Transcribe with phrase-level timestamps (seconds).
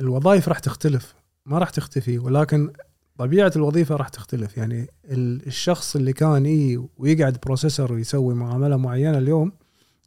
[0.00, 1.14] الوظائف راح تختلف
[1.46, 2.70] ما راح تختفي ولكن
[3.18, 4.56] طبيعة الوظيفة راح تختلف.
[4.56, 9.52] يعني ال- الشخص اللي كان يجي ويقعد processor ويسوي معاملة معينة اليوم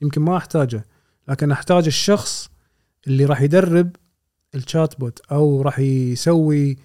[0.02, 0.86] يمكن ما أحتاجه
[1.28, 2.50] لكن أحتاج الشخص
[3.08, 3.96] اللي راح يدرب
[4.56, 6.78] ال chatbot أو راح يسوي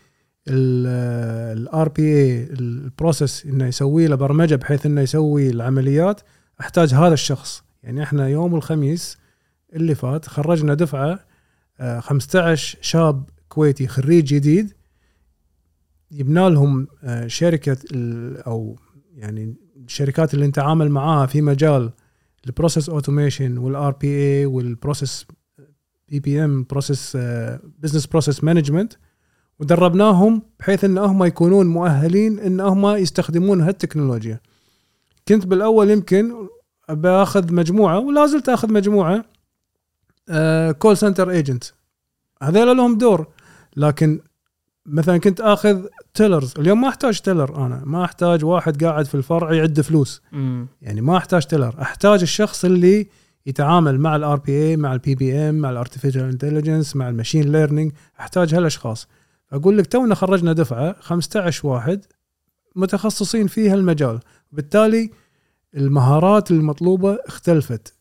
[0.48, 6.20] ال RPA ال process إنه يسوي له برمجة بحيث إنه يسوي العمليات
[6.60, 7.62] أحتاج هذا الشخص.
[7.82, 9.18] يعني إحنا يوم الخميس
[9.72, 11.20] اللي فات خرجنا دفعة
[12.00, 14.72] 15 شاب كويتي خريج جديد
[16.12, 17.76] جبنا لهم آه، شركة
[18.46, 18.78] أو
[19.16, 21.90] يعني الشركات اللي نتعامل معاها في مجال
[22.46, 25.26] ال process automation وال RPA وال process
[26.08, 27.16] BPM process
[27.78, 28.92] business process management
[29.60, 34.40] ودربناهم بحيث إن هم يكونون مؤهلين إن هم يستخدمون هالتكنولوجيا.
[35.28, 36.34] كنت بالأول يمكن
[36.88, 39.24] باخذ مجموعة ولا زلت أخذ مجموعة.
[40.78, 41.64] call center agent
[42.42, 43.26] هذول لهم دور.
[43.76, 44.20] لكن
[44.86, 47.82] مثلا كنت آخذ tellers اليوم ما أحتاج teller أنا.
[47.84, 50.22] ما أحتاج واحد قاعد في الفرع يعد فلوس.
[50.32, 50.66] مم.
[50.82, 53.06] يعني ما أحتاج teller أحتاج الشخص اللي
[53.46, 57.92] يتعامل مع ال RPA مع ال BPM مع ال artificial intelligence مع ال machine learning
[58.20, 59.08] أحتاج هالأشخاص.
[59.52, 62.04] أقول لك تونا خرجنا دفعة 15 واحد
[62.76, 64.20] متخصصين في هالمجال.
[64.52, 65.10] بالتالي
[65.76, 67.93] المهارات المطلوبة اختلفت.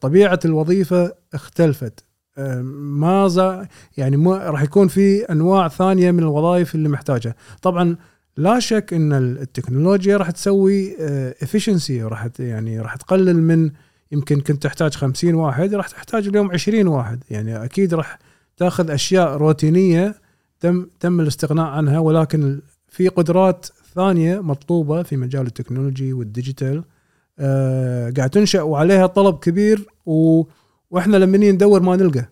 [0.00, 2.04] طبيعة الوظيفة اختلفت.
[2.38, 7.96] أه، ما زا يعني ما راح يكون في أنواع ثانية من الوظائف اللي محتاجها طبعا
[8.36, 10.96] لا شك إن التكنولوجيا راح تسوي
[11.42, 13.70] افشنسي راح ت- يعني راح تقلل من
[14.12, 17.24] يمكن كنت تحتاج 50 واحد راح تحتاج اليوم 20 واحد.
[17.30, 18.18] يعني أكيد راح
[18.56, 20.14] تأخذ أشياء روتينية
[20.60, 26.76] تم تم الاستغناء عنها ولكن في قدرات ثانية مطلوبة في مجال ال technology وال digital.
[26.76, 26.84] آه
[28.16, 30.42] قاعد تنشأ وعليها طلب كبير و
[30.90, 32.30] وإحنا لما نيجي ندور ما نلقى.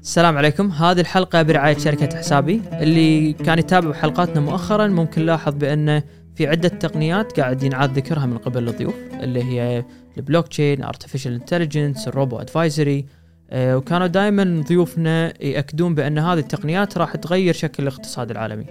[0.00, 0.70] السلام عليكم.
[0.70, 2.62] هذه الحلقة برعاية شركة حسابي.
[2.72, 6.02] اللي كان يتابع حلقاتنا مؤخرا ممكن لاحظ بأن
[6.34, 9.84] في عدة تقنيات قاعد ينعاد ذكرها من قبل الضيوف اللي هي
[10.16, 13.06] ال blockchain artificial intelligence ال robo advisory
[13.52, 18.66] وكانوا دائما ضيوفنا يأكدون بأن هذه التقنيات راح تغير شكل الاقتصاد العالمي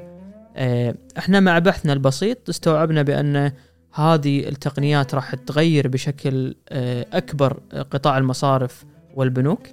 [0.56, 3.51] آه، إحنا مع بحثنا البسيط استوعبنا بأن
[3.94, 7.59] هذه التقنيات راح تغير بشكل آه، أكبر
[7.91, 8.85] قطاع المصارف
[9.16, 9.68] والبنوك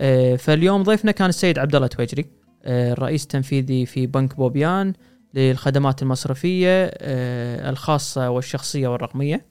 [0.00, 2.26] آه، فاليوم ضيفنا كان السيد عبد الله تويجري
[2.64, 4.92] آه، الرئيس التنفيذي في بنك بوبيان
[5.34, 9.49] للخدمات المصرفية آه، الخاصة والشخصية والرقمية.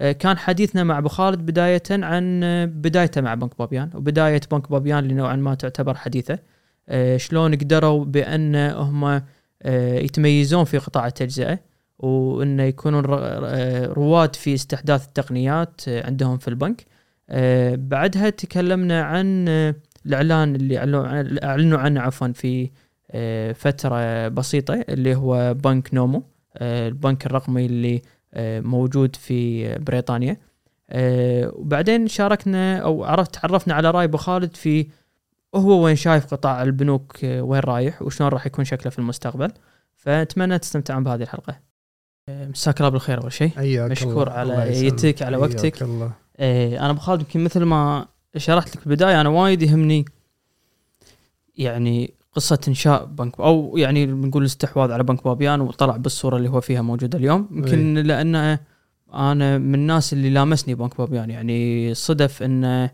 [0.00, 4.70] آه، كان حديثنا مع أبو خالد بداية عن آه، بدايته مع بنك بوبيان وبداية بنك
[4.70, 6.38] بوبيان اللي نوعا ما تعتبر حديثة.
[6.88, 9.22] آه، شلون قدروا بأن هم
[9.66, 11.58] يتميزون في قطاع التجزئة
[11.98, 13.04] وانه يكونون
[13.84, 16.84] رواد في استحداث التقنيات عندهم في البنك.
[17.88, 19.48] بعدها تكلمنا عن
[20.06, 22.70] الإعلان اللي أعلنوا عن- أعلنوا عنه عفوا في
[23.54, 26.22] فترة بسيطة اللي هو بنك نومو
[26.62, 28.02] البنك الرقمي اللي
[28.60, 30.36] موجود في بريطانيا
[30.90, 34.86] آه، وبعدين شاركنا أو عرفت تعرفنا على راي أبو خالد في
[35.54, 39.52] هو وين شايف قطاع البنوك آه، وين رايح وشلون راح يكون شكله في المستقبل
[39.96, 41.60] فأتمنى تستمتعون بهذه الحلقة
[42.28, 43.50] آه، مساك الله بالخير أول شيء
[43.90, 44.32] مشكور الله.
[44.32, 44.86] على.
[44.86, 45.82] يتك، على وقتك.
[45.82, 48.06] الله أنا أبو خالد يمكن مثل ما
[48.36, 50.04] شرحت لك بالبداية أنا وايد يهمني
[51.56, 56.60] يعني قصة إنشاء بنك أو يعني نقول الاستحواذ على بنك بابيان وطلع بالصورة اللي هو
[56.60, 57.48] فيها موجودة اليوم.
[57.50, 58.58] يمكن لأن
[59.14, 61.30] أنا من الناس اللي لامسني بنك بابيان.
[61.30, 62.90] يعني صدف إن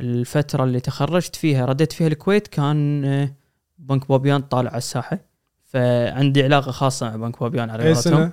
[0.00, 3.30] الفترة اللي تخرجت فيها رديت فيها الكويت كان
[3.78, 5.18] بنك بابيان طالع على الساحة.
[5.64, 8.02] فعندي علاقة خاصة مع بنك بوبيان على قولتهم.
[8.02, 8.32] سنة؟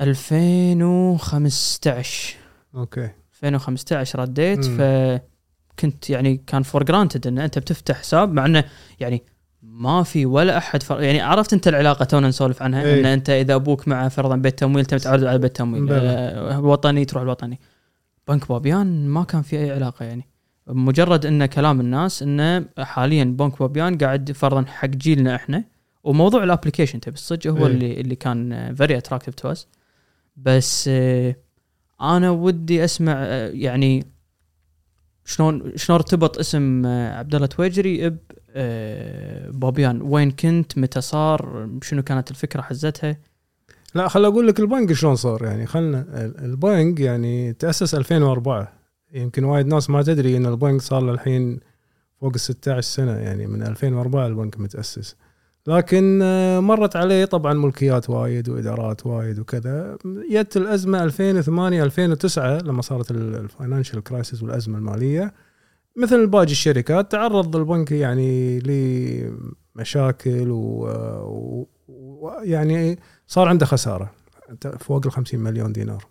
[0.00, 2.34] 2015
[2.74, 3.10] okay.
[3.32, 4.66] 2015 رديت.
[4.66, 5.20] مم.
[5.76, 8.64] فكنت يعني كان for granted إن أنت بتفتح حساب مع إنه
[9.00, 9.22] يعني
[9.62, 11.02] ما في ولا أحد فر...
[11.02, 13.00] يعني عرفت أنت العلاقة تونا نسولف عنها إيه.
[13.00, 15.88] إن أنت إذا أبوك مع فرضا بيت تمويل أنت متعرض على بيت تمويل.
[15.90, 17.60] آه وطني تروح الوطني
[18.28, 20.28] بنك بوبيان ما كان في أي علاقة يعني
[20.66, 25.64] مجرد إن كلام الناس انه حاليا بنك بوبيان قاعد فرضا حق جيلنا إحنا
[26.04, 27.72] وموضوع ال application تبي الصدق هو إيه.
[27.72, 29.66] اللي اللي كان very attractive to us
[30.36, 31.36] بس آه،
[32.00, 34.11] أنا ودي أسمع آه، يعني
[35.24, 38.18] شلون شلون ارتبط اسم آه، عبد الله تويجري ب
[38.50, 43.16] آه، بوبيان؟ وين كنت؟ متى صار؟ شنو كانت الفكرة حزتها؟
[43.94, 45.44] لا خل أقول لك البنك شلون صار.
[45.44, 48.72] يعني خلنا ال- البنك يعني تأسس 2004
[49.14, 51.60] يمكن وايد ناس ما تدري إن البنك صار له الحين
[52.20, 55.16] فوق ال 16 سنة يعني من 2004 البنك متأسس.
[55.66, 59.98] لكن آه، مرت عليه طبعا ملكيات وايد وإدارات وايد وكذا
[60.30, 65.34] جت الأزمة 2008 2009 لما صارت ال financial crisis والأزمة المالية
[65.96, 68.58] مثل باقي الشركات تعرض البنك يعني
[69.76, 70.46] لمشاكل
[71.88, 74.10] ويعني صار عنده خسارة
[74.80, 76.04] فوق ال 50 مليون دينار.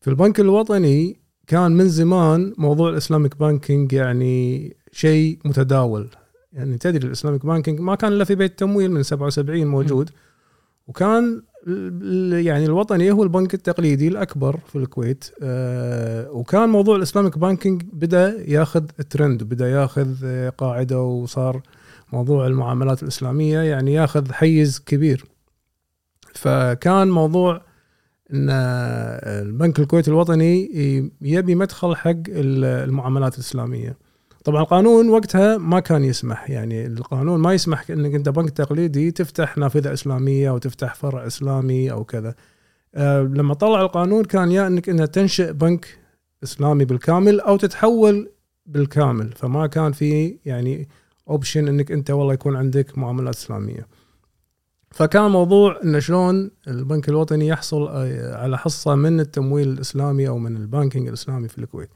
[0.00, 6.10] في البنك الوطني كان من زمان موضوع ال Islamic banking يعني شيء متداول
[6.54, 10.10] يعني تدري ال Islamic banking ما كان إلا في بيت تمويل من 77 موجود.
[10.88, 11.42] وكان
[12.32, 15.24] يعني الوطني هو البنك التقليدي الأكبر في الكويت.
[15.42, 21.62] آه، وكان موضوع ال Islamic banking بدأ ياخذ ترند بدأ ياخذ آه، قاعدة وصار
[22.12, 25.24] موضوع المعاملات الإسلامية يعني ياخذ حيز كبير.
[26.34, 27.62] فكان موضوع
[28.32, 30.70] إن البنك الكويتي الوطني
[31.20, 33.96] يبي مدخل حق المعاملات الإسلامية.
[34.44, 39.58] طبعا القانون وقتها ما كان يسمح يعني القانون ما يسمح إنك أنت بنك تقليدي تفتح
[39.58, 42.34] نافذة إسلامية أو تفتح فرع إسلامي أو كذا.
[42.94, 45.98] أه لما طلع القانون كان يا إنك أنت تنشئ بنك
[46.42, 48.30] إسلامي بالكامل أو تتحول
[48.66, 49.32] بالكامل.
[49.32, 50.88] فما كان في يعني
[51.28, 53.86] اوبشن إنك أنت والله يكون عندك معاملات إسلامية.
[54.90, 60.56] فكان موضوع انه شلون البنك الوطني يحصل آه، على حصة من التمويل الإسلامي أو من
[60.56, 61.90] ال banking الإسلامي في الكويت.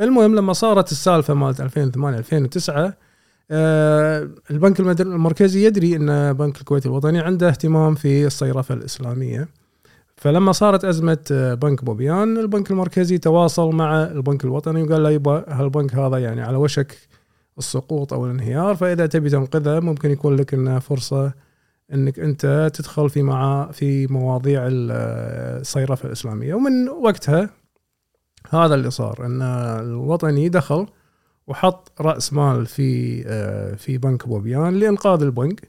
[0.00, 2.94] المهم لما صارت السالفة مالت 2008 2009
[3.50, 9.48] آه البنك المركزي يدري إن بنك الكويت الوطني عنده اهتمام في الصيرفة الإسلامية.
[10.16, 15.44] فلما صارت أزمة آه، بنك بوبيان البنك المركزي تواصل مع البنك الوطني وقال له يبا
[15.48, 16.96] هالبنك هذا يعني على وشك
[17.58, 21.32] السقوط أو الانهيار؟ فإذا تبي تنقذه ممكن يكون لك إنه فرصة
[21.92, 26.54] إنك أنت تدخل في مع في مواضيع آه، الصيرفة الإسلامية.
[26.54, 27.50] ومن وقتها
[28.50, 30.86] هذا اللي صار إن الوطني دخل
[31.46, 35.68] وحط رأس مال في آه، في بنك بوبيان لإنقاذ البنك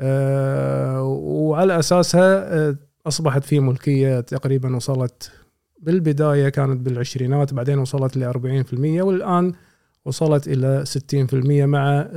[0.00, 2.76] آه، وعلى أساسها آه،
[3.06, 5.32] أصبحت في ملكية تقريبا وصلت
[5.80, 9.52] بالبداية كانت بالعشرينات بعدين وصلت ل 40% والآن
[10.04, 12.08] وصلت إلى 60% مع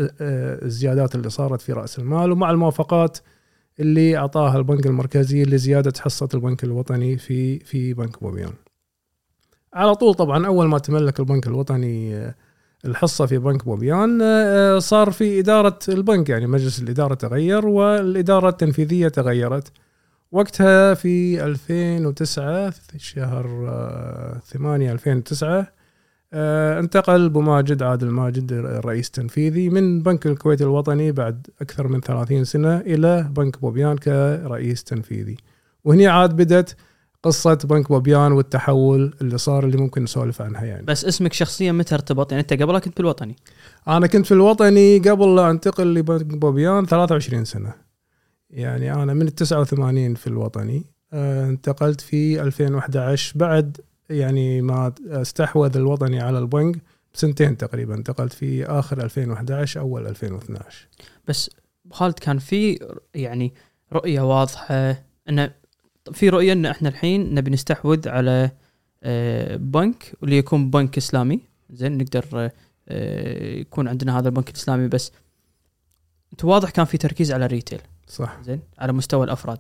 [0.62, 3.18] الزيادات اللي صارت في رأس المال ومع الموافقات
[3.80, 8.54] اللي أعطاها البنك المركزي لزيادة حصة البنك الوطني في في بنك بوبيان.
[9.74, 12.36] على طول طبعا أول ما تملك البنك الوطني آه،
[12.86, 19.08] الحصة في بنك بوبيان آه، صار في إدارة البنك يعني مجلس الإدارة تغير والإدارة التنفيذية
[19.08, 19.72] تغيرت.
[20.32, 23.46] وقتها في 2009 شهر
[24.46, 25.68] 8 آه، 2009
[26.34, 32.44] انتقل أبو ماجد عادل ماجد الرئيس التنفيذي من بنك الكويت الوطني بعد أكثر من 30
[32.44, 35.38] سنة إلى بنك بوبيان كرئيس تنفيذي.
[35.84, 36.76] وهني عاد بدت
[37.28, 40.86] قصة بنك بوبيان والتحول اللي صار اللي ممكن نسولف عنها يعني.
[40.86, 43.36] بس اسمك شخصيا متى ارتبط؟ يعني أنت قبلها كنت بالوطني.
[43.88, 47.74] أنا كنت في الوطني قبل لا أنتقل لبنك بوبيان 23 سنة.
[48.50, 50.84] يعني أنا من ال 89 في الوطني
[51.14, 53.78] آه، انتقلت في 2011 بعد
[54.10, 56.76] يعني ما استحوذ الوطني على البنك
[57.14, 57.96] بسنتين تقريبا.
[57.96, 60.88] انتقلت في آخر 2011 أول 2012
[61.28, 61.50] بس
[61.92, 62.80] خالد كان في
[63.16, 63.54] يعني
[63.94, 65.52] رؤية واضحة انه
[66.14, 68.52] في رؤية إن إحنا الحين نبي نستحوذ على
[69.04, 71.40] آه، بنك واللي يكون بنك إسلامي.
[71.70, 72.52] زين نقدر
[72.90, 74.88] آه، يكون عندنا هذا البنك الإسلامي.
[74.88, 75.12] بس
[76.32, 77.80] أنت واضح كان في تركيز على ال retail.
[78.08, 78.38] صح.
[78.44, 79.58] زين على مستوى الأفراد.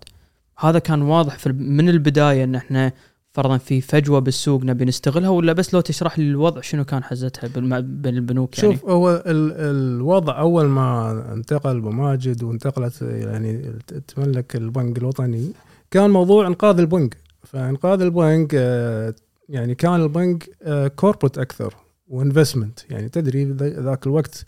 [0.59, 2.91] هذا كان واضح في من البداية إن إحنا
[3.37, 7.47] فرضا في فجوة بالسوق نبي نستغلها ولا بس لو تشرح لي الوضع شنو كان حزتها
[7.79, 13.73] بين البنوك يعني؟ شوف هو الوضع أول ما انتقل بماجد وانتقلت يعني
[14.07, 15.51] تملك البنك الوطني
[15.91, 17.17] كان موضوع إنقاذ البنك.
[17.43, 19.13] فإنقاذ البنك آه،
[19.49, 20.49] يعني كان البنك
[20.95, 21.75] corporate آه، أكثر
[22.07, 24.45] و investment يعني تدري ذاك الوقت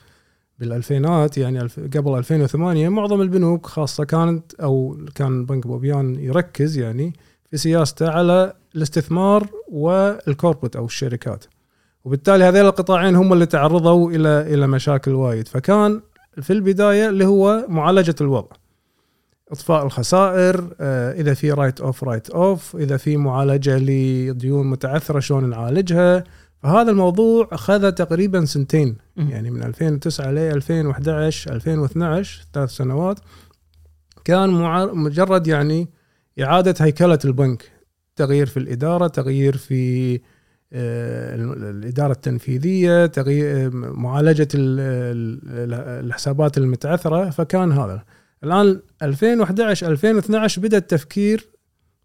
[0.60, 1.60] بالألفينات يعني
[1.96, 7.14] قبل 2008 معظم البنوك خاصة كانت أو كان بنك بوبيان يركز يعني
[7.52, 11.46] في سياسته على الاستثمار وال corporate أو الشركات.
[12.06, 15.48] وبالتالي هذين القطاعين هم اللي تعرضوا إلى إلى مشاكل وايد.
[15.48, 16.02] فكان
[16.42, 18.56] في البداية اللي هو معالجة الوضع.
[19.52, 25.50] إطفاء الخسائر آه، إذا في write off write off إذا في معالجة لديون متعثرة شلون
[25.50, 26.24] نعالجها؟
[26.64, 33.20] فهذا الموضوع أخذ تقريبا سنتين يعني من 2009 ل 2011 2012 ثلاث سنوات.
[34.26, 34.50] كان
[34.94, 35.90] مجرد يعني
[36.42, 37.72] إعادة هيكلة البنك.
[38.16, 40.14] تغيير في الإدارة تغيير في
[40.74, 48.04] آه، الإدارة التنفيذية تغيير آه، معالجة الحسابات المتعثرة فكان هذا.
[48.44, 51.48] الآن 2011 2012 بدأ التفكير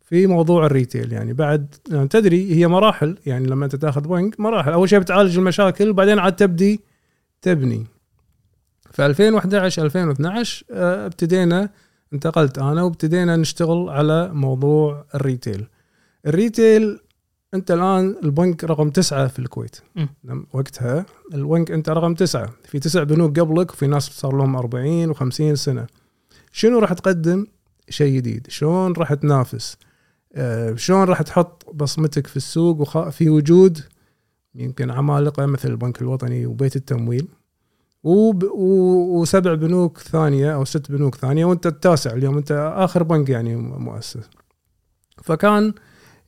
[0.03, 1.13] في موضوع ال retail.
[1.13, 3.19] يعني بعد يعني تدري هي مراحل.
[3.27, 4.73] يعني لما أنت تاخذ بنك مراحل.
[4.73, 6.81] أول شيء بتعالج المشاكل وبعدين عاد تبدي
[7.43, 7.87] تبني.
[8.91, 11.71] في 2011 2012 آه، ابتدينا
[12.13, 15.67] انتقلت أنا وابتدينا نشتغل على موضوع ال retail.
[16.27, 16.99] ال retail
[17.55, 19.77] أنت الآن البنك رقم تسعة في الكويت.
[19.97, 20.09] مم.
[20.25, 22.51] لم- وقتها البنك أنت رقم تسعة.
[22.65, 25.87] في تسع بنوك قبلك وفي ناس صار لهم 40 و50 سنة.
[26.57, 27.47] شنو راح تقدم؟
[27.89, 28.47] شيء جديد.
[28.51, 29.77] شلون راح تنافس؟
[30.35, 33.79] آه، شلون راح تحط بصمتك في السوق وخ- في وجود
[34.55, 37.29] يمكن عمالقة مثل البنك الوطني وبيت التمويل
[38.03, 38.43] وب...
[38.43, 39.21] و...
[39.21, 44.29] وسبع بنوك ثانية أو ست بنوك ثانية وأنت التاسع اليوم أنت آخر بنك يعني مؤسس.
[45.23, 45.75] فكان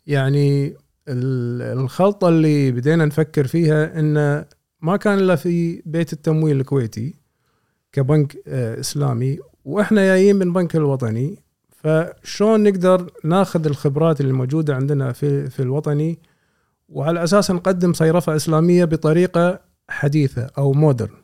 [0.07, 0.67] يعني
[1.09, 4.45] ال- الخلطة اللي بدينا نفكر فيها انه
[4.81, 7.15] ما كان إلا في بيت التمويل الكويتي
[7.93, 11.39] كبنك آه، إسلامي وإحنا جايين من بنك الوطني
[11.71, 16.19] فشلون نقدر ناخذ الخبرات اللي موجودة عندنا في في الوطني
[16.89, 21.15] وعلى أساس نقدم صيرفة إسلامية بطريقة حديثة أو modern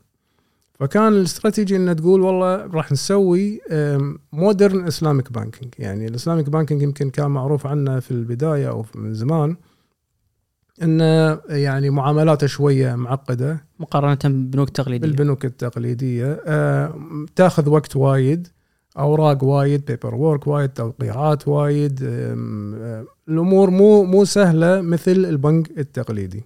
[0.75, 3.61] فكان الاستراتيجي ان تقول والله راح نسوي
[4.33, 9.15] modern Islamic banking يعني ال Islamic banking يمكن كان معروف عنه في البداية أو من
[9.15, 9.57] زمان.
[10.83, 13.65] انه يعني معاملاته شوية معقدة.
[13.81, 15.07] مقارنة ببنوك تقليدية.
[15.09, 16.41] بالبنوك التقليدية.
[16.47, 16.95] آه،
[17.37, 18.49] تأخذ وقت وايد
[18.99, 21.99] أوراق وايد paperwork وايد توقيعات وايد
[23.29, 26.45] الأمور مو مو سهلة مثل البنك التقليدي.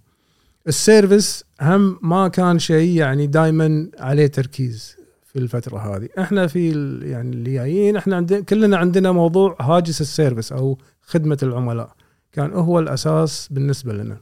[0.69, 6.09] ال service هم ما كان شيء يعني دائما عليه تركيز في الفترة هذه.
[6.19, 6.71] إحنا في
[7.03, 11.91] يعني اللي جايين إحنا عندنا كلنا عندنا موضوع هاجس ال service أو خدمة العملاء.
[12.37, 14.17] كان هو الأساس بالنسبة لنا.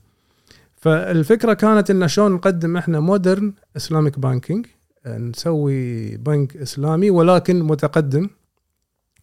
[0.76, 4.66] فالفكرة كانت إن شلون نقدم إحنا modern Islamic banking
[5.06, 8.28] نسوي بنك إسلامي ولكن متقدم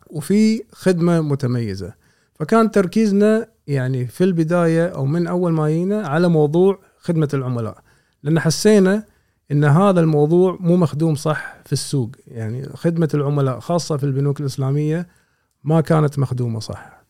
[0.08, 1.94] وفي خدمة متميزة.
[2.34, 7.78] فكان تركيزنا يعني في البداية أو من أول ما جينا على موضوع خدمة العملاء
[8.24, 9.06] لأن حسينا
[9.52, 12.12] إن هذا الموضوع مو مخدوم صح في السوق.
[12.28, 15.08] يعني خدمة العملاء خاصة في البنوك الإسلامية
[15.64, 17.01] ما كانت مخدومة صح.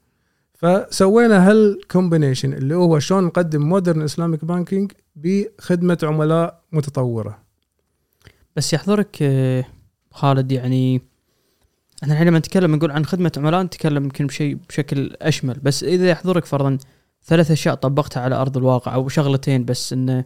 [0.62, 7.40] فسوينا هال combination اللي هو شلون نقدم modern Islamic banking بخدمة عملاء متطورة.
[8.56, 9.66] بس يحضرك آه،
[10.12, 11.02] خالد يعني
[12.04, 15.60] إحنا الحين لما نتكلم نقول عن خدمة عملاء نتكلم يمكن بشيء بشكل أشمل.
[15.64, 16.78] بس إذا يحضرك فرضا
[17.24, 20.26] ثلاث أشياء طبقتها على أرض الواقع أو شغلتين بس إنه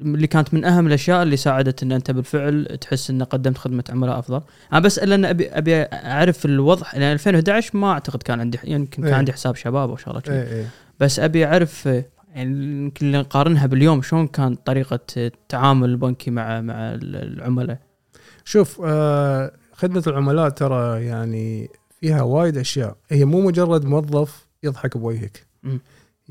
[0.00, 4.18] اللي كانت من أهم الأشياء اللي ساعدت إن أنت بالفعل تحس ان قدمت خدمة عملاء
[4.18, 4.40] أفضل
[4.72, 8.74] أنا بس إلا إن ابي أبي أعرف الوضع لأن 2011 ما أعتقد كان عندي يعني
[8.74, 9.18] يمكن كان إيه.
[9.18, 10.22] عندي حساب شباب أو شغلة.
[10.28, 10.66] إيه إيه
[11.00, 11.86] بس أبي أعرف
[12.34, 17.78] يعني يمكن نقارنها باليوم شلون كان طريقة التعامل البنكي مع مع العملاء
[18.44, 21.70] شوف آه خدمة العملاء ترى يعني
[22.00, 25.46] فيها وايد أشياء هي مو مجرد موظف يضحك بوجهك.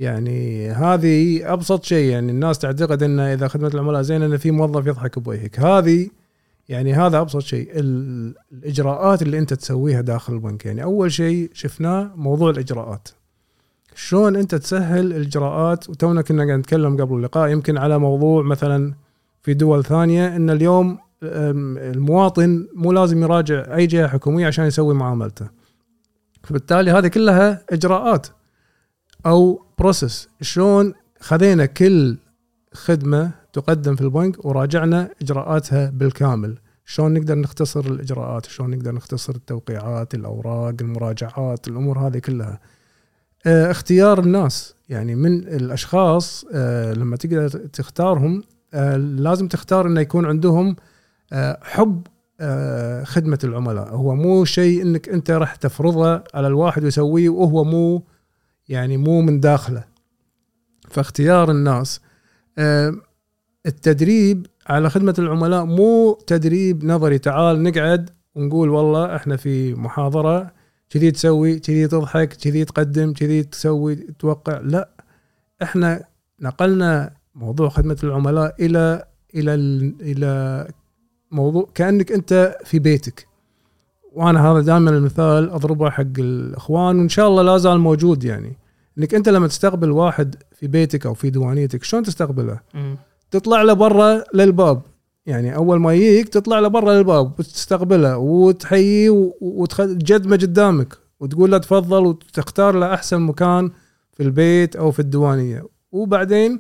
[0.02, 4.88] يعني هذه أبسط شيء يعني الناس تعتقد إن إذا خدمة العملاء زين إن في موظف
[4.88, 5.60] يضحك بوجهك.
[5.60, 6.10] هذه
[6.70, 10.66] يعني هذا أبسط شيء ال- الإجراءات اللي أنت تسويها داخل البنك.
[10.66, 13.08] يعني أول شيء شفناه موضوع الإجراءات.
[13.96, 18.94] شلون أنت تسهل الإجراءات؟ وتونا كنا قاعد نتكلم قبل اللقاء يمكن على موضوع مثلا
[19.44, 25.48] في دول ثانية إن اليوم المواطن مو لازم يراجع أي جهة حكومية عشان يسوي معاملته.
[26.44, 28.28] فبالتالي هذه كلها إجراءات.
[29.26, 32.18] أو بروسس شلون خذينا كل
[32.74, 40.14] خدمة تقدم في البنك وراجعنا إجراءاتها بالكامل؟ شلون نقدر نختصر الإجراءات؟ شلون نقدر نختصر التوقيعات
[40.14, 42.60] الأوراق المراجعات الأمور هذه كلها.
[43.46, 44.76] آه، اختيار الناس.
[44.90, 50.76] يعني من الأشخاص آه، لما تقدر تختارهم آه، لازم تختار إنه يكون عندهم
[51.62, 52.08] حب
[53.04, 53.96] خدمة العملاء.
[53.96, 58.04] هو مو شيء إنك أنت راح تفرضه على الواحد ويسويه وهو مو
[58.70, 59.84] يعني مو من داخله.
[60.90, 62.02] فاختيار الناس
[62.58, 62.94] آه،
[63.66, 70.52] التدريب على خدمة العملاء مو تدريب نظري تعال نقعد ونقول والله إحنا في محاضرة
[70.90, 74.60] كذي تسوي كذي تضحك كذي تقدم كذي تسوي توقع.
[74.60, 74.90] لا
[75.64, 76.04] إحنا
[76.40, 80.68] نقلنا موضوع خدمة العملاء إلى إلى ال- إلى
[81.32, 83.28] موضوع كأنك أنت في بيتك.
[84.12, 88.58] وأنا هذا دائما المثال أضربه حق الإخوان وإن شاء الله لا زال موجود يعني.
[88.98, 92.60] إنك أنت لما تستقبل واحد في بيتك أو في ديوانيتك شلون تستقبله؟
[93.32, 94.82] تطلع له برا للباب.
[95.26, 102.06] يعني أول ما يجيك تطلع له برا للباب وتستقبله وتحييه وتجدمه قدامك وتقول له تفضل
[102.06, 103.72] وتختار له أحسن مكان
[104.12, 106.60] في البيت أو في الديوانيه وبعدين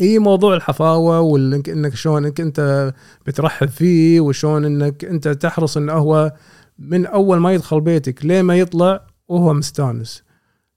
[0.00, 2.92] إي موضوع الحفاوة وانك إنك شلون إنك أنت
[3.26, 6.32] بترحب فيه وشلون إنك أنت تحرص انه هو
[6.78, 10.22] من أول ما يدخل بيتك لين ما يطلع وهو مستانس.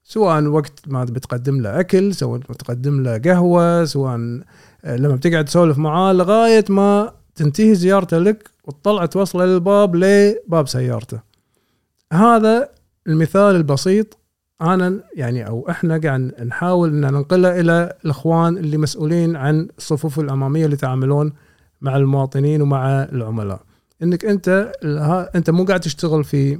[0.04, 4.40] سواء وقت ما بتقدم له أكل سواء بتقدم له قهوة سواء
[4.84, 11.20] آه، لما بتقعد تسولف معاه لغاية ما تنتهي زيارته لك وتطلع توصله للباب لباب سيارته.
[12.12, 12.68] هذا
[13.06, 14.17] المثال البسيط
[14.62, 20.64] أنا يعني أو إحنا قاعد نحاول إن ننقله إلى الإخوان اللي مسؤولين عن الصفوف الأمامية
[20.64, 21.32] اللي يتعاملون
[21.80, 23.60] مع المواطنين ومع العملاء.
[24.02, 24.72] إنك أنت
[25.34, 26.58] أنت مو قاعد تشتغل في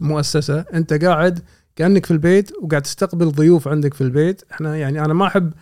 [0.00, 1.40] مؤسسة أنت قاعد
[1.76, 4.42] كأنك في البيت وقاعد تستقبل ضيوف عندك في البيت.
[4.52, 5.52] إحنا يعني أنا ما أحب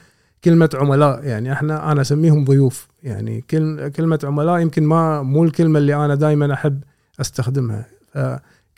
[0.44, 2.88] كلمة عملاء يعني إحنا أنا أسميهم ضيوف.
[3.02, 3.40] يعني
[3.96, 6.80] كلمة عملاء يمكن ما مو الكلمة اللي أنا دائما أحب
[7.20, 7.86] أستخدمها.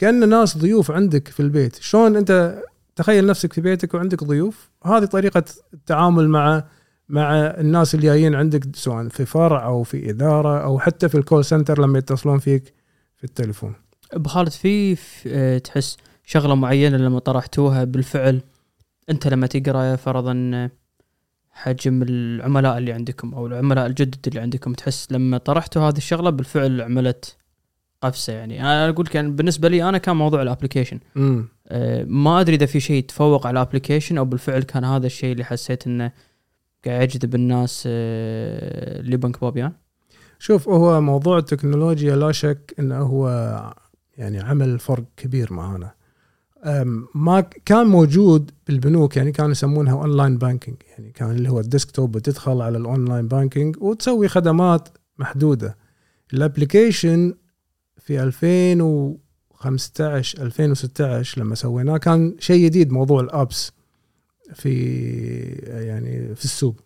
[0.03, 1.77] كأن ناس ضيوف عندك في البيت.
[1.77, 2.63] شلون أنت
[2.97, 5.45] تخيل نفسك في بيتك وعندك ضيوف؟ هذه طريقة
[5.75, 6.65] التعامل مع
[7.09, 11.45] مع الناس اللي جايين عندك سواء في فرع أو في إدارة أو حتى في الكول
[11.45, 12.75] سنتر لما يتصلون فيك
[13.17, 13.75] في التليفون.
[14.13, 18.43] أبو خالد في آه، تحس شغلة معينة لما طرحتوها بالفعل
[19.11, 20.69] أنت لما تقرأ فرضا
[21.51, 26.81] حجم العملاء اللي عندكم أو العملاء الجدد اللي عندكم تحس لما طرحتوا هذه الشغلة بالفعل
[26.81, 27.37] عملت
[28.03, 28.61] قفزة يعني.
[28.61, 31.01] أنا أقول كان بالنسبة لي أنا كان موضوع ال application
[31.69, 35.33] أه ما أدري إذا في شيء تفوق على ال application أو بالفعل كان هذا الشيء
[35.33, 36.13] اللي حسيت إنه
[36.87, 39.73] قاعد يجذب الناس أه لبنك بوبيان.
[40.39, 43.29] شوف هو موضوع التكنولوجيا لا شك انه هو
[44.19, 45.91] يعني عمل فرق كبير معانا
[47.15, 52.13] ما كان موجود بالبنوك يعني كانوا يسمونها online banking يعني كان اللي هو ال desktop
[52.13, 55.77] بتدخل على ال online banking وتسوي خدمات محدودة.
[56.35, 57.35] ال application
[58.05, 63.73] في 2015 2016 لما سويناه كان شيء جديد موضوع ال apps
[64.55, 64.73] في
[65.67, 66.77] يعني في السوق.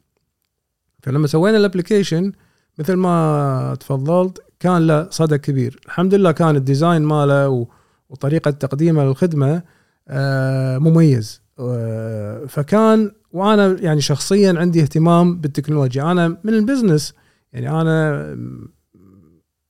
[1.02, 2.32] فلما سوينا ال application
[2.78, 5.80] مثل ما تفضلت كان له صدى كبير.
[5.86, 7.66] الحمد لله كان ال design ماله
[8.10, 9.62] وطريقة تقديمه للخدمة
[10.08, 11.42] آه، مميز.
[11.58, 16.12] آه، فكان وأنا يعني شخصيا عندي اهتمام بالتكنولوجيا.
[16.12, 17.14] أنا من ال business
[17.52, 18.22] يعني أنا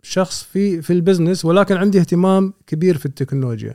[0.09, 3.73] شخص في في ال business ولكن عندي اهتمام كبير في التكنولوجيا.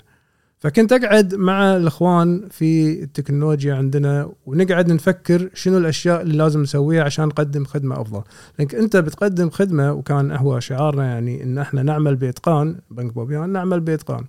[0.60, 7.26] فكنت أقعد مع الإخوان في التكنولوجيا عندنا ونقعد نفكر شنو الأشياء اللي لازم نسويها عشان
[7.26, 8.22] نقدم خدمة أفضل.
[8.60, 13.80] لأنك أنت بتقدم خدمة وكان هو شعارنا يعني إن إحنا نعمل بإتقان بنك بوبيان نعمل
[13.80, 14.26] بإتقان.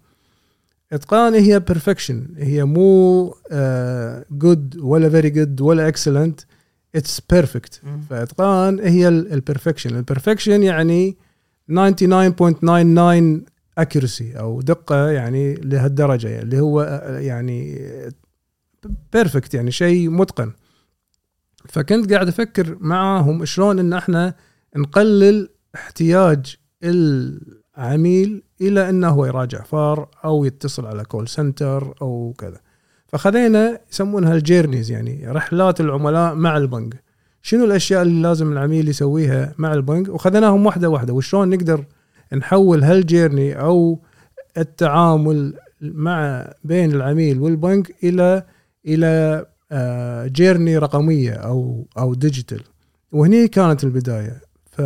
[0.92, 3.24] إتقان هي perfection هي مو
[4.30, 6.40] good uh, ولا very good ولا excellent
[6.94, 11.16] it's perfect فإتقان هي ال perfection ال perfection يعني
[11.70, 16.82] 99.99 accuracy أو دقة يعني لهالدرجة اللي هو
[17.20, 17.78] يعني
[19.12, 20.52] perfect يعني شيء متقن.
[21.68, 24.34] فكنت قاعد أفكر معاهم شلون إن إحنا
[24.76, 32.60] نقلل احتياج العميل إلى إنه هو يراجع فرع أو يتصل على call center أو كذا.
[33.06, 37.01] فخذينا يسمونها ال journeys يعني رحلات العملاء مع البنك.
[37.42, 41.12] شنو الأشياء اللي لازم العميل يسويها مع البنك؟ وخذناهم واحدة واحدة.
[41.12, 41.84] وشلون نقدر
[42.32, 44.00] نحول هال journey أو
[44.58, 48.42] التعامل مع بين العميل والبنك إلى
[48.86, 49.46] إلى
[50.32, 52.62] journey آه، رقمية أو أو digital
[53.12, 54.40] وهني كانت البداية.
[54.70, 54.80] ف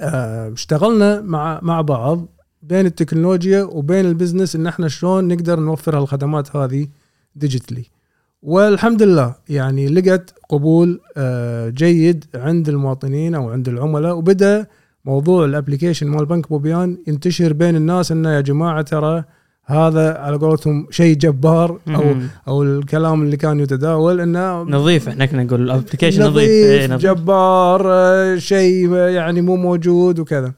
[0.00, 2.26] آه، اشتغلنا مع مع بعض
[2.62, 6.88] بين التكنولوجيا وبين ال business إن إحنا شلون نقدر نوفر هالخدمات هذه
[7.34, 7.84] digitally
[8.46, 9.34] والحمد لله.
[9.48, 14.66] يعني لقت قبول آه، جيد عند المواطنين أو عند العملاء وبدأ
[15.04, 19.24] موضوع ال application مال بنك بوبيان ينتشر بين الناس إنه يا جماعة ترى
[19.64, 22.14] هذا على قولتهم شيء جبار أو
[22.48, 26.86] أو الكلام اللي كان يتداول إنه نظيف إحنا كنا نقول ال application نظيف, نظيف, إيه،
[26.86, 27.10] نظيف.
[27.10, 30.52] جبار آه، شيء يعني مو موجود وكذا.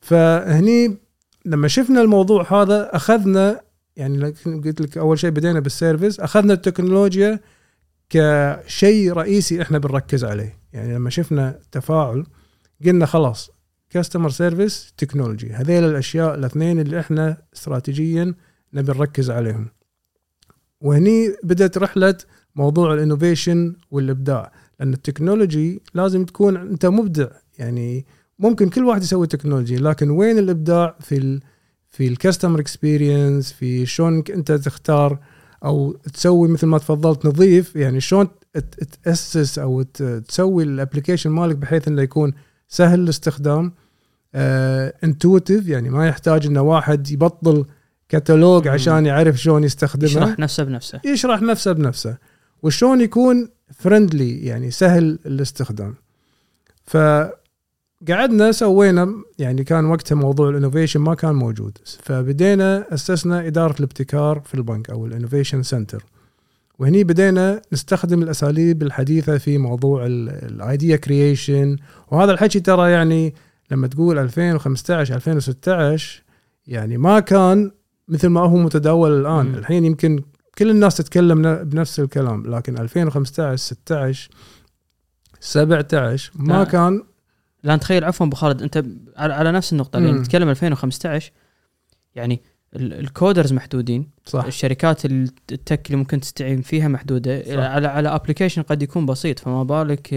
[0.00, 0.96] فهني
[1.44, 3.65] لما شفنا الموضوع هذا أخذنا
[3.96, 7.40] يعني قلت لك أول شيء بدينا بال service أخذنا التكنولوجيا
[8.10, 10.58] كشيء رئيسي إحنا بنركز عليه.
[10.72, 12.26] يعني لما شفنا تفاعل
[12.84, 13.50] قلنا خلاص
[13.90, 18.34] customer service technology هذيل الأشياء الاثنين اللي إحنا استراتيجيا
[18.74, 19.68] نبي نركز عليهم.
[20.80, 22.16] وهني بدأت رحلة
[22.54, 24.52] موضوع ال innovation والإبداع.
[24.80, 27.28] لأن ال technology لازم تكون أنت مبدع.
[27.58, 28.06] يعني
[28.38, 31.40] ممكن كل واحد يسوي technology لكن وين الإبداع في
[31.96, 35.18] في ال customer experience في شلون أنت تختار
[35.64, 38.28] أو تسوي مثل ما تفضلت نظيف يعني شلون
[39.04, 39.82] تأسس أو
[40.28, 42.32] تسوي ال application مالك بحيث إنه يكون
[42.68, 43.72] سهل الاستخدام.
[45.04, 47.64] intuitive آه يعني ما يحتاج إنه واحد يبطل
[48.08, 50.10] كتالوج عشان يعرف شلون يستخدمه.
[50.10, 51.00] يشرح نفسه بنفسه.
[51.04, 52.16] يشرح نفسه بنفسه.
[52.62, 55.94] وشلون يكون friendly يعني سهل الاستخدام.
[58.06, 61.78] فقعدنا سوينا يعني كان وقتها موضوع ال innovation ما كان موجود.
[62.02, 66.04] فبدينا أسسنا إدارة الابتكار في البنك أو ال innovation center.
[66.78, 71.76] وهني بدينا نستخدم الأساليب الحديثة في موضوع ال idea creation
[72.08, 73.34] وهذا الحكي ترى يعني
[73.70, 76.22] لما تقول 2015 2016
[76.66, 77.70] يعني ما كان
[78.08, 79.46] مثل ما هو متداول الآن.
[79.46, 79.54] مم.
[79.54, 80.22] الحين يمكن
[80.58, 82.46] كل الناس تتكلم بنفس الكلام.
[82.46, 84.30] لكن 2015 16
[85.40, 86.64] 17 ما لا.
[86.64, 87.02] كان
[87.66, 88.84] لا تخيل عفوا أبو خالد أنت
[89.16, 89.96] على, على نفس النقطة.
[89.96, 90.18] اللي مم.
[90.18, 91.32] نتكلم 2015
[92.14, 92.40] يعني
[92.76, 94.10] ال- ال coders محدودين.
[94.26, 94.44] صح.
[94.44, 97.42] الشركات ال- ال tech اللي ممكن تستعين فيها محدودة.
[97.44, 97.50] صح.
[97.70, 100.12] على على application قد يكون بسيط فما بالك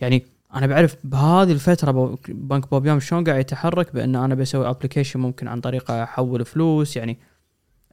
[0.00, 0.22] يعني
[0.54, 5.60] أنا بعرف بهذه الفترة بنك بوبيان شلون قاعد يتحرك بأن أنا بسوي application ممكن عن
[5.60, 7.18] طريقه أحول فلوس يعني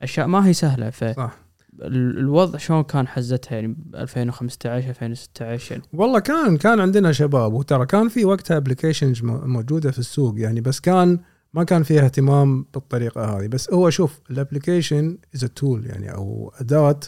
[0.02, 0.90] أشياء ما هي سهلة.
[0.90, 1.36] ف صح.
[1.82, 5.84] الوضع شلون كان حزتها؟ يعني ب 2015 2016 يعني.
[5.94, 10.80] والله كان كان عندنا شباب وترى كان في وقتها applications موجودة في السوق يعني بس
[10.80, 11.20] كان
[11.54, 13.48] ما كان فيها اهتمام بالطريقة هذه.
[13.48, 17.00] بس هو شوف ال application as tool يعني أو أداة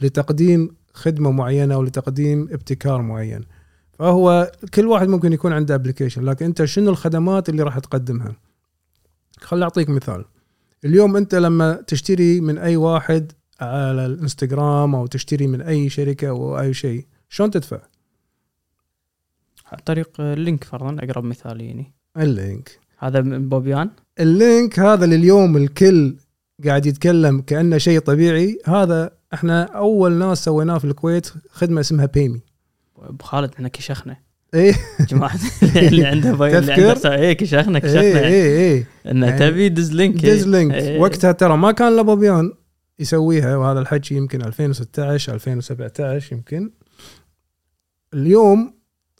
[0.00, 3.40] لتقديم خدمة معينة أو لتقديم ابتكار معين.
[3.98, 8.36] فهو كل واحد ممكن يكون عنده application لكن أنت شنو الخدمات اللي راح تقدمها؟
[9.40, 10.24] خليني أعطيك مثال.
[10.84, 16.60] اليوم أنت لما تشتري من أي واحد على الانستغرام أو تشتري من أي شركة أو
[16.60, 17.04] أي شيء.
[17.28, 17.80] شلون تدفع؟
[19.72, 21.92] عن طريق ال link فرضا أقرب مثال يعني.
[22.16, 22.78] ال link.
[22.98, 26.16] هذا من بوبيان؟ ال link هذا اللي اليوم الكل
[26.66, 28.58] قاعد يتكلم كأنه شيء طبيعي.
[28.64, 32.40] هذا إحنا أول ناس سويناه في الكويت خدمة اسمها بيمي
[32.98, 34.16] أبو خالد إحنا كشخنا.
[34.54, 34.74] إيه.
[35.00, 35.38] جماعة
[35.76, 38.00] اللي عنده اللي تذكر؟ عنده اي كشخنا كشخنا.
[38.00, 38.26] إيه.
[38.26, 38.86] إيه إيه.
[39.06, 40.26] إنه يعني تبي دز link.
[40.26, 40.74] دز link.
[40.74, 41.00] إيه.
[41.00, 42.52] وقتها ترى ما كان له بوبيان
[42.98, 46.70] يسويها وهذا الحكي يمكن 2016 2017 يمكن.
[48.14, 48.74] اليوم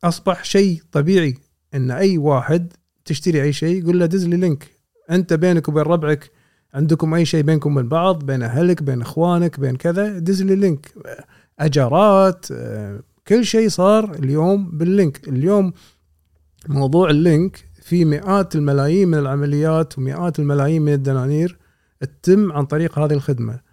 [0.05, 1.35] أصبح شيء طبيعي
[1.75, 2.73] إن أي واحد
[3.05, 4.71] تشتري أي شيء يقول له دز لي link.
[5.11, 6.31] أنت بينك وبين ربعك
[6.75, 10.95] عندكم أي شيء بينكم وبين بعض بين أهلك بين إخوانك بين كذا دز لي link.
[11.59, 12.47] إيجارات
[13.29, 15.29] كل شيء صار اليوم بال link.
[15.29, 15.73] اليوم
[16.69, 21.59] موضوع ال link في مئات الملايين من العمليات ومئات الملايين من الدنانير
[22.01, 23.68] تتم عن طريق هذه الخدمة.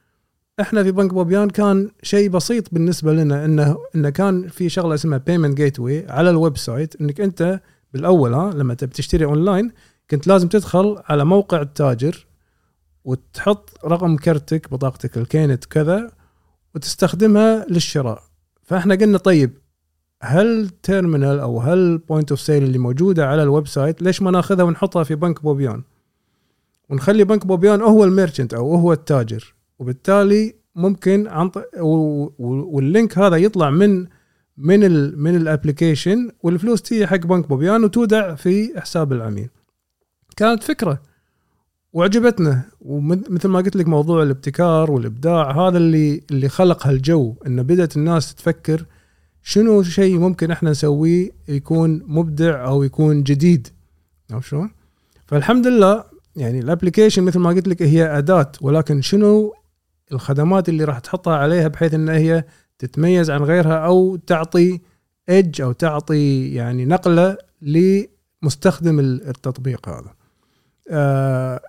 [0.61, 5.17] إحنا في بنك بوبيان كان شيء بسيط بالنسبة لنا إنه إنه كان في شغلة اسمها
[5.17, 7.59] payment gateway على ال website إنك أنت
[7.93, 9.71] بالأول ها لما تبي تشتري اونلاين
[10.11, 12.25] كنت لازم تدخل على موقع التاجر
[13.05, 16.11] وتحط رقم كرتك بطاقتك الكي نت كذا
[16.75, 18.23] وتستخدمها للشراء.
[18.63, 19.57] فإحنا قلنا طيب
[20.21, 24.63] هال terminal أو هال point of sale اللي موجودة على ال website ليش ما ناخذها
[24.63, 25.83] ونحطها في بنك بوبيان؟
[26.89, 29.54] ونخلي بنك بوبيان هو ال merchant أو هو التاجر.
[29.79, 31.51] وبالتالي ممكن عن
[32.39, 34.05] وال link هذا يطلع من
[34.57, 39.49] من ال من ال application والفلوس تيجي حق بنك بوبيان وتودع في حساب العميل
[40.38, 41.01] كانت فكرة
[41.93, 47.97] وعجبتنا ومثل ما قلت لك موضوع الابتكار والإبداع هذا اللي اللي خلق هالجو انه بدأت
[47.97, 48.85] الناس تفكر
[49.43, 53.67] شنو شيء ممكن إحنا نسويه يكون مبدع أو يكون جديد
[54.31, 54.71] عرفت شلون؟
[55.25, 56.03] فالحمد لله
[56.35, 59.53] يعني الابلكيشن مثل ما قلت لك هي أداة ولكن شنو
[60.11, 62.43] الخدمات اللي راح تحطها عليها بحيث إن هي
[62.79, 64.81] تتميز عن غيرها أو تعطي
[65.29, 70.13] ايدج أو تعطي يعني نقلة لمستخدم التطبيق هذا.
[70.89, 71.61] آه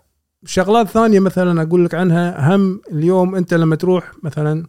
[0.44, 4.66] شغلات ثانية مثلا أقول لك عنها هم اليوم أنت لما تروح مثلا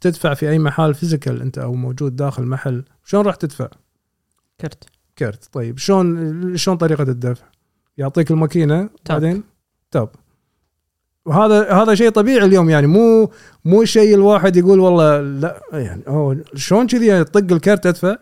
[0.00, 3.68] تدفع في أي محل physical أنت أو موجود داخل محل شلون راح تدفع؟
[4.60, 4.84] كرت
[5.18, 7.44] كرت طيب شلون شلون طريقة الدفع؟
[7.98, 8.90] يعطيك الماكينة.
[9.08, 9.42] بعدين
[9.90, 10.08] tap
[11.26, 13.30] وهذا هذا شيء طبيعي اليوم يعني مو
[13.64, 18.16] مو شيء الواحد يقول والله لا يعني هو شلون كذي يعني تطق الكرت أدفع؟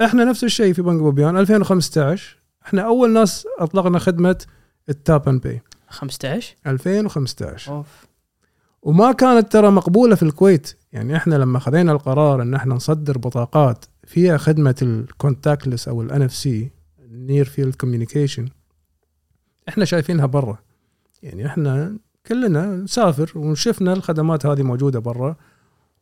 [0.00, 4.44] إحنا نفس الشيء في بنك بوبيان 2015 إحنا أول ناس أطلقنا خدمة
[4.88, 5.62] ال tap and pay.
[5.88, 8.06] 15 2015 أوف.
[8.82, 10.76] وما كانت ترى مقبولة في الكويت.
[10.92, 16.22] يعني إحنا لما خذينا القرار إن إحنا نصدر بطاقات فيها خدمة ال contactless أو ال
[16.22, 16.70] NFC
[17.10, 18.48] near field communication
[19.68, 20.58] إحنا شايفينها برا.
[21.22, 25.36] يعني إحنا كلنا نسافر وشفنا الخدمات هذه موجودة برا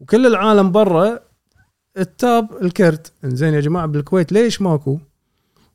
[0.01, 1.19] وكل العالم برا
[1.99, 3.13] ال tap الكرت.
[3.25, 4.99] إنزين يا جماعة بالكويت ليش ماكو؟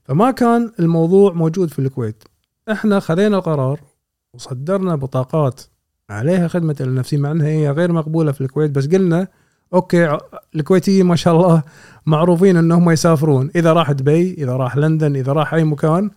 [0.04, 2.24] فما كان الموضوع موجود في الكويت.
[2.72, 3.80] إحنا خذينا القرار
[4.34, 5.62] وصدرنا بطاقات
[6.10, 9.28] عليها خدمة ال NFC مع إنها هي غير مقبولة في الكويت بس قلنا
[9.74, 10.18] أوكي
[10.56, 11.64] الكويتيين ما شاء الله
[12.06, 13.52] معروفين إنهم يسافرون.
[13.56, 16.12] إذا راح دبي إذا راح لندن إذا راح أي مكان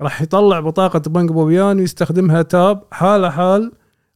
[0.00, 3.72] راح يطلع بطاقة بنك بوبيان ويستخدمها tap حال حال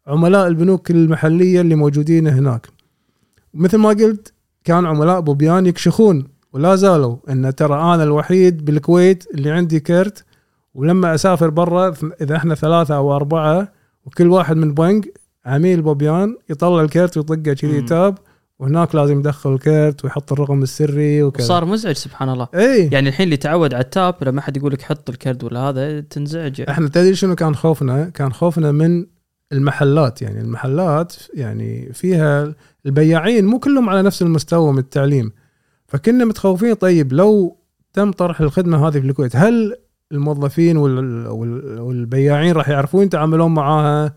[0.07, 2.69] عملاء البنوك المحلية اللي موجودين هناك.
[3.55, 4.33] مثل ما قلت
[4.65, 7.17] كان عملاء بوبيان يكشخون ولا زالوا.
[7.29, 10.25] إن ترى أنا الوحيد بالكويت اللي عندي كرت
[10.75, 13.73] ولما أسافر برا إذا إحنا ثلاثة أو أربعة
[14.05, 17.83] وكل واحد من بنك عميل بوبيان يطلع الكرت ويطقه كذي.
[17.83, 18.19] تاب.
[18.61, 21.47] وهناك لازم يدخل الكرت ويحط الرقم السري وكذا.
[21.47, 22.49] صار مزعج سبحان الله.
[22.55, 26.01] اي يعني الحين اللي تعود على التاب لما حد يقول لك حط الكرد ولا هذا
[26.01, 26.71] تنزعج يعني.
[26.71, 29.07] إحنا تدري شنو كان خوفنا؟ كان خوفنا من
[29.53, 32.55] المحلات يعني المحلات يعني فيها
[32.87, 35.33] البياعين مو كلهم على نفس المستوى من التعليم.
[35.89, 37.57] فكنا متخوفين طيب لو
[37.93, 39.77] تم طرح الخدمة هذه في الكويت هل
[40.13, 44.15] الموظفين وال- وال- والبياعين راح يعرفون يتعاملون معاها؟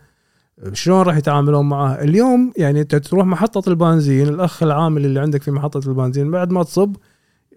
[0.74, 5.52] شلون راح يتعاملون معاها اليوم يعني انت تروح محطة البنزين الأخ العامل اللي عندك في
[5.52, 6.96] محطة البنزين بعد ما تصب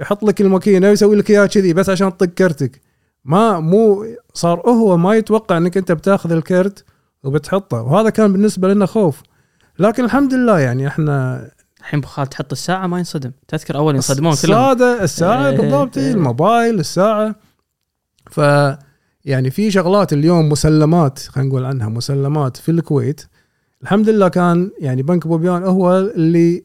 [0.00, 2.80] يحط لك الماكينة ويسوي لك إياها كذي بس عشان تطق كرتك.
[3.24, 6.84] ما مو صار هو ما يتوقع إنك أنت بتاخذ الكرت
[7.24, 9.22] وبتحطه وهذا كان بالنسبة لنا خوف.
[9.78, 11.48] لكن الحمد لله يعني إحنا
[11.80, 13.30] الحين بخال تحط الساعة ما ينصدم.
[13.48, 14.82] تذكر أول ينصدمون كلهم.
[14.82, 15.98] الساعة إيه، بالضبط.
[15.98, 17.34] الموبايل الساعة.
[18.30, 18.40] ف
[19.26, 23.20] يعني في شغلات اليوم مسلمات خلينا نقول عنها مسلمات في الكويت
[23.82, 26.64] الحمد لله كان يعني بنك بوبيان هو اللي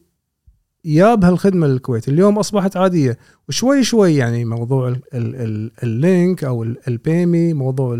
[0.84, 2.08] جاب هالخدمة للكويت.
[2.08, 3.18] اليوم أصبحت عادية.
[3.48, 7.98] وشوي شوي يعني موضوع ال ال ال ال link أو ال- ال PayMe موضوع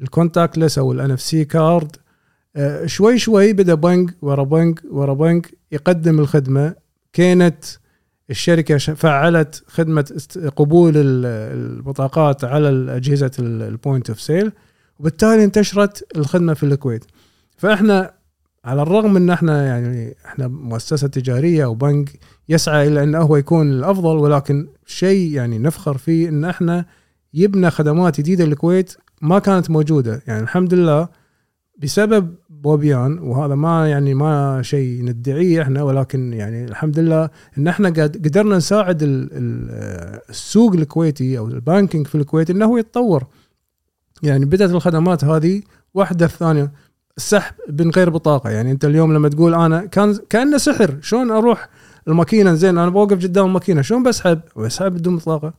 [0.00, 1.96] ال contactless أو ال NFC card
[2.86, 6.74] شوي شوي بدأ بنك ورا بنك ورا بنك يقدم الخدمة.
[7.12, 7.64] كانت
[8.30, 10.22] الشركة فعلت خدمة
[10.56, 11.26] قبول ال-
[11.76, 14.52] البطاقات على أجهزة ال point of sale
[14.98, 17.04] وبالتالي انتشرت الخدمة في الكويت.
[17.56, 18.14] فإحنا
[18.64, 22.10] على الرغم إن إحنا يعني إحنا مؤسسة تجارية أو بنك
[22.48, 26.84] يسعى إلى انه هو يكون الأفضل ولكن شيء يعني نفخر فيه إن إحنا
[27.34, 30.22] يبنا خدمات جديدة للكويت ما كانت موجودة.
[30.26, 31.08] يعني الحمد لله
[31.78, 37.88] بسبب بوبيان وهذا ما يعني ما شيء ندعيه إحنا ولكن يعني الحمد لله إن إحنا
[37.88, 43.24] قد قدرنا نساعد ال- ال- السوق الكويتي أو ال banking في الكويت إنه هو يتطور.
[44.22, 45.62] يعني بدأت الخدمات هذه
[45.94, 46.72] واحدة الثانية.
[47.16, 48.50] السحب من غير بطاقة.
[48.50, 50.98] يعني أنت اليوم لما تقول أنا كان كأنه سحر.
[51.00, 51.68] شلون أروح
[52.08, 53.82] الماكينة؟ زين أنا بوقف قدام الماكينة.
[53.82, 55.54] شلون بسحب؟ بسحب بدون بطاقة.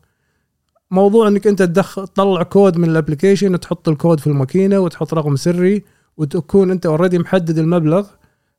[0.92, 5.36] موضوع إنك أنت تدخل تطلع كود من ال application وتحط الكود في الماكينة وتحط رقم
[5.36, 5.84] سري.
[6.18, 8.08] وتكون أنت already محدد المبلغ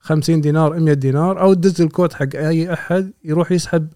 [0.00, 3.88] 50 دينار 100 دينار أو تدز الكود حق أي أحد يروح يسحب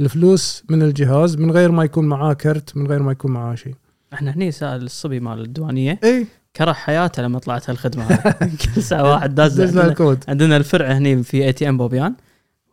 [0.00, 3.74] الفلوس من الجهاز من غير ما يكون معاه كرت من غير ما يكون معاه شيء.
[4.12, 6.26] إحنا هني سأل الصبي مال الديوانية إي.
[6.56, 8.16] كره حياته لما طلعت هالخدمة.
[8.74, 10.24] كل ساعة واحد داز الكود.
[10.28, 12.14] عندنا الفرع هني في ATM بوبيان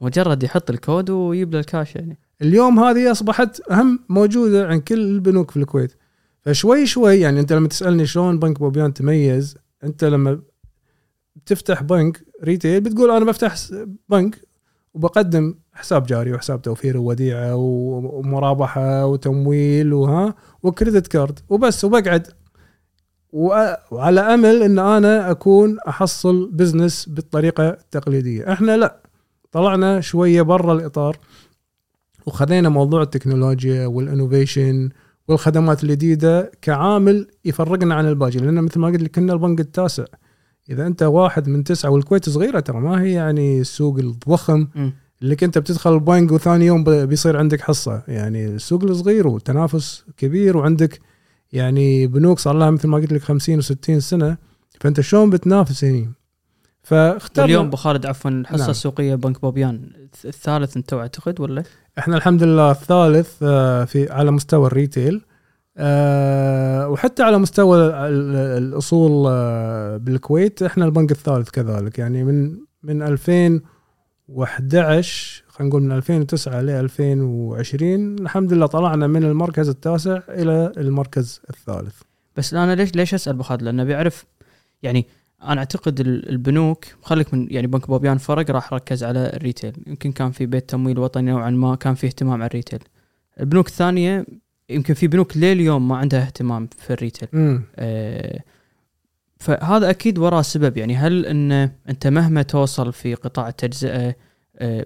[0.02, 2.17] مجرد يحط الكود ويجيب له الكاش يعني.
[2.41, 5.93] اليوم هذه أصبحت أهم موجودة عند كل البنوك في الكويت.
[6.41, 10.41] فشوي شوي يعني أنت لما تسألني شلون بنك بوبيان تميز انت لما
[11.45, 13.55] تفتح بنك retail بتقول أنا بفتح
[14.09, 14.47] بنك
[14.93, 22.27] وبقدم حساب جاري وحساب توفير ووديعة ومرابحة وتمويل وها و credit card وبس وبقعد.
[23.31, 28.53] وعلى امل ان أنا اكون احصل business بالطريقة التقليدية.
[28.53, 29.01] إحنا لا
[29.51, 31.17] طلعنا شوية برا الإطار
[32.25, 34.89] وخذينا موضوع التكنولوجيا وال innovation
[35.27, 38.37] والخدمات الجديدة كعامل يفرقنا عن الباقي.
[38.37, 40.05] لأن مثل ما قلت لك كنا البنك التاسع.
[40.69, 44.67] إذا أنت واحد من تسعة والكويت صغيرة ترى ما هي يعني السوق الضخم.
[45.21, 48.03] اللي كنت بتدخل البنك وثاني يوم بيصير عندك حصة.
[48.07, 50.99] يعني السوق الصغير وتنافس كبير وعندك
[51.53, 54.37] يعني بنوك صار لها مثل ما قلت لك 50 و60 سنة.
[54.81, 56.09] فأنت شلون بتنافس هني؟
[56.88, 58.69] فاخترنا واليوم أبو خالد عفوا الحصه نعم.
[58.69, 59.89] السوقيه بنك بوبيان
[60.26, 61.63] الثالث أنتم أعتقد ولا؟
[62.00, 65.21] إحنا الحمد لله الثالث آه، في على مستوى الريتيل
[65.78, 72.58] آه، وحتى على مستوى ال- ال- الأصول آه، بالكويت إحنا البنك الثالث كذلك يعني من
[72.84, 80.71] من 2011 خلينا نقول من 2009 ل 2020 الحمد لله طلعنا من المركز التاسع إلى
[80.78, 81.95] المركز الثالث
[82.36, 84.26] بس أنا ليش ليش أسأل أبو خالد؟ لأنه بيعرف
[84.84, 85.08] يعني
[85.43, 89.73] أنا أعتقد ال- البنوك خليك من يعني بنك بوبيان فرق راح ركز على ال retail.
[89.88, 92.79] يمكن كان في بيت تمويل وطني نوعا ما كان في اهتمام على ال retail.
[93.39, 94.26] البنوك الثانية
[94.69, 97.27] يمكن في بنوك لليوم ما عندها اهتمام في ال retail.
[97.76, 98.39] آه،
[99.39, 100.78] فهذا أكيد وراه سبب.
[100.78, 101.52] يعني هل إن
[101.89, 104.15] أنت مهما توصل في قطاع التجزئة
[104.56, 104.86] آه،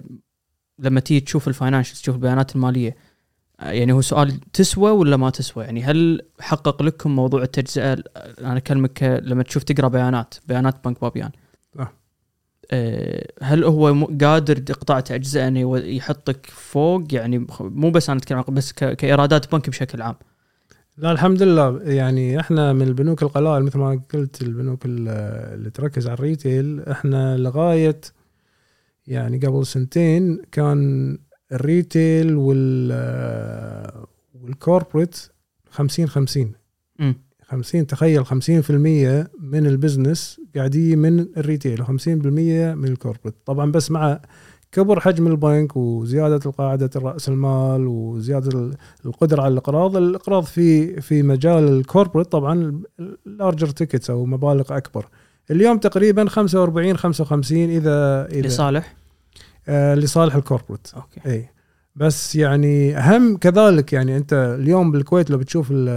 [0.79, 2.95] لما تيجي تشوف ال financial تشوف البيانات المالية
[3.61, 7.93] يعني هو سؤال تسوى ولا ما تسوى؟ يعني هل حقق لكم موضوع التجزئة؟
[8.39, 11.31] أنا أكلمك لما تشوف تقرأ بيانات بيانات بنك بوبيان.
[11.79, 11.91] آه.
[12.71, 18.71] آه، هل هو قادر قطاع تجزئة إنه يحطك فوق؟ يعني مو بس أنا أتكلم بس
[18.71, 20.15] كإيرادات بنك بشكل عام.
[20.97, 21.81] لا الحمد لله.
[21.83, 25.07] يعني إحنا من البنوك القلائل مثل ما قلت البنوك ال-
[25.53, 28.01] اللي تركز على ال retail إحنا لغاية
[29.07, 31.17] يعني قبل سنتين كان
[31.51, 32.91] ال retail وال
[34.41, 35.17] وال corporate
[35.69, 36.51] 50 50
[36.99, 37.15] امم
[37.51, 38.31] 50 تخيل 50%
[39.39, 43.35] من ال business قاعدين من ال retail و50% من ال corporate.
[43.45, 44.19] طبعا بس مع
[44.71, 48.71] كبر حجم البنك وزيادة قاعدة رأس المال وزيادة
[49.05, 52.81] القدرة على الإقراض، الإقراض في في مجال ال corporate طبعا
[53.25, 55.05] larger tickets أو مبالغ أكبر.
[55.51, 59.00] اليوم تقريبا 45 55 إذا إذا لصالح.
[59.95, 61.21] لصالح ال corporate okay.
[61.25, 61.49] إي.
[61.95, 65.89] بس يعني أهم كذلك يعني أنت اليوم بالكويت لو بتشوف ال-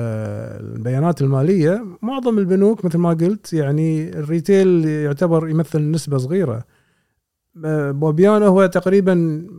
[0.76, 6.64] البيانات المالية معظم البنوك مثل ما قلت يعني ال retail يعتبر يمثل نسبة صغيرة.
[7.64, 9.14] آه، بوبيان هو تقريبا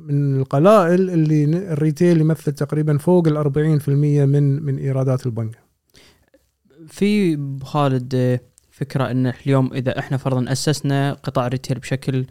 [0.07, 3.89] من القلائل اللي ال retail يمثل تقريبا فوق ال 40%
[4.25, 5.55] من من إيرادات البنك.
[6.87, 8.39] في خالد آه،
[8.71, 12.25] فكرة ان اليوم إذا إحنا فرضا أسسنا قطاع retail بشكل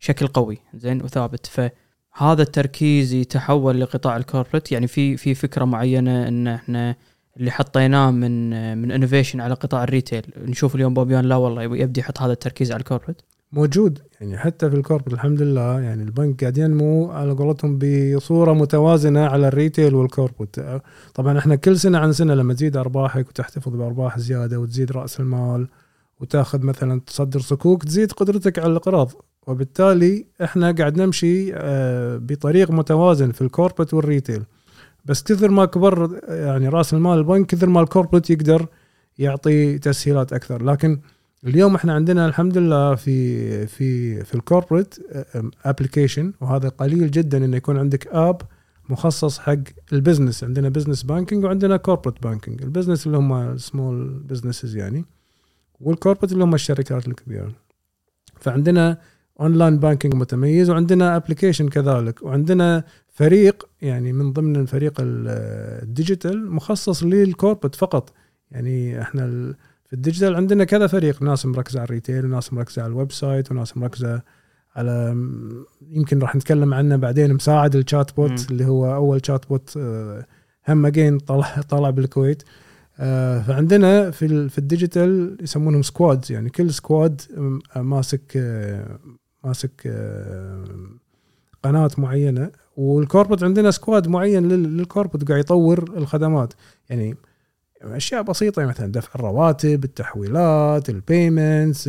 [0.00, 0.58] آه، شكل قوي.
[0.74, 1.46] زين وثابت.
[1.46, 6.96] فهذا التركيز يتحول لقطاع ال corporate يعني في في فكرة معينة إن إحنا
[7.36, 12.00] اللي حطيناه من من innovation على قطاع ال retail نشوف اليوم بوبيان لا والله يبدي
[12.00, 13.98] يحط هذا التركيز على ال corporate موجود.
[14.20, 19.20] يعني حتى في ال corporate الحمد لله يعني البنك قاعد ينمو على قولتهم بصورة متوازنة
[19.26, 20.56] على ال retail وال corporate
[21.14, 25.68] طبعا إحنا كل سنة عن سنة لما تزيد أرباحك وتحتفظ بأرباح زيادة وتزيد رأس المال
[26.20, 29.12] وتاخذ مثلا تصدر صكوك تزيد قدرتك على الإقراض.
[29.46, 34.42] وبالتالي إحنا قاعد نمشي آه، بطريق متوازن في ال corporate وال retail
[35.04, 38.66] بس كثر ما كبر يعني رأس المال البنك كثر ما ال corporate يقدر
[39.18, 40.64] يعطي تسهيلات أكثر.
[40.64, 41.00] لكن
[41.46, 44.94] اليوم إحنا عندنا الحمد لله في في في ال corporate
[45.64, 48.42] application وهذا قليل جدا إنه يكون عندك app
[48.88, 49.56] مخصص حق
[49.92, 55.04] ال business عندنا business banking وعندنا corporate banking ال business اللي هم small businesses يعني
[55.80, 57.52] وال corporate اللي هم الشركات الكبيرة.
[58.40, 58.98] فعندنا
[59.40, 62.22] online banking متميز وعندنا application كذلك.
[62.22, 65.28] وعندنا فريق يعني من ضمن الفريق ال-
[65.82, 68.12] ال digital مخصص لل corporate فقط.
[68.50, 69.26] يعني إحنا
[69.86, 71.22] في ال digital عندنا كذا فريق.
[71.22, 74.22] ناس مركزة على ال retail وناس مركزة على ال website وناس مركزة
[74.76, 75.16] على
[75.90, 78.46] يمكن راح نتكلم عنه بعدين مساعد ال chatbot مم.
[78.50, 80.26] اللي هو أول chatbot آه،
[80.68, 82.42] هم again طلع طلع بالكويت.
[83.02, 87.20] آه، فعندنا في في ال digital يسمونهم squads يعني كل squad
[87.76, 88.98] ماسك آه،
[89.44, 90.64] ماسك آه،
[91.62, 96.52] قناة معينة وال corporate عندنا squad معين لل- لل corporate قاعد يطور الخدمات.
[96.90, 97.16] يعني
[97.82, 101.88] أشياء بسيطة مثلا دفع الرواتب التحويلات ال payments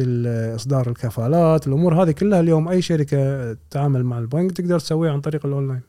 [0.56, 5.46] اصدار الكفالات الأمور هذه كلها اليوم أي شركة تتعامل مع البنك تقدر تسويها عن طريق
[5.46, 5.82] الأونلاين.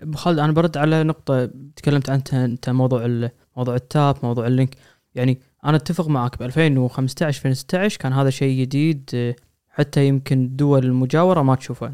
[0.00, 4.51] أبو خالد أنا برد على نقطة تكلمت عنها أنت موضوع موضوع ال tap موضوع ال
[4.51, 4.74] link.
[5.14, 9.34] يعني أنا أتفق معك ب 2015 2016 كان هذا شيء جديد
[9.76, 11.92] حتى يمكن الدول المجاورة ما تشوفه.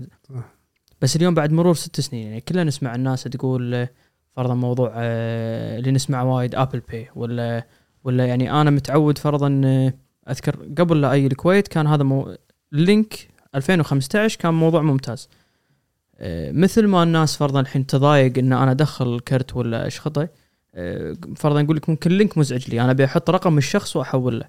[1.00, 3.88] بس اليوم بعد مرور ست سنين يعني كلنا نسمع الناس تقول آه،
[4.36, 7.66] فرضا موضوع آه، اللي نسمعه وايد Apple Pay ولا
[8.04, 9.92] ولا يعني أنا متعود فرضا آه،
[10.30, 12.36] أذكر قبل لا أجي الكويت كان هذا مو...
[12.72, 15.28] link 2015 كان موضوع ممتاز
[16.50, 20.28] مثل ما الناس فرضا الحين تضايق إن أنا أدخل كرت ولا اشخطه
[21.36, 22.80] فرضا نقول لك ممكن link مزعج لي.
[22.80, 24.46] أنا أبي أحط رقم الشخص واحول له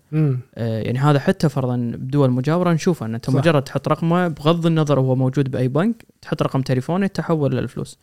[0.56, 3.34] آه، يعني هذا حتى فرضا بدول مجاورة نشوفه ان أنت صح.
[3.34, 7.98] مجرد تحط رقمه بغض النظر هو موجود بأي بنك تحط رقم تليفونه تحول للفلوس.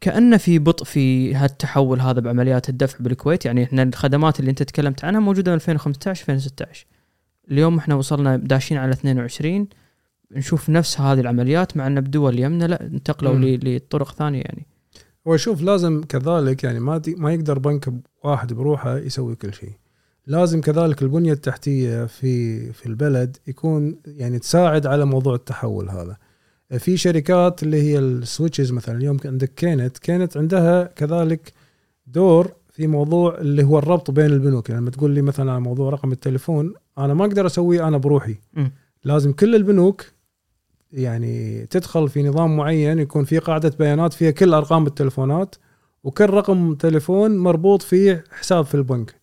[0.00, 3.44] كأنه في بطء في هالتحول هذا بعمليات الدفع بالكويت.
[3.44, 6.86] يعني إحنا الخدمات اللي أنت تكلمت عنها موجودة من 2015 2016
[7.50, 9.68] اليوم إحنا وصلنا داشين على 22
[10.32, 14.66] نشوف نفس هذه العمليات مع أن بدول يمنا لا انتقلوا لطرق ثانية يعني.
[15.28, 17.92] هو شوف لازم كذلك يعني ما ما يقدر بنك
[18.24, 19.72] واحد بروحه يسوي كل شيء.
[20.26, 26.16] لازم كذلك البنية التحتية في في البلد يكون يعني تساعد على موضوع التحول هذا.
[26.78, 29.98] في شركات اللي هي ال switches مثلا اليوم عندك KNET.
[29.98, 31.52] KNET عندها كذلك
[32.06, 34.68] دور في موضوع اللي هو الربط بين البنوك.
[34.68, 38.36] يعني لما تقول لي مثلا على موضوع رقم التليفون أنا ما أقدر أسويه أنا بروحي.
[38.54, 38.72] مم.
[39.04, 40.04] لازم كل البنوك
[40.92, 45.54] يعني تدخل في نظام معين يكون في قاعدة بيانات فيها كل أرقام التليفونات
[46.04, 49.14] وكل رقم تليفون مربوط فيه حساب في البنك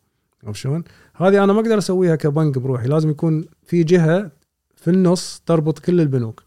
[0.43, 0.83] عرفت شلون؟
[1.15, 4.31] هذه أنا ما أقدر أسويها كبنك بروحي لازم يكون في جهة
[4.75, 6.43] في النص تربط كل البنوك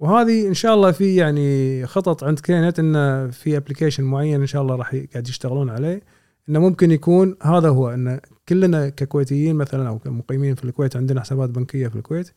[0.00, 4.62] وهذه إن شاء الله في يعني خطط عند KNET انه في application معين إن شاء
[4.62, 6.02] الله راح قاعد يشتغلون عليه
[6.48, 11.50] إنه ممكن يكون هذا هو انه كلنا ككويتيين مثلا أو كمقيمين في الكويت عندنا حسابات
[11.50, 12.30] بنكية في الكويت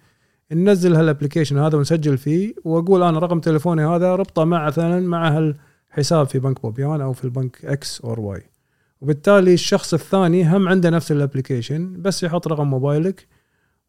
[0.52, 5.38] ننزل هال application هذا ونسجل فيه وأقول أنا رقم تليفوني هذا ربطه مع مثلا مع
[5.91, 8.43] هالحساب في بنك بوبيان أو في البنك X or Y
[9.02, 13.28] وبالتالي الشخص الثاني هم عنده نفس ال application بس يحط رقم موبايلك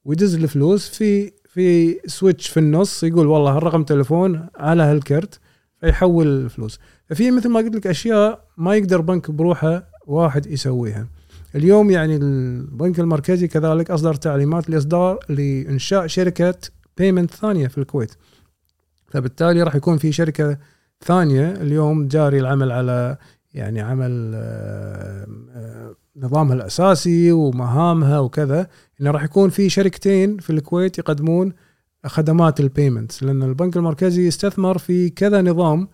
[0.05, 5.41] ويدز الفلوس في في switch في النص يقول والله هالرقم تليفون على هالكرت
[5.81, 6.81] فيحول الفلوس.
[7.07, 11.09] ففي مثل ما قلت لك أشياء ما يقدر بنك بروحه واحد يسويها.
[11.55, 16.55] اليوم يعني البنك المركزي كذلك أصدر تعليمات لإصدار لإنشاء شركة
[16.97, 18.15] payment ثانية في الكويت.
[19.11, 20.59] فبالتالي راح يكون في شركة
[21.05, 23.17] ثانية اليوم جاري العمل على
[23.55, 28.67] يعني عمل آه، آه، نظامها الأساسي ومهامها وكذا
[29.01, 31.53] إنه راح يكون في شركتين في الكويت يقدمون
[32.07, 35.89] خدمات ال payments لأن البنك المركزي استثمر في كذا نظام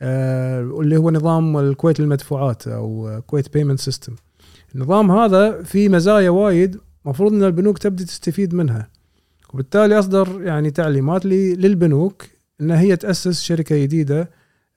[0.00, 4.14] آه، اللي هو نظام الكويت للمدفوعات أو Kuwait payment system
[4.76, 8.88] النظام هذا فيه مزايا وايد مفروض إن البنوك تبدي تستفيد منها.
[9.54, 12.24] وبالتالي أصدر يعني تعليمات للبنوك
[12.60, 14.30] إن هي تأسس شركة جديدة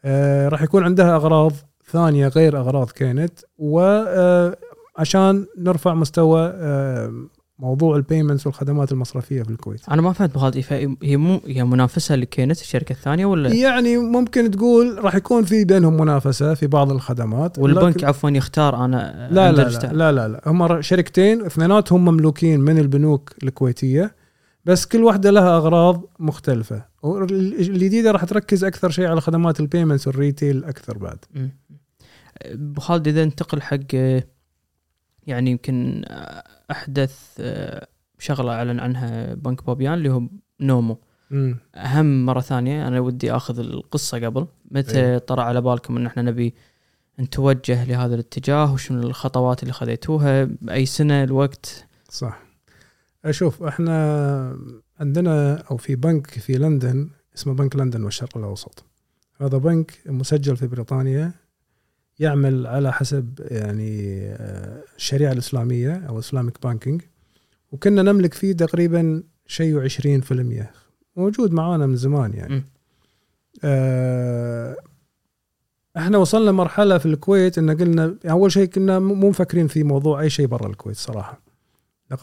[0.06, 1.52] آه، راح يكون عندها أغراض
[1.92, 7.14] ثانية غير أغراض كانت وعشان نرفع مستوى آه،
[7.60, 9.90] موضوع ال payments والخدمات المصرفية في الكويت.
[9.90, 10.64] أنا ما فهمت بهذه
[11.04, 15.66] هي مو هي منافسة لكي نت الشركة الثانية ولا؟ يعني ممكن تقول راح يكون في
[15.66, 20.42] بينهم منافسة في بعض الخدمات والبنك عفوا يختار أنا لا لا, لا لا لا لا.
[20.46, 24.16] هم شركتين اثنيناتهم مملوكين من البنوك الكويتية
[24.66, 26.86] بس كل واحدة لها أغراض مختلفة.
[27.06, 31.18] الجديده راح تركز أكثر شيء على خدمات ال payments وال retail أكثر بعد.
[32.42, 33.96] ابو خالد إذا انتقل حق
[35.28, 36.06] يعني يمكن
[36.72, 37.88] أحدث آه،
[38.20, 40.22] شغلة أعلن عنها بنك بوبيان اللي هو
[40.62, 41.00] نومو.
[41.32, 41.58] مم.
[41.76, 44.48] أهم مرة ثانية أنا ودي آخذ القصة قبل.
[44.72, 45.18] متى أيه.
[45.18, 46.56] طرى على بالكم إن إحنا نبي
[47.20, 52.44] نتوجه لهذا الاتجاه؟ وشنو الخطوات اللي خذيتوها؟ باي سنة؟ الوقت؟ صح.
[53.26, 54.58] أشوف إحنا
[55.00, 58.86] عندنا أو في بنك في لندن اسمه بنك لندن والشرق الأوسط.
[59.42, 61.32] هذا بنك مسجل في بريطانيا.
[62.20, 67.02] يعمل على حسب يعني آه، الشريعة الإسلامية أو Islamic banking
[67.72, 70.72] وكنا نملك فيه تقريبا شيء 20%
[71.16, 72.64] موجود معانا من زمان يعني.
[73.64, 74.76] آه
[75.98, 80.30] إحنا وصلنا مرحلة في الكويت إن قلنا أول شيء كنا مو مفكرين في موضوع أي
[80.30, 81.42] شيء برا الكويت صراحة.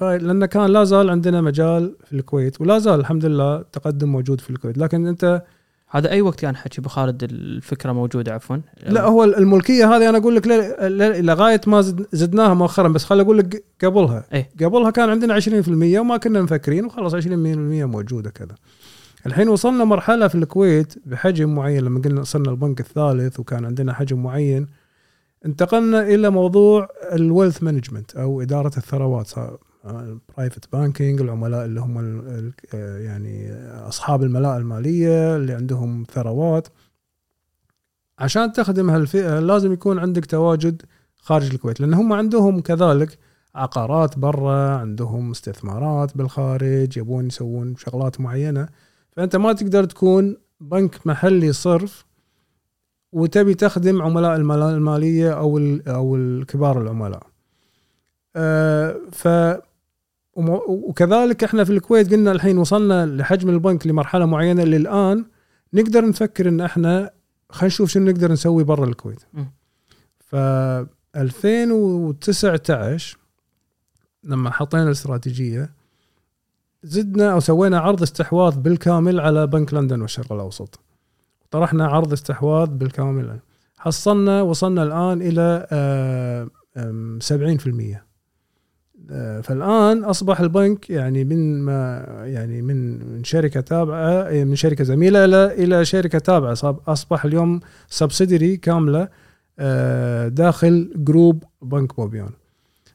[0.00, 4.50] لأن كان لا زال عندنا مجال في الكويت ولا زال الحمد لله تقدم موجود في
[4.50, 4.78] الكويت.
[4.78, 5.42] لكن أنت
[5.90, 8.56] هذا أي وقت كان حكي بخالد الفكرة موجودة عفوا؟
[8.86, 10.46] لا هو الملكية هذه أنا أقول لك
[11.20, 11.80] لغاية ما
[12.12, 14.24] زدناها مؤخرا بس خليني أقول لك قبلها.
[14.32, 15.68] إيه؟ قبلها كان عندنا 20%
[15.98, 18.54] وما كنا مفكرين وخلاص 20% موجودة كذا.
[19.26, 24.22] الحين وصلنا مرحلة في الكويت بحجم معين لما قلنا وصلنا البنك الثالث وكان عندنا حجم
[24.22, 24.66] معين
[25.46, 29.30] انتقلنا إلى موضوع ال wealth management أو إدارة الثروات.
[29.90, 32.22] ال private banking العملاء اللي هم
[32.74, 33.52] يعني
[33.88, 36.68] أصحاب الملاءة المالية اللي عندهم ثروات
[38.18, 40.82] عشان تخدم هالفئة لازم يكون عندك تواجد
[41.16, 43.18] خارج الكويت لأن هم عندهم كذلك
[43.54, 48.68] عقارات برا عندهم استثمارات بالخارج يبون يسوون شغلات معينة
[49.12, 52.06] فأنت ما تقدر تكون بنك محلي صرف
[53.12, 55.58] وتبي تخدم عملاء المالية أو
[55.88, 57.22] أو الكبار العملاء.
[58.36, 59.28] أه ف
[60.36, 65.24] وكذلك إحنا في الكويت قلنا الحين وصلنا لحجم البنك لمرحلة معينة اللي الان
[65.74, 67.10] نقدر نفكر إن إحنا
[67.50, 69.20] خلينا نشوف شنو نقدر نسوي برا الكويت.
[70.18, 70.34] ف
[71.16, 73.18] 2019
[74.24, 75.70] لما حطينا الاستراتيجية
[76.82, 80.80] زدنا أو سوينا عرض استحواذ بالكامل على بنك لندن والشرق الأوسط.
[81.50, 83.40] طرحنا عرض استحواذ بالكامل
[83.78, 85.66] حصلنا وصلنا الآن إلى
[87.20, 88.05] 70% آه،
[89.42, 95.64] فالآن أصبح البنك يعني من ما يعني من من شركة تابعة من شركة زميلة إلى
[95.64, 96.56] إلى شركة تابعة.
[96.88, 99.08] أصبح اليوم subsidiary كاملة
[99.58, 102.30] آه، داخل group بنك بوبيان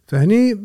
[0.07, 0.63] فهني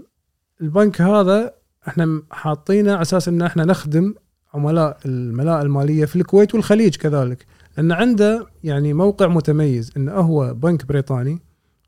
[0.60, 1.54] البنك هذا
[1.88, 4.14] إحنا حاطينه على أساس إن إحنا نخدم
[4.54, 7.46] عملاء الملاءه المالية في الكويت والخليج كذلك.
[7.76, 11.38] لأن عنده يعني موقع متميز انه هو بنك بريطاني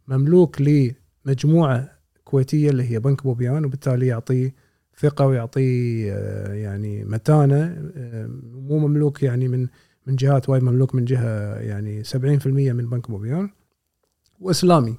[0.08, 1.97] مملوك لمجموعة
[2.28, 4.52] كويتية اللي هي بنك بوبيان وبالتالي يعطي
[5.00, 9.66] ثقة ويعطي آه، يعني متانة آه، مو مملوك يعني من
[10.06, 13.50] من جهات وايد مملوك من جهة يعني 70% من بنك بوبيان
[14.40, 14.94] وإسلامي.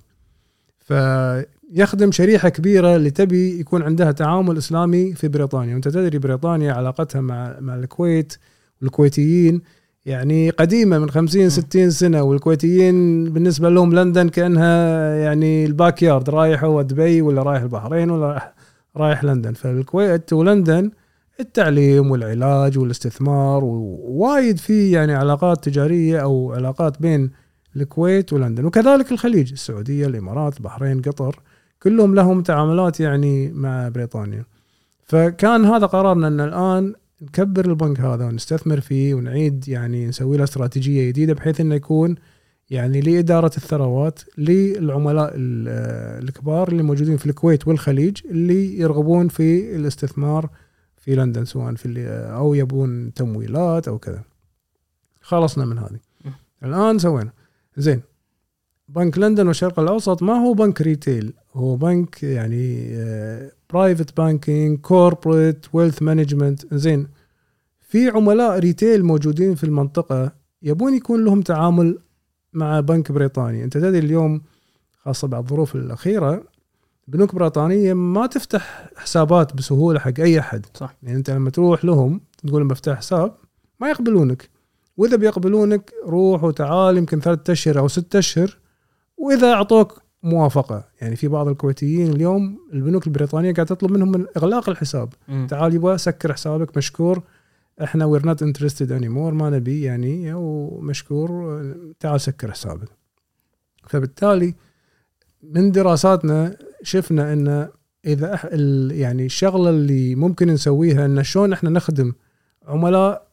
[0.80, 5.73] فيخدم شريحة كبيرة اللي تبي يكون عندها تعامل إسلامي في بريطانيا.
[5.73, 8.34] وأنت تدري بريطانيا علاقتها مع مع الكويت
[8.82, 9.61] والكويتيين
[10.10, 16.64] يعني قديمة من 50 60 سنة والكويتيين بالنسبة لهم لندن كأنها يعني الباك يارد رايح
[16.64, 18.53] هو دبي ولا رايح البحرين ولا رايح
[18.97, 19.53] رايح لندن.
[19.53, 20.91] فالكويت ولندن
[21.39, 27.32] التعليم والعلاج والاستثمار ووايد في يعني علاقات تجارية أو علاقات بين
[27.76, 28.66] الكويت ولندن.
[28.66, 31.39] وكذلك الخليج السعودية الإمارات البحرين قطر
[31.84, 34.45] كلهم لهم تعاملات يعني مع بريطانيا.
[35.03, 41.07] فكان هذا قرارنا إن الآن نكبر البنك هذا ونستثمر فيه ونعيد يعني نسوي له استراتيجية
[41.07, 42.15] جديدة بحيث إنه يكون
[42.70, 50.49] يعني لإدارة الثروات للعملاء الكبار اللي موجودين في الكويت والخليج اللي يرغبون في الاستثمار
[50.97, 54.24] في لندن سواء في اللي أو يبون تمويلات أو كذا.
[55.22, 55.99] خلصنا من هذه.
[56.63, 57.32] الآن سوينا.
[57.78, 58.01] زين.
[58.89, 61.34] بنك لندن والشرق الأوسط ما هو بنك ريتيل.
[61.60, 62.97] هو بنك يعني
[63.70, 67.07] private banking corporate wealth management زين.
[67.80, 70.32] في عملاء retail موجودين في المنطقة
[70.62, 71.99] يبون يكون لهم تعامل
[72.53, 73.64] مع بنك بريطاني.
[73.64, 74.41] أنت تدري اليوم
[75.03, 76.43] خاصة بعد الظروف الأخيرة
[77.07, 80.66] بنوك بريطانية ما تفتح حسابات بسهولة حق أي أحد.
[80.74, 80.95] صح.
[81.03, 83.36] يعني أنت لما تروح لهم تقول لهم بفتح حساب
[83.80, 84.49] ما يقبلونك.
[84.97, 88.57] وإذا بيقبلونك روح وتعال يمكن ثلاثة أشهر أو ستة أشهر
[89.18, 90.84] وإذا أعطوك موافقة.
[91.01, 95.13] يعني في بعض الكويتيين اليوم البنوك البريطانية قاعدة تطلب منهم من إغلاق الحساب.
[95.28, 95.47] مم.
[95.49, 97.22] تعال يبغى سكر حسابك مشكور.
[97.84, 101.61] إحنا we're not interested anymore ما نبي يعني ومشكور.
[101.99, 102.89] تعال سكر حسابك.
[103.88, 104.55] فبالتالي
[105.43, 107.70] من دراساتنا شفنا إن
[108.05, 108.39] إذا
[108.93, 112.13] يعني الشغلة اللي ممكن نسويها إن شلون إحنا نخدم
[112.67, 113.28] عملاء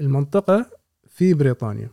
[0.00, 0.66] المنطقة
[1.08, 1.90] في بريطانيا.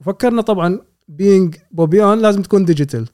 [0.00, 3.08] وفكرنا طبعا being بوبيان لازم تكون ديجيتال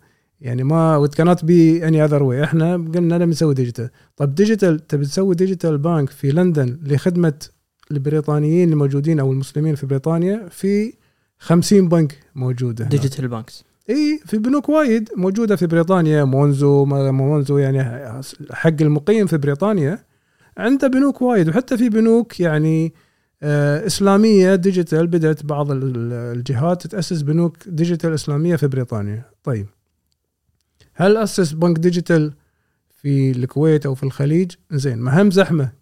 [0.45, 4.87] يعني ما وات كانت بي اني اذر واي إحنا قلنا نبي نسوي digital طب digital
[4.87, 7.33] تبي تسوي digital bank في لندن لخدمة
[7.91, 10.93] البريطانيين الموجودين أو المسلمين في بريطانيا في
[11.39, 12.85] 50 بنك موجودة.
[12.85, 17.83] digital banks إي في بنوك وايد موجودة في بريطانيا مونزو مونزو يعني
[18.51, 19.99] حق المقيم في بريطانيا.
[20.59, 22.95] عنده بنوك وايد وحتى في بنوك يعني
[23.43, 29.23] آه إسلامية digital بدأت بعض ال- ال- الجهات تأسس بنوك digital إسلامية في بريطانيا.
[29.45, 29.67] طيب.
[30.95, 32.33] هل أسس بنك digital
[32.89, 35.73] في الكويت أو في الخليج؟ زين ما هم زحمة.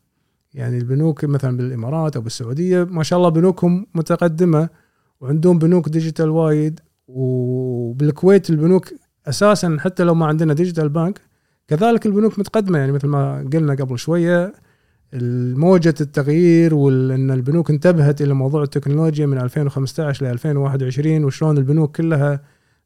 [0.55, 4.69] يعني البنوك مثلا بالإمارات أو بالسعودية ما شاء الله بنوكهم متقدمة
[5.21, 6.81] وعندهم بنوك digital وايد.
[7.09, 8.89] وبالكويت البنوك
[9.27, 11.21] أساسا حتى لو ما عندنا digital bank
[11.69, 12.79] كذلك البنوك متقدمة.
[12.79, 14.53] يعني مثل ما قلنا قبل شوية
[15.57, 22.41] موجة التغيير وإن البنوك انتبهت إلى موضوع التكنولوجيا من 2015 ل 2021 وشلون البنوك كلها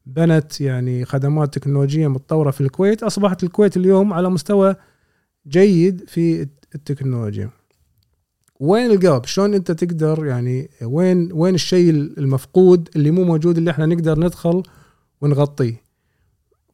[0.07, 4.75] بنت يعني خدمات تكنولوجية متطورة في الكويت أصبحت الكويت اليوم على مستوى
[5.47, 7.49] جيد في التكنولوجيا.
[8.59, 13.85] وين الجاب؟ شلون أنت تقدر يعني وين وين الشيء المفقود اللي مو موجود اللي إحنا
[13.85, 14.63] نقدر ندخل
[15.21, 15.81] ونغطيه.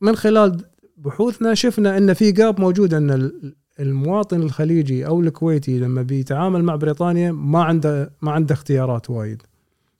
[0.01, 0.65] من خلال
[0.97, 6.75] بحوثنا شفنا إن في gap موجود إن ال- المواطن الخليجي أو الكويتي لما بيتعامل مع
[6.75, 9.41] بريطانيا ما عنده ما عنده اختيارات وايد.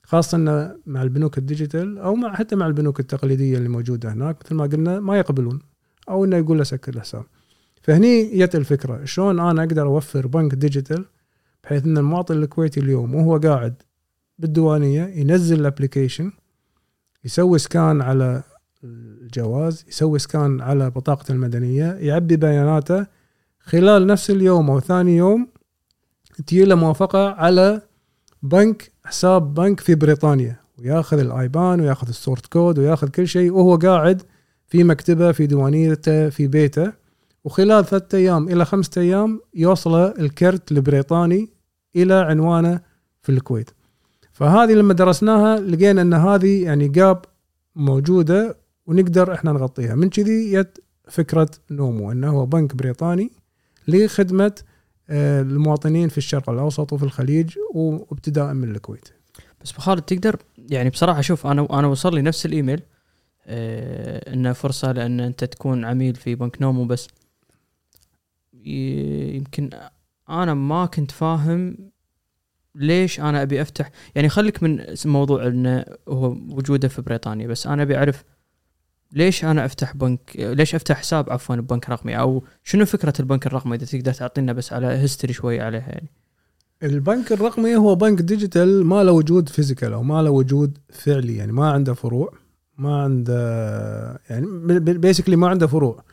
[0.04, 0.38] خاصة
[0.86, 4.64] مع البنوك ال digital أو مع حتى مع البنوك التقليدية اللي موجودة هناك مثل ما
[4.64, 5.60] قلنا ما يقبلون
[6.10, 7.24] أو إنه يقول له سكر الحساب.
[7.82, 11.06] فهني جت الفكرة شلون أنا أقدر أوفر بنك digital
[11.64, 13.76] بحيث إن المواطن الكويتي اليوم وهو قاعد
[14.40, 16.32] بالديوانية ينزل ال application
[17.26, 18.44] يسوي scan على
[18.84, 23.06] الجواز يسوي scan على بطاقته المدنية يعبي بياناته
[23.60, 25.48] خلال نفس اليوم أو ثاني يوم
[26.48, 27.82] تجي له موافقة على
[28.44, 33.52] بنك حساب بنك في بريطانيا وياخذ ال IBAN وياخذ ال sort code وياخذ كل شيء
[33.52, 34.22] وهو قاعد
[34.68, 36.94] في مكتبه في ديوانيته في بيته
[37.44, 41.50] وخلال ثلاثة أيام إلى خمسة أيام يوصله الكرت البريطاني
[41.96, 42.80] إلى عنوانه
[43.22, 43.70] في الكويت.
[44.34, 47.26] فهذه لما درسناها لقينا أن هذه يعني جاب
[47.76, 53.32] موجودة ونقدر إحنا نغطيها، من كذي جت فكرة نومو أنه هو بنك بريطاني
[53.88, 54.54] لخدمة
[55.14, 59.10] المواطنين في الشرق الأوسط وفي الخليج وابتداء من الكويت.
[59.62, 62.82] بس خالد تقدر يعني بصراحة شوف أنا أنا وصل لي نفس الإيميل
[63.46, 67.08] آه إنه فرصة لأن أنت تكون عميل في بنك نومو بس
[68.66, 69.70] يمكن
[70.30, 71.78] أنا ما كنت فاهم
[72.76, 77.84] ليش أنا أبي أفتح يعني خليك من موضوع إنه هو وجوده في بريطانيا بس أنا
[77.84, 78.24] أبي أعرف
[79.14, 83.76] ليش أنا أفتح بنك ليش أفتح حساب عفوا ببنك رقمي؟ أو شنو فكرة البنك الرقمي
[83.76, 86.10] إذا تقدر تعطينا بس على history شوي عليها يعني؟
[86.84, 91.52] البنك الرقمي هو بنك digital ما له وجود physical أو ما له وجود فعلي يعني
[91.52, 92.34] ما عنده فروع
[92.78, 94.48] ما عنده يعني
[94.80, 96.04] basically ما عنده فروع.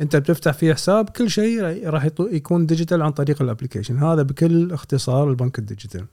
[0.00, 4.72] أنت بتفتح فيه حساب كل شيء راح يكون digital عن طريق ال application هذا بكل
[4.72, 6.04] اختصار البنك ال digital.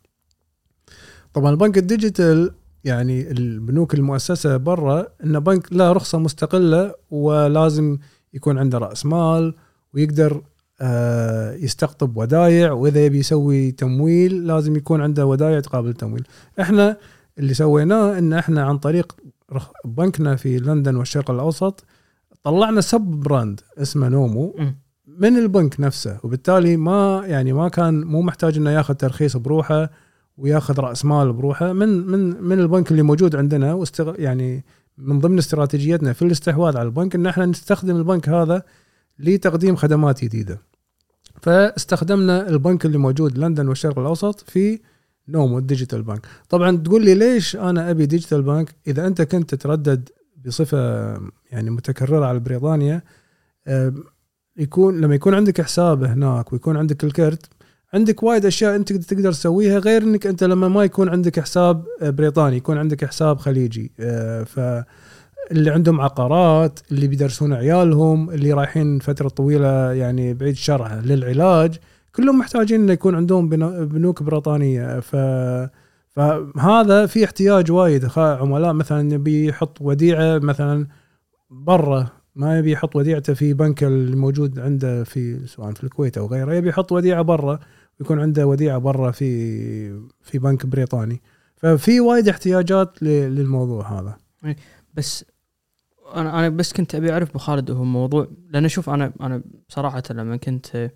[1.34, 2.52] طبعا البنك ال digital
[2.86, 7.98] يعني البنوك المؤسسة برا انه بنك له رخصة مستقلة ولازم
[8.34, 9.54] يكون عنده رأس مال
[9.94, 10.42] ويقدر
[10.82, 16.28] آه، يستقطب ودايع وإذا يبي يسوي تمويل لازم يكون عنده ودايع تقابل تمويل
[16.62, 16.98] إحنا
[17.40, 19.16] اللي سويناه إن إحنا عن طريق
[19.86, 21.84] بنكنا في لندن والشرق الأوسط
[22.44, 24.56] طلعنا sub brand اسمه نومو.
[25.08, 29.90] من البنك نفسه وبالتالي ما يعني ما كان مو محتاج إنه ياخذ ترخيص بروحه
[30.38, 34.14] وياخذ رأس مال بروحه من من من البنك اللي موجود عندنا واستغ...
[34.20, 34.64] يعني
[34.98, 38.64] من ضمن استراتيجيتنا في الاستحواذ على البنك إن إحنا نستخدم البنك هذا
[39.20, 40.62] لتقديم خدمات جديدة.
[41.42, 44.80] فاستخدمنا البنك اللي موجود لندن والشرق الأوسط في
[45.28, 49.56] نومو ال digital bank طبعا تقول لي ليش أنا أبي digital bank إذا أنت كنت
[49.56, 50.10] تتردد
[50.46, 50.78] بصفة
[51.52, 53.02] يعني متكررة على بريطانيا
[54.58, 57.46] يكون لما يكون عندك حساب هناك ويكون عندك الكرت
[57.96, 62.58] عندك وايد أشياء أنت تقدر تسويها غير إنك أنت لما ما يكون عندك حساب بريطاني
[62.58, 63.92] يكون عندك حساب خليجي.
[64.00, 64.60] آه، ف
[65.52, 71.76] اللي عندهم عقارات اللي بيدرسون عيالهم اللي رايحين فترة طويلة يعني بعيد الشرع للعلاج
[72.16, 75.00] كلهم محتاجين إنه يكون عندهم بنو- بنوك بريطانية.
[75.00, 75.16] ف
[76.10, 78.08] فهذا في احتياج وايد.
[78.18, 80.88] عملاء مثلا يبي يحط وديعة مثلا
[81.50, 86.54] برا ما يبي يحط وديعته في بنك الموجود عنده في سواء في الكويت أو غيره
[86.54, 87.60] يبي يحط وديعة برا.
[88.00, 91.22] ويكون عنده وديعة برا في في بنك بريطاني.
[91.56, 94.18] ففي وايد احتياجات للموضوع هذا.
[94.94, 95.26] بس
[96.16, 100.04] أنا أنا بس كنت أبي أعرف أبو خالد هو موضوع لأن شوف أنا أنا بصراحه
[100.12, 100.92] لما كنت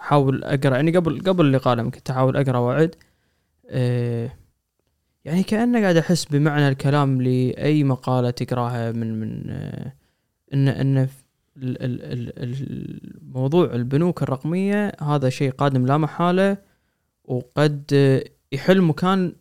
[0.00, 2.94] أحاول أقرأ يعني قبل قبل اللقاء لما كنت أحاول أقرأ واعد
[3.70, 4.30] آه،
[5.24, 9.92] يعني كأنه قاعد أحس بمعنى الكلام لأي مقالة تقراها من من آه،
[10.54, 11.08] إن إن
[12.42, 16.56] الموضوع البنوك الرقمية هذا شيء قادم لا محالة
[17.24, 17.82] وقد
[18.52, 19.32] يحل مكان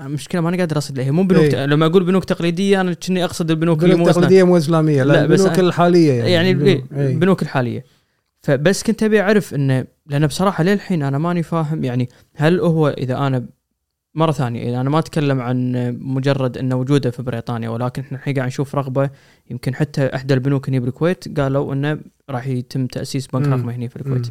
[0.00, 1.66] مشكلة ماني قادر أصل هي مو بنوك إيه.
[1.66, 5.12] لما أقول بنوك تقليدية أنا كني أقصد البنوك اللي بنوك مو تقليدية مو إسلامية لا,
[5.12, 7.12] لا، البنوك الحالية يعني, يعني البنوك- إيه، إيه.
[7.12, 7.84] البنوك الحالية
[8.40, 13.16] فبس كنت أبي أعرف إنه لأن بصراحة للحين أنا ماني فاهم يعني هل هو إذا
[13.18, 13.46] أنا
[14.14, 18.34] مرة ثانية اذا أنا ما أتكلم عن مجرد انه وجوده في بريطانيا ولكن إحنا الحين
[18.34, 19.10] قاعد نشوف رغبة
[19.50, 22.00] يمكن حتى احدى البنوك هنا بالكويت قالوا إنه
[22.30, 23.46] راح يتم تأسيس بنك.
[23.46, 24.26] رقمي هنا في الكويت.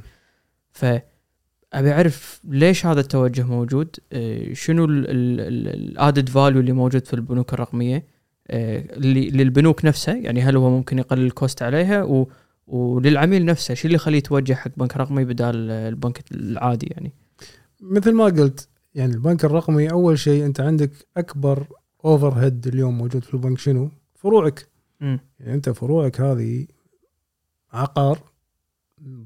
[0.71, 0.85] ف
[1.73, 7.53] أبي أعرف ليش هذا التوجه موجود؟ آه، شنو ال added value اللي موجود في البنوك
[7.53, 8.05] الرقمية؟
[8.49, 12.27] اللي للبنوك نفسها يعني هل هو ممكن يقلل ال cost عليها؟ و
[12.67, 17.13] وللعميل نفسه شو اللي يخليه يتوجه حق بنك رقمي بدال البنك العادي يعني؟
[17.81, 21.65] مثل ما قلت يعني البنك الرقمي أول شيء أنت عندك أكبر
[22.05, 24.67] overhead اليوم موجود في البنك شنو؟ فروعك
[25.01, 25.19] مم.
[25.39, 26.67] يعني أنت فروعك هذه
[27.73, 28.19] عقار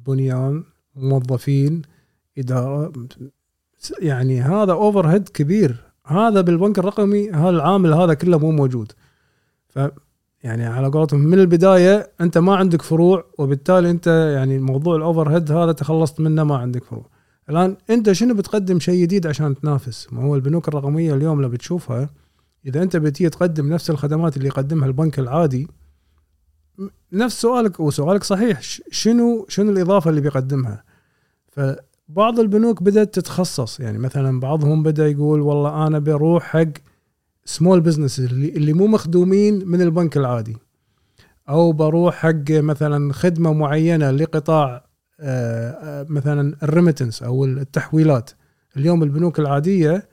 [0.06, 0.64] بنيان
[0.96, 1.82] موظفين
[2.38, 2.92] إدارة
[4.00, 8.92] يعني هذا overhead كبير هذا بالبنك الرقمي هذا العامل هذا كله مو موجود
[9.70, 9.80] ف
[10.44, 15.52] يعني على قولتهم من البداية أنت ما عندك فروع وبالتالي أنت يعني موضوع الاوفر هيد
[15.52, 17.06] هذا تخلصت منه ما عندك فروع
[17.50, 22.10] الآن أنت شنو بتقدم شيء جديد عشان تنافس؟ ما هو البنوك الرقمية اليوم لو بتشوفها
[22.66, 25.68] إذا أنت بتيجي تقدم نفس الخدمات اللي يقدمها البنك العادي
[27.14, 30.84] نفس سؤالك وسؤالك صحيح شنو شنو الإضافة اللي بيقدمها؟
[31.48, 36.72] فبعض البنوك بدأت تتخصص يعني مثلا بعضهم بدأ يقول والله أنا بروح حق
[37.46, 40.58] small business اللي, اللي مو مخدومين من البنك العادي
[41.50, 44.85] أو بروح حق مثلا خدمة معينة لقطاع
[46.10, 48.30] مثلا ال remittance أو التحويلات.
[48.78, 50.08] اليوم البنوك العادية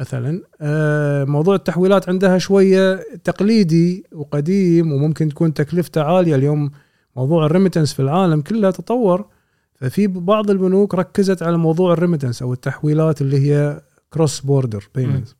[0.00, 6.34] مثلا آه، موضوع التحويلات عندها شوية تقليدي وقديم وممكن تكون تكلفته عالية.
[6.34, 6.70] اليوم
[7.16, 9.26] موضوع ال remittance في العالم كله تطور
[9.74, 13.82] ففي بعض البنوك ركزت على موضوع ال remittance أو التحويلات اللي هي
[14.12, 15.36] cross border payments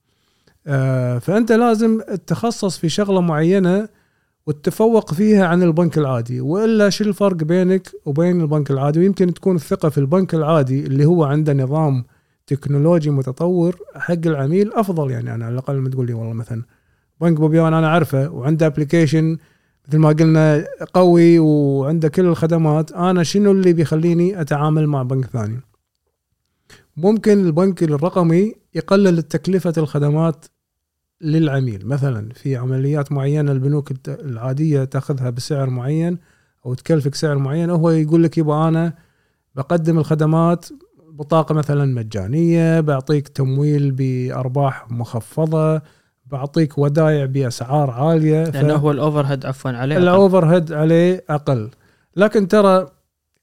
[1.20, 3.88] فأنت لازم تتخصص في شغلة معينة
[4.48, 9.88] وتتفوق فيها عن البنك العادي وإلا شو الفرق بينك وبين البنك العادي؟ ويمكن تكون الثقة
[9.88, 12.04] في البنك العادي اللي هو عنده نظام
[12.46, 15.10] تكنولوجي متطور حق العميل أفضل.
[15.10, 16.62] يعني أنا على الأقل لما تقول لي والله مثلا
[17.20, 19.38] بنك بوبيان أنا أعرفه وعنده application
[19.88, 25.60] مثل ما قلنا قوي وعنده كل الخدمات أنا شنو اللي بيخليني أتعامل مع بنك ثاني؟
[26.96, 30.44] ممكن البنك الرقمي يقلل تكلفة الخدمات
[31.20, 31.86] للعميل.
[31.86, 36.18] مثلا في عمليات معينة البنوك العادية تأخذها بسعر معين
[36.66, 38.92] أو تكلفك سعر معين هو يقول لك يبقى أنا
[39.54, 40.66] بقدم الخدمات
[41.12, 45.82] بطاقة مثلا مجانية بعطيك تمويل بأرباح مخفضة
[46.26, 49.96] بعطيك ودائع بأسعار عالية ف- لأنه هو ال overhead عفوا عليه.
[49.96, 51.70] ال overhead عليه أقل.
[52.16, 52.86] لكن ترى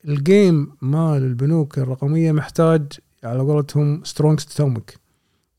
[0.08, 2.84] ال game مال البنوك الرقمية محتاج
[3.24, 4.96] على قولتهم strong stomach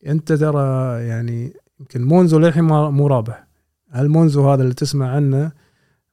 [0.06, 3.47] أنت ترى يعني يمكن مونزو للحين مو رابح
[3.91, 5.53] هالمونزو هذا اللي تسمع عنه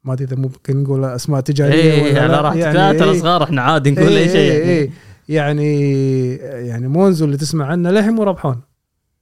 [0.03, 2.41] ما أدري إذا ممكن نقول أسماء تجارية اي على لا.
[2.41, 3.19] راحتك يعني لا ترى إيه.
[3.19, 4.71] صغار إحنا عادي نقول أي شيء إيه يعني.
[4.71, 4.91] إيه.
[5.29, 6.35] يعني
[6.67, 8.59] يعني مونزو اللي تسمع عنه للحين مو ربحان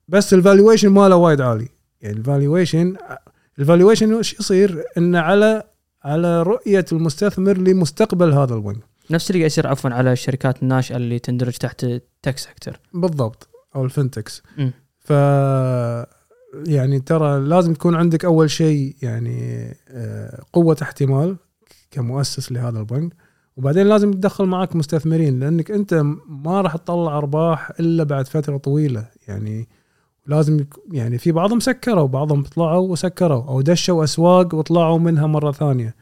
[0.07, 1.67] بس ال valuation ماله وايد عالي
[2.01, 2.95] يعني ال valuation
[3.59, 5.63] ال valuation وش يصير إنه على
[6.03, 11.53] على رؤية المستثمر لمستقبل هذا البنك نفس اللي يصير عفوا على الشركات الناشئة اللي تندرج
[11.53, 14.43] تحت ال tech sector بالضبط أو ال fintechs.
[14.99, 15.13] ف
[16.67, 21.37] يعني ترى لازم تكون عندك أول شيء يعني آه، قوة احتمال
[21.91, 23.13] كمؤسس لهذا البنك.
[23.57, 29.05] وبعدين لازم تدخل معك مستثمرين لأنك أنت ما راح تطلع أرباح إلا بعد فترة طويلة.
[29.27, 29.67] يعني
[30.27, 35.95] لازم يعني في بعضهم سكروا بعضهم طلعوا وسكروا أو دشوا أسواق وطلعوا منها مرة ثانية.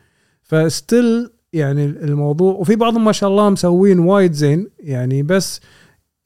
[0.44, 5.62] فستيل يعني الموضوع وفي بعضهم ما شاء الله مسوين وايد زين يعني بس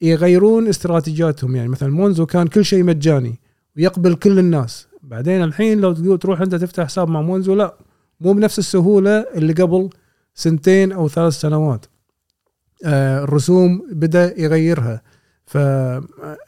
[0.02, 3.40] يغيرون استراتيجياتهم يعني مثلا مونزو كان كل شيء مجاني.
[3.76, 4.88] ويقبل كل الناس.
[5.02, 7.74] بعدين الحين لو تقول تروح انت تفتح حساب مع مونزو لا
[8.20, 9.90] مو بنفس السهولة اللي قبل
[10.34, 11.86] سنتين أو ثلاث سنوات.
[12.84, 15.02] آه، الرسوم بدأ يغيرها.
[15.46, 15.54] ف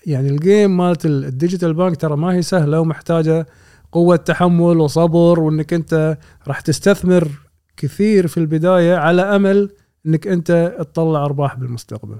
[0.07, 3.47] يعني ال game مالت ال digital bank ترى ما هي سهلة ومحتاجة
[3.93, 6.19] قوة تحمل وصبر وإنك أنت
[6.49, 7.29] راح تستثمر
[7.77, 9.71] كثير في البداية على أمل
[10.07, 12.19] إنك أنت تطلع أرباح بالمستقبل.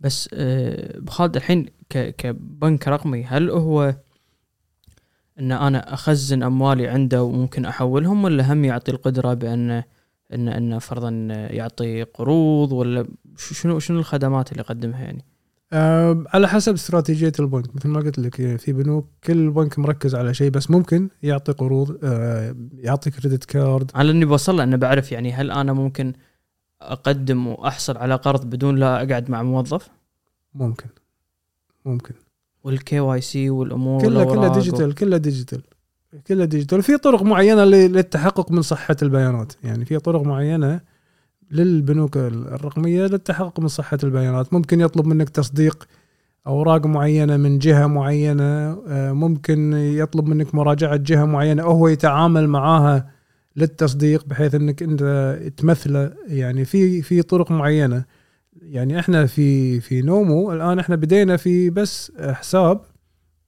[0.00, 3.94] بس آه، بو خالد الحين كبنك رقمي هل هو
[5.40, 9.82] إن أنا أخزن أموالي عنده وممكن أحولهم ولا هم يعطي القدرة بان
[10.32, 11.10] ان إن فرضا
[11.50, 15.24] يعطي قروض ولا شنو شنو الخدمات اللي يقدمها يعني؟
[15.72, 20.14] آه، على حسب استراتيجية البنك مثل ما قلت لك يعني في بنوك كل بنك مركز
[20.14, 24.76] على شيء بس ممكن يعطي قروض آه، يعطي credit card على إني بوصل له انه
[24.76, 26.12] بعرف يعني هل أنا ممكن
[26.80, 29.90] أقدم وأحصل على قرض بدون لا أقعد مع موظف؟
[30.54, 30.88] ممكن
[31.84, 32.14] ممكن
[32.64, 35.62] وال KYC والأمور كله كله والأوراق و- ديجيتال كله ديجيتال
[36.26, 39.52] كله ديجيتال في طرق معينة للتحقق من صحة البيانات.
[39.64, 40.80] يعني في طرق معينة
[41.50, 44.54] للبنوك الرقمية للتحقق من صحة البيانات.
[44.54, 45.88] ممكن يطلب منك تصديق
[46.46, 48.42] أوراق معينة من جهة معينة
[48.88, 53.10] آه، ممكن يطلب منك مراجعة جهة معينة أو هو يتعامل معاها
[53.56, 55.02] للتصديق بحيث إنك أنت
[55.56, 56.12] تمثله.
[56.26, 58.04] يعني في في طرق معينة
[58.70, 62.80] يعني إحنا في في نومو الآن إحنا بدينا في بس حساب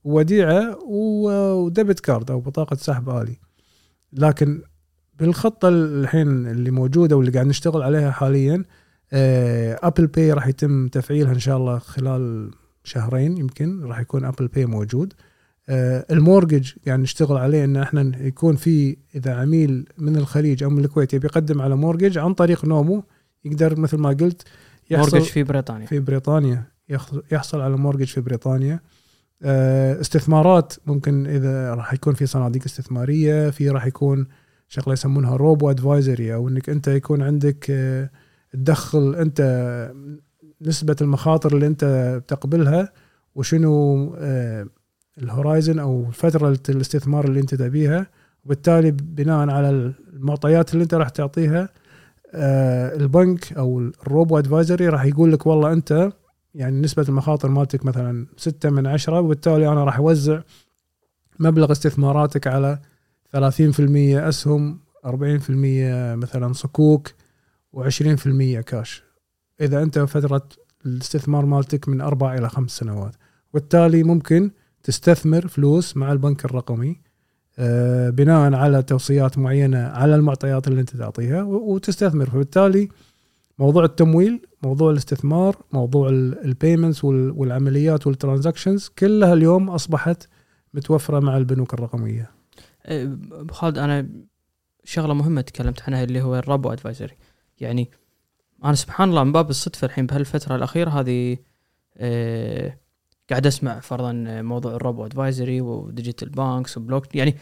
[0.05, 3.37] وديعة وديبت كارد أو بطاقة سحب آلي.
[4.13, 4.63] لكن
[5.19, 8.65] بالخطة الحين اللي موجودة واللي قاعد نشتغل عليها حاليا
[9.83, 12.51] Apple Pay راح يتم تفعيلها إن شاء الله خلال
[12.85, 15.13] شهرين يمكن راح يكون Apple Pay موجود.
[15.69, 20.71] آه، ال mortgage قاعد نشتغل عليه إن إحنا يكون في إذا عميل من الخليج أو
[20.71, 23.05] من الكويت يبي يقدم على mortgage عن طريق نومو
[23.45, 24.43] يقدر مثل ما قلت
[24.99, 25.87] mortgage في بريطانيا.
[25.87, 26.63] في بريطانيا.
[27.33, 28.81] يحصل- على mortgage في بريطانيا.
[29.43, 34.27] آه، استثمارات ممكن إذا راح يكون في صناديق استثمارية في راح يكون
[34.69, 38.11] شغلة يسمونها robo advisory أو إنك أنت يكون عندك آه،
[38.53, 39.41] تدخل أنت
[40.63, 42.93] نسبة المخاطر اللي أنت تقبلها
[43.35, 44.67] وشنو آه،
[45.19, 48.07] ال horizon أو فترة الاستثمار اللي أنت تبيها.
[48.45, 49.71] وبالتالي بناء على
[50.13, 51.69] المعطيات اللي أنت راح تعطيها
[52.35, 56.13] البنك أو ال robo advisory راح يقول لك والله أنت
[56.55, 60.41] يعني نسبة المخاطر مالتك مثلا 6 من 10 وبالتالي أنا راح أوزع
[61.39, 62.79] مبلغ استثماراتك على
[63.37, 63.39] 30%
[64.29, 65.11] أسهم 40%
[66.17, 67.09] مثلا صكوك
[67.77, 69.03] و20% كاش
[69.61, 70.49] إذا أنت فترة
[70.87, 73.17] الاستثمار مالتك من أربع إلى خمس سنوات.
[73.51, 74.51] وبالتالي ممكن
[74.83, 76.91] تستثمر فلوس مع البنك الرقمي.
[76.91, 76.97] آه،
[78.09, 82.31] بناء على توصيات معينة على المعطيات اللي انت تعطيها وتستثمر.
[82.31, 82.89] فبالتالي
[83.59, 90.29] موضوع التمويل موضوع الاستثمار موضوع ال payments والعمليات وال transactions كلها اليوم أصبحت
[90.75, 92.31] متوفرة مع البنوك الرقمية.
[92.87, 94.09] ابو خالد أنا
[94.85, 97.17] شغلة مهمة تكلمت عنها اللي هو ال robo advisory
[97.61, 97.91] يعني
[98.65, 101.37] أنا سبحان الله من باب الصدفة الحين بهالفترة الأخيرة هذه
[101.97, 102.79] أه
[103.33, 104.13] قاعد أسمع فرضا
[104.43, 107.35] موضوع ال robo advisory و digital banks وبلوك يعني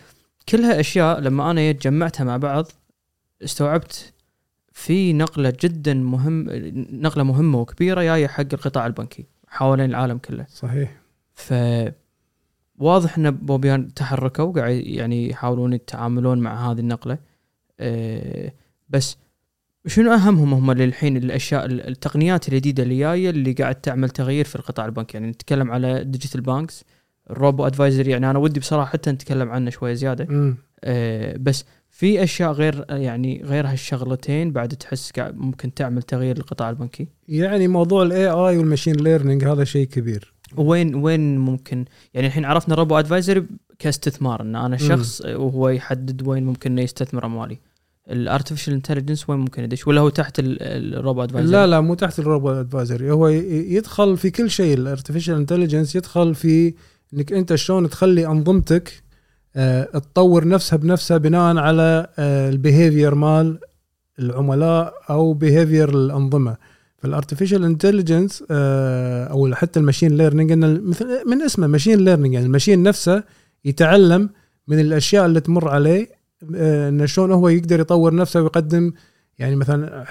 [0.48, 2.66] كلها أشياء لما أنا جمعتها مع بعض
[3.44, 4.12] استوعبت
[4.72, 6.46] في نقلة جدا مهم
[6.92, 10.46] نقلة مهمة وكبيرة جاية حق القطاع البنكي حوالين العالم كله.
[10.48, 11.00] صحيح.
[11.34, 11.54] ف
[12.78, 17.18] واضح إن بوبيان تحركوا قاعد يعني يحاولون يتعاملون مع هذه النقلة
[17.80, 18.52] أه
[18.88, 19.16] بس
[19.86, 24.86] شنو أهمهم هم للحين الأشياء التقنيات الجديدة اللي جاية اللي قاعد تعمل تغيير في القطاع
[24.86, 26.84] البنكي؟ يعني نتكلم على digital banks
[27.30, 30.54] ال robo advisor يعني أنا ودي بصراحة حتى نتكلم عنه شوية زيادة.
[30.84, 36.70] أه بس في أشياء غير يعني غير هالشغلتين بعد تحس قاعد ممكن تعمل تغيير للقطاع
[36.70, 40.34] البنكي؟ يعني موضوع ال AI وال machine learning هذا شيء كبير.
[40.56, 43.44] وين وين ممكن؟ يعني الحين عرفنا ال robo advisor
[43.78, 47.58] كاستثمار إن أنا شخص وهو يحدد وين ممكن إنه يستثمر أموالي.
[48.10, 50.62] ال artificial intelligence وين ممكن يدش؟ ولا هو تحت ال-
[50.98, 54.74] ال robo advisor لا لا مو تحت ال robo advisory هو يدخل في كل شيء.
[54.76, 56.74] ال artificial intelligence يدخل في
[57.14, 59.02] إنك أنت شلون تخلي أنظمتك
[59.56, 63.58] آه، تطور نفسها بنفسها بناء على ال behavior مال
[64.18, 66.56] العملاء أو behavior الأنظمة.
[66.98, 72.46] فال artificial intelligence أو حتى ال machine learning إن مثل من اسمه machine learning يعني
[72.46, 73.24] ال machine نفسه
[73.64, 74.30] يتعلم
[74.68, 76.19] من الأشياء اللي تمر عليه آه،
[76.54, 78.92] انه شلون هو يقدر يطور نفسه ويقدم
[79.38, 80.06] يعني مثلا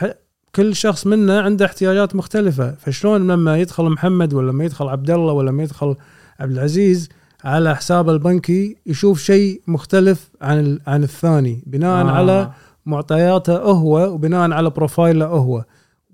[0.56, 2.72] كل شخص منا عنده احتياجات مختلفة.
[2.72, 5.96] فشلون لما يدخل محمد ولا لما يدخل عبد الله ولا لما يدخل
[6.40, 7.10] عبد العزيز
[7.44, 11.64] على حسابه البنكي يشوف شيء مختلف عن عن الثاني.
[11.68, 12.12] بناء آه.
[12.12, 12.52] على
[12.86, 15.66] معطياته هو وبناء على profile ه هو.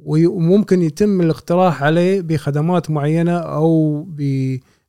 [0.05, 4.03] وممكن يتم الاقتراح عليه بخدمات معينة أو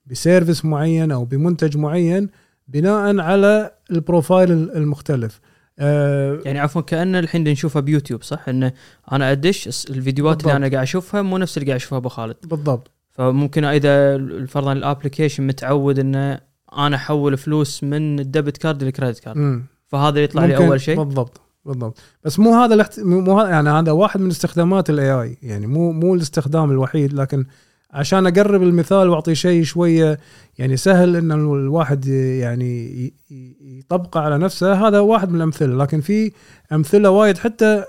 [0.07, 2.29] ب service معين أو بمنتج معين
[2.69, 5.41] بناء على ال profile المختلف.
[5.79, 8.73] أه يعني عفوا كأن الحين نشوفها بيوتيوب صح؟ انه
[9.13, 10.55] أنا أدش الفيديوهات بالضبط.
[10.55, 12.37] اللي أنا قاعد أشوفها مو نفس اللي قاعد أشوفها أبو خالد.
[12.45, 12.91] بالضبط.
[13.11, 16.41] فممكن إذا فرضا ال application متعود انه
[16.79, 19.63] أنا أحول فلوس من ال debit card لل credit card.
[19.87, 21.03] فهذا يطلع لي أول شيء.
[21.03, 21.41] بالضبط.
[21.65, 21.99] بالضبط.
[22.25, 23.01] بس مو هذا الاحت...
[23.01, 27.47] مو هذا يعني هذا واحد من استخدامات ال AI يعني مو مو الاستخدام الوحيد لكن
[27.91, 30.19] عشان أقرب المثال وأعطي شيء شوية
[30.59, 33.13] يعني سهل إن الواحد يعني
[33.61, 34.89] يطبقه على نفسه.
[34.89, 36.33] هذا واحد من الأمثلة لكن في
[36.73, 37.85] أمثلة وايد حتى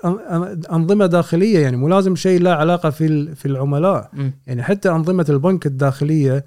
[0.71, 4.09] أنظمة داخلية يعني مو لازم شيء له علاقة في في العملاء.
[4.47, 6.45] يعني حتى أنظمة البنك الداخلية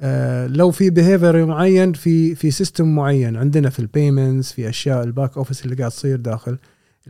[0.00, 5.04] آه، لو في behavior معين في في system معين عندنا في ال payments في أشياء
[5.04, 6.58] ال back office اللي قاعد تصير داخل.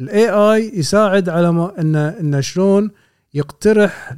[0.01, 2.91] ال AI يساعد على ما ان إن شلون
[3.37, 4.15] يقترح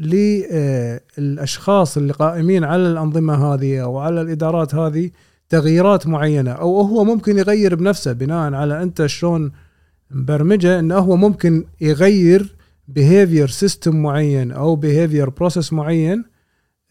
[1.19, 5.11] للاشخاص اللي قائمين على الأنظمة هذه أو على الإدارات هذه
[5.49, 9.53] تغييرات معينة أو هو ممكن يغير بنفسه بناء على أنت شلون
[10.11, 12.57] مبرمجة انه هو ممكن يغير
[12.89, 16.25] behavior system معين أو behavior process معين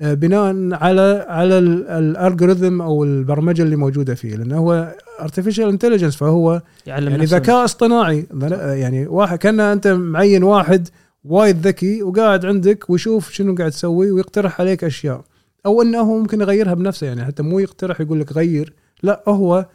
[0.01, 6.15] آه، بناء على على ال algorithm أو البرمجة اللي موجودة فيه لأنه هو artificial intelligence
[6.15, 8.28] فهو يعلم يعني ذكاء اصطناعي
[8.61, 10.89] يعني واحد كان أنت معين واحد
[11.30, 15.23] وايد ذكي وقاعد عندك ويشوف شنو قاعد تسوي ويقترح عليك أشياء
[15.65, 18.73] أو إنه هو ممكن يغيرها بنفسه يعني حتى مو يقترح يقول لك غير
[19.03, 19.65] لا هو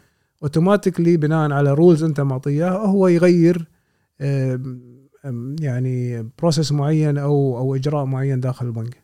[0.42, 3.68] automatically بناء على rules أنت معطياه هو يغير
[5.60, 9.02] يعني process معين أو أو إجراء معين داخل البنك.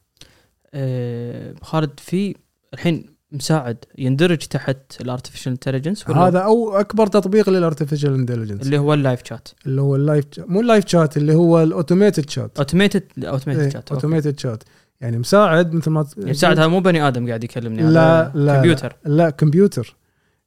[0.74, 2.34] أه خالد في
[2.74, 8.78] الحين مساعد يندرج تحت ال artificial intelligence هذا أو أكبر تطبيق لل artificial intelligence اللي
[8.78, 11.69] هو ال live chat اللي هو ال live مو ال live chat اللي هو ال
[11.69, 14.62] automated chat automated automated chat automated chat
[15.00, 18.96] يعني مساعد مثل ما يعني مساعد هذا مو بني آدم قاعد يكلمني لا لا كمبيوتر
[19.04, 19.96] لا, لا كمبيوتر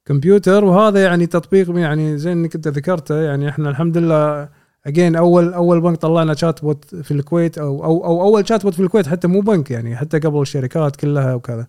[0.04, 4.48] كمبيوتر وهذا يعني تطبيق يعني زي إنك أنت ذكرته يعني إحنا الحمد لله
[4.86, 9.08] again اول أول بنك طلعنا chatbot في الكويت أو أو أو أول chatbot في الكويت
[9.08, 11.66] حتى مو بنك يعني حتى قبل الشركات كلها وكذا.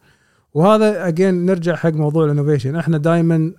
[0.54, 2.76] وهذا again نرجع حق موضوع ال innovation.
[2.76, 3.54] إحنا دائما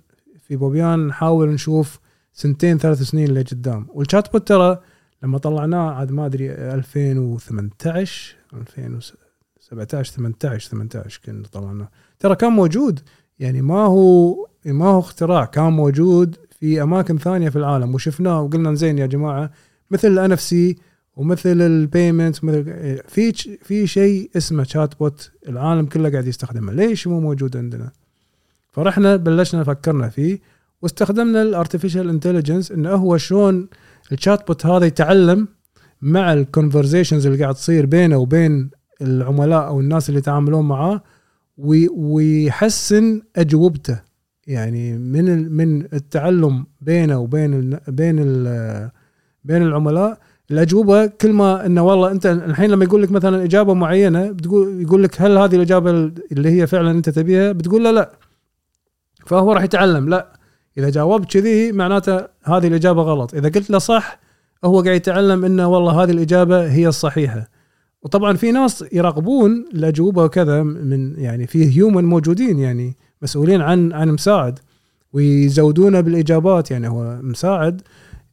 [0.47, 1.99] في بوبيان نحاول نشوف
[2.33, 3.87] سنتين ثلاث سنين لقدام.
[3.93, 4.79] وال chatbot ترى
[5.23, 11.89] لما طلعناه عاد ما أدري 2018 2017 18 18 كنا طلعناه.
[12.19, 12.99] ترى كان موجود
[13.39, 14.35] يعني ما هو
[14.65, 17.95] ما هو اختراع كان موجود في أماكن ثانية في العالم.
[17.95, 19.51] وشفناه وقلنا زين يا جماعة
[19.91, 20.77] مثل ال NFC
[21.15, 22.63] ومثل ال payment مثل
[23.07, 23.31] في
[23.63, 26.73] في شيء اسمه chatbot العالم كله قاعد يستخدمه.
[26.73, 27.91] ليش مو موجود عندنا؟
[28.71, 30.39] فرحنا بلشنا فكرنا فيه
[30.81, 33.67] واستخدمنا ال artificial intelligence إنه هو شلون
[34.11, 35.47] ال chatbot هذا يتعلم
[36.01, 38.69] مع ال conversations اللي قاعد تصير بينه وبين
[39.01, 41.01] العملاء أو الناس اللي يتعاملون معاه
[41.57, 43.99] ويحسن أجوبته.
[44.47, 48.15] يعني من من التعلم بينه وبين بين
[49.43, 50.19] بين العملاء
[50.51, 55.03] الأجوبة كل ما إنه والله أنت الحين لما يقول لك مثلا إجابة معينة بتقول يقول
[55.03, 55.91] لك هل هذه الإجابة
[56.31, 58.11] اللي هي فعلا أنت تبيها؟ بتقول له لا.
[59.25, 60.39] فهو راح يتعلم لا.
[60.77, 63.33] إذا جاوبت كذي معناته هذه الإجابة غلط.
[63.33, 64.19] إذا قلت له صح
[64.65, 67.49] هو قاعد يتعلم إنه والله هذه الإجابة هي الصحيحة.
[68.03, 74.09] وطبعا في ناس يراقبون الأجوبة وكذا من يعني في هيومن موجودين يعني مسؤولين عن عن
[74.09, 74.59] مساعد
[75.13, 76.71] ويزودونه بالإجابات.
[76.71, 77.81] يعني هو مساعد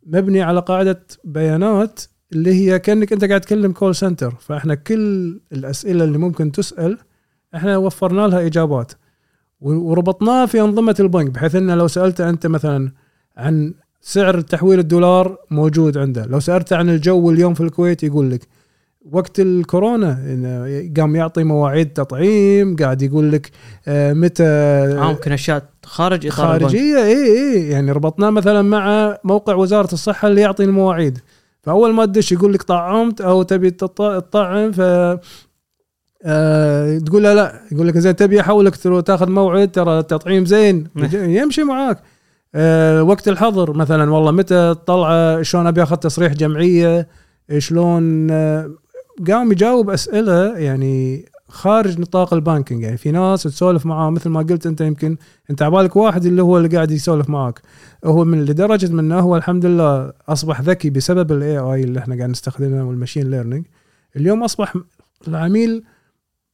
[0.07, 2.01] مبني على قاعدة بيانات
[2.33, 6.99] اللي هي كأنك أنت قاعد تكلم كول سنتر فإحنا كل الأسئلة اللي ممكن تسأل
[7.55, 8.93] إحنا وفرنا لها إجابات.
[9.61, 12.93] وربطناها في أنظمة البنك بحيث انه لو سالته أنت مثلا
[13.37, 16.27] عن سعر تحويل الدولار موجود عنده.
[16.27, 18.49] لو سالته عن الجو اليوم في الكويت يقول لك
[19.11, 20.09] وقت الكورونا
[20.97, 23.51] قام يعطي مواعيد تطعيم قاعد يقول لك
[23.89, 24.45] آه، متى
[24.99, 30.41] ممكن اشياء خارج إطار خارجية اي اي يعني ربطناه مثلا مع موقع وزارة الصحة اللي
[30.41, 31.19] يعطي المواعيد.
[31.63, 34.81] فأول ما تدش يقول لك طعمت أو تبي تطعم ف
[36.25, 37.61] آه تقول له لا.
[37.73, 38.77] يقول لك زين تبي أحولك
[39.07, 40.89] تاخذ موعد ترى التطعيم زين.
[41.13, 41.99] يمشي معاك.
[42.55, 47.09] آه وقت الحظر مثلا والله متى طلعه شلون أبي أخذ تصريح جمعية
[47.59, 48.71] شلون آه
[49.29, 54.41] قام يجاوب أسئلة يعني خارج نطاق ال banking يعني في ناس تسولف معاه مثل ما
[54.41, 55.17] قلت أنت يمكن
[55.51, 57.61] أنت عبالك واحد اللي هو اللي قاعد يسولف معاك.
[58.05, 62.17] هو من لدرجة من انه هو الحمد لله أصبح ذكي بسبب ال AI اللي إحنا
[62.17, 63.67] قاعد نستخدمه وال machine learning
[64.17, 64.75] اليوم أصبح
[65.29, 65.85] العميل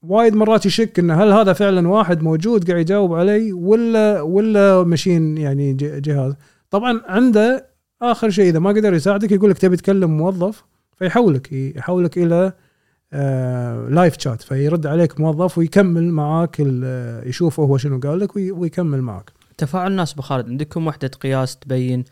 [0.03, 5.39] وايد مرات يشك إنه هل هذا فعلا واحد موجود قاعد يجاوب علي ولا ولا machine
[5.39, 6.35] يعني جهاز.
[6.71, 7.69] طبعا عنده
[8.03, 10.65] آخر شيء إذا ما قدر يساعدك يقول لك تبي تكلم موظف
[10.97, 12.53] فيحولك يحولك إلى
[13.91, 19.03] live chat فيرد عليك موظف ويكمل معاك ال- يشوف هو شنو قال لك وي- ويكمل
[19.03, 22.05] معك تفاعل الناس بخالد عندكم وحدة قياس تبين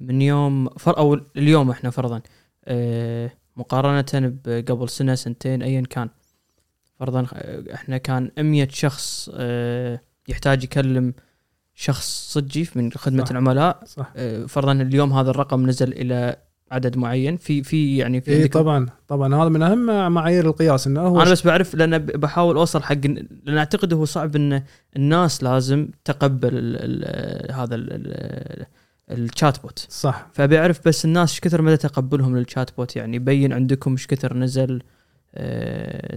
[0.00, 2.20] من يوم فر أو اليوم إحنا فرضا
[2.64, 4.06] آه، مقارنة
[4.46, 6.08] بقبل سنة سنتين ايا كان.
[7.00, 11.14] فرضا آه، إحنا كان 100 شخص آه، يحتاج يكلم
[11.74, 13.30] شخص صجي من خدمة صح.
[13.30, 13.80] العملاء.
[13.86, 14.12] صح.
[14.16, 16.36] آه، فرضا اليوم هذا الرقم نزل إلى
[16.70, 19.34] عدد معين في في يعني في اي عندكم- طبعا طبعا.
[19.34, 23.06] هذا من أهم معايير القياس إنه هو أنا بس بعرف لأن بحاول أوصل حق
[23.44, 24.62] لأن أعتقد هو صعب إن
[24.96, 28.66] الناس لازم تقبل ال ال هذا ال- ال-
[29.10, 30.26] ال chatbot صح.
[30.32, 34.36] فابي اعرف بس الناس إيش كثر مدى تقبلهم لل chatbot يعني يبين عندكم إيش كثر
[34.36, 34.82] نزل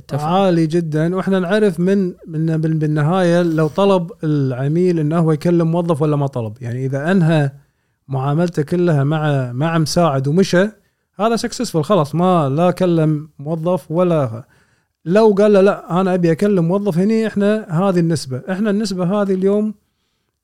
[0.07, 1.15] تفاعل عالي جدا.
[1.15, 6.27] وإحنا نعرف من من بال- بالنهاية لو طلب العميل إنه هو يكلم موظف ولا ما
[6.27, 6.53] طلب.
[6.61, 7.51] يعني إذا أنهى
[8.11, 10.69] معاملته كلها مع مع مساعد ومشى
[11.19, 14.45] هذا سكسسفul خلاص ما لا كلم موظف ولا
[15.05, 19.33] لو قال له لا أنا أبي أكلم موظف هني إحنا هذه النسبة إحنا النسبة هذه
[19.33, 19.73] اليوم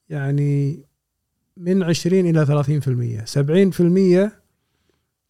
[0.10, 0.84] يعني
[1.58, 4.32] من 20 إلى 30% 70%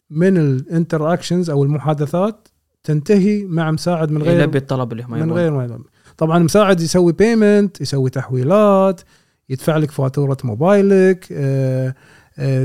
[0.09, 2.47] من ال interactions أو المحادثات
[2.83, 5.31] تنتهي مع مساعد من غير يلبي الطلب اللي هم من.
[5.31, 5.83] غير ما يضم.
[6.17, 9.01] طبعا مساعد يسوي payment يسوي تحويلات
[9.49, 11.95] يدفع لك فاتورة موبايلك آه،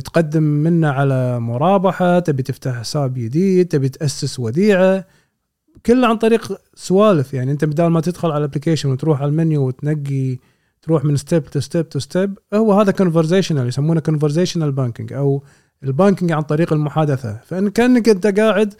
[0.04, 5.04] تقدم منه على مرابحة تبي تفتح حساب جديد تبي تأسس وديعة
[5.86, 7.34] كله عن طريق سوالف.
[7.34, 10.38] يعني أنت بدال ما تدخل على ال application وتروح على المنيو وتنقي
[10.82, 15.42] تروح من step to step to step هو هذا conversational يسمونه conversational banking أو
[15.84, 17.40] ال banking عن طريق المحادثة.
[17.44, 18.74] فإن كأنك أنت قاعد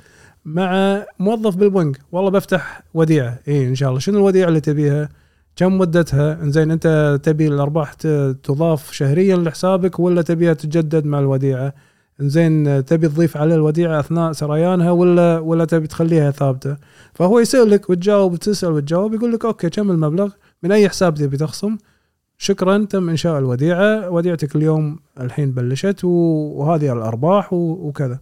[0.45, 3.39] مع موظف بالبنك والله بفتح وديعة.
[3.49, 4.01] اي إن شاء الله.
[4.01, 5.09] شنو الوديعة اللي تبيها؟
[5.57, 7.93] كم مدتها؟ إنزين أنت تبي الأرباح
[8.43, 11.75] تضاف شهريا لحسابك ولا تبيها تتجدد مع الوديعة؟
[12.21, 16.77] إنزين تبي تضيف عليه الوديعة أثناء سريانها ولا ولا تبي تخليها ثابتة؟
[17.15, 20.31] فهو يسألك وتجاوب وتسال وتجاوب يقول لك okay كم المبلغ؟
[20.63, 21.77] من أي حساب تبي تخصم؟
[22.39, 28.19] شكرا تم إنشاء الوديعة وديعتك اليوم الحين بلشت وهذه الأرباح وكذا.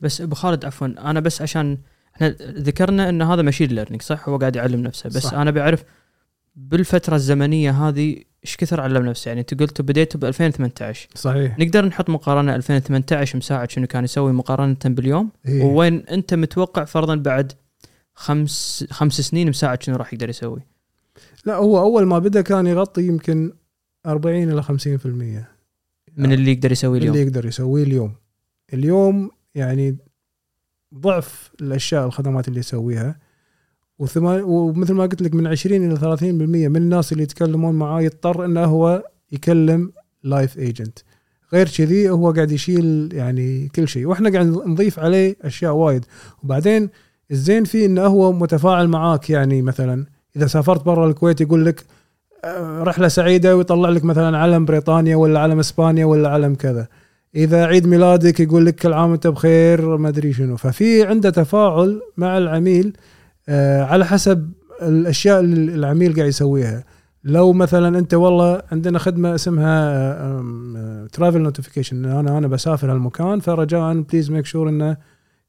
[0.00, 1.78] بس أبو خالد عفوا أنا بس عشان
[2.16, 5.18] إحنا ذكرنا إن هذا ماشين ليرنينج صح؟ هو قاعد يعلم نفسه بس.
[5.22, 5.34] صح.
[5.34, 5.84] أنا بعرف
[6.56, 11.58] بالفترة الزمنية هذه إيش كثر علم نفسه يعني أنت قلت بديته ب 2018 صحيح.
[11.58, 15.62] نقدر نحط مقارنة 2018 مساعد شنو كان يسوي مقارنة باليوم؟ إيه.
[15.64, 17.52] ووين أنت متوقع فرضا بعد
[18.14, 20.60] خمس خمس سنين مساعد شنو راح يقدر يسوي؟
[21.44, 23.52] لا هو أول ما بدأ كان يغطي يمكن
[24.06, 24.68] 40 إلى 50%
[26.16, 28.14] من اللي يقدر يسوي اليوم؟ اللي يقدر يسويه اليوم.
[28.72, 29.96] اليوم يعني
[30.94, 33.18] ضعف الأشياء الخدمات اللي يسويها.
[33.98, 38.64] ومثل ما قلت لك من 20 إلى 30% من الناس اللي يتكلمون معاه يضطر إنه
[38.64, 39.92] هو يكلم
[40.24, 40.98] live agent
[41.54, 44.06] غير كذي هو قاعد يشيل يعني كل شيء.
[44.06, 46.04] وإحنا قاعد نضيف عليه أشياء وايد.
[46.42, 46.90] وبعدين
[47.30, 51.84] الزين فيه إنه هو متفاعل معاك يعني مثلا إذا سافرت برا الكويت يقول لك
[52.44, 56.86] آه، رحلة سعيدة ويطلع لك مثلا علم بريطانيا ولا علم إسبانيا ولا علم كذا.
[57.34, 60.56] إذا عيد ميلادك يقول لك كل عام وأنت بخير ما أدري شنو.
[60.56, 62.96] ففي عنده تفاعل مع العميل
[63.90, 66.84] على حسب الأشياء اللي العميل قاعد يسويها.
[67.24, 74.30] لو مثلا أنت والله عندنا خدمة اسمها travel notification أنا أنا بسافر هالمكان فرجاء please
[74.30, 74.96] make sure انه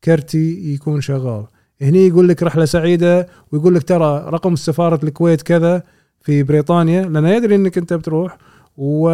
[0.03, 1.45] كرتي يكون شغال.
[1.81, 5.83] هني يقول لك رحلة سعيدة ويقول لك ترى رقم سفاره الكويت كذا
[6.21, 8.37] في بريطانيا لأنه يدري إنك أنت بتروح
[8.77, 9.09] و...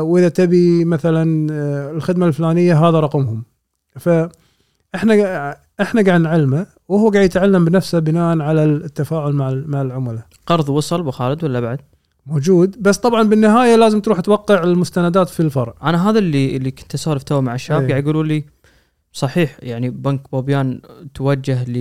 [0.00, 3.44] وإذا تبي مثلا آه، الخدمة الفلانية هذا رقمهم.
[3.96, 10.68] فاحنا إحنا قاعد نعلمه وهو قاعد يتعلم بنفسه بناء على التفاعل مع مع العملاء قرض
[10.68, 11.80] وصل أبو خالد ولا بعد؟
[12.26, 16.94] موجود بس طبعا بالنهاية لازم تروح توقع المستندات في الفرع أنا هذا اللي اللي كنت
[16.94, 17.88] أسولف تو مع الشباب إيه.
[17.88, 18.44] قاعد يقولوا لي
[19.12, 20.80] صحيح يعني بنك بوبيان
[21.14, 21.76] توجه ل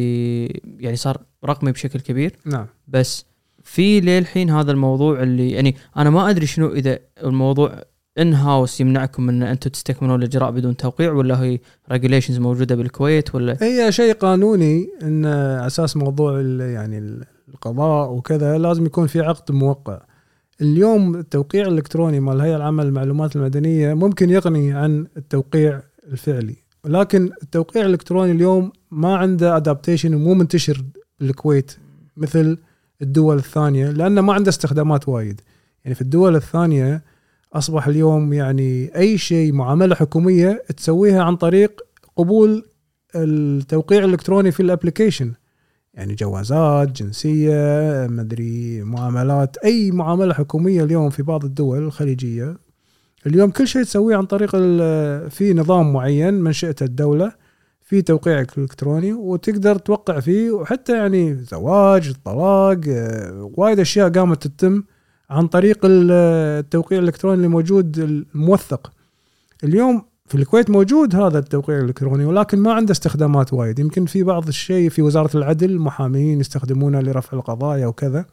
[0.79, 3.25] يعني صار رقمي بشكل كبير نعم بس
[3.63, 7.83] في للحين هذا الموضوع اللي يعني أنا ما أدري شنو إذا الموضوع
[8.17, 11.59] in-house يمنعكم أن أنتم تستكملون الإجراء بدون توقيع ولا هي
[11.91, 19.07] regulations موجودة بالكويت ولا؟ هي شيء قانوني إن أساس موضوع يعني القضاء وكذا لازم يكون
[19.07, 20.01] في عقد موقع.
[20.61, 25.81] اليوم التوقيع الإلكتروني مال الهيئه العامه للمعلومات المدنية ممكن يغني عن التوقيع
[26.11, 30.83] الفعلي ولكن التوقيع الإلكتروني اليوم ما عنده adaptation ومو منتشر
[31.19, 31.71] بالكويت
[32.17, 32.57] مثل
[33.01, 35.41] الدول الثانية لأنه ما عنده استخدامات وايد.
[35.85, 37.01] يعني في الدول الثانية
[37.53, 41.81] أصبح اليوم يعني أي شيء معاملة حكومية تسويها عن طريق
[42.15, 42.65] قبول
[43.15, 45.33] التوقيع الإلكتروني في ال application
[45.93, 52.57] يعني جوازات جنسية مدري معاملات أي معاملة حكومية اليوم في بعض الدول الخليجية.
[53.27, 54.51] اليوم كل شيء تسويه عن طريق
[55.29, 57.31] في نظام معين منشئته الدولة
[57.81, 64.83] في توقيع الكتروني وتقدر توقع فيه وحتى يعني زواج طلاق آه، وايد أشياء قامت تتم
[65.31, 66.11] عن طريق ال-
[66.59, 68.91] التوقيع الإلكتروني اللي موجود الموثق.
[69.63, 73.79] اليوم في الكويت موجود هذا التوقيع الإلكتروني ولكن ما عنده استخدامات وايد.
[73.79, 78.25] يمكن في بعض الشيء في وزارة العدل محامين يستخدمونه لرفع القضايا وكذا.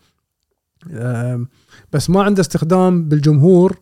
[1.93, 3.77] بس ما عنده استخدام بالجمهور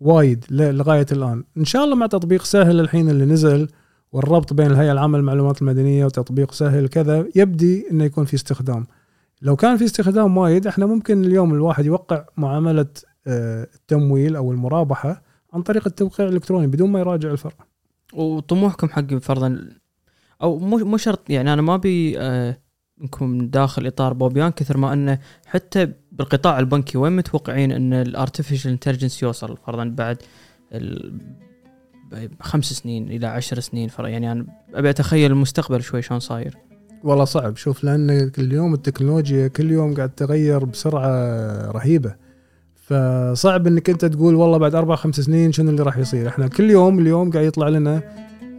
[0.00, 1.44] وايد لغاية الآن.
[1.56, 3.68] إن شاء الله مع تطبيق سهل الحين اللي نزل
[4.12, 8.86] والربط بين الهيئة العامة للمعلومات المدنية وتطبيق سهل كذا يبدي إنه يكون في استخدام.
[9.42, 12.86] لو كان في استخدام وايد إحنا ممكن اليوم الواحد يوقع معاملة
[13.26, 15.22] آه، التمويل أو المرابحة
[15.52, 17.66] عن طريق التوقيع الإلكتروني بدون ما يراجع الفرع.
[18.12, 19.68] وطموحكم حق فرضا
[20.42, 22.58] أو مو مو شرط يعني أنا ما أبي آه،
[23.02, 28.70] انكم داخل إطار بوبيان كثر ما أنه حتى بالقطاع البنكي وين متوقعين أن ال artificial
[28.70, 30.22] intelligence يوصل؟ فرضا بعد
[32.40, 36.67] خمس سنين إلى عشر سنين فرضا يعني أنا أبي أتخيل المستقبل شوي شلون صاير.
[37.04, 37.56] والله صعب.
[37.56, 41.08] شوف لأن اليوم التكنولوجيا كل يوم قاعد تتغير بسرعة
[41.70, 42.14] رهيبة.
[42.74, 46.70] فصعب إنك أنت تقول والله بعد أربع خمس سنين شنو اللي راح يصير؟ إحنا كل
[46.70, 48.02] يوم اليوم قاعد يطلع لنا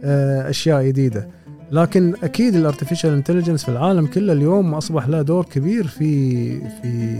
[0.04, 1.28] آه، أشياء جديدة.
[1.72, 7.16] لكن أكيد ال artificial intelligence في العالم كله اليوم أصبح له دور كبير في في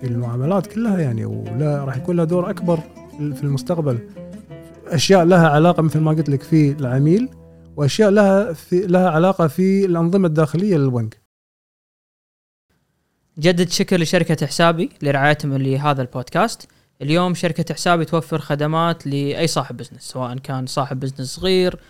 [0.00, 2.78] في المعاملات كلها يعني ولا راح يكون له دور أكبر
[3.18, 3.98] في المستقبل.
[4.88, 7.28] أشياء لها علاقة مثل ما قلت لك في العميل
[7.80, 11.20] وأشياء لها في لها علاقة في الأنظمة الداخلية للبنك
[13.38, 16.68] نجدد شكرنا لشركة حسابي لرعايتهم لهذا البودكاست.
[17.02, 21.80] اليوم شركة حسابي توفر خدمات لأي صاحب business سواء كان صاحب business صغير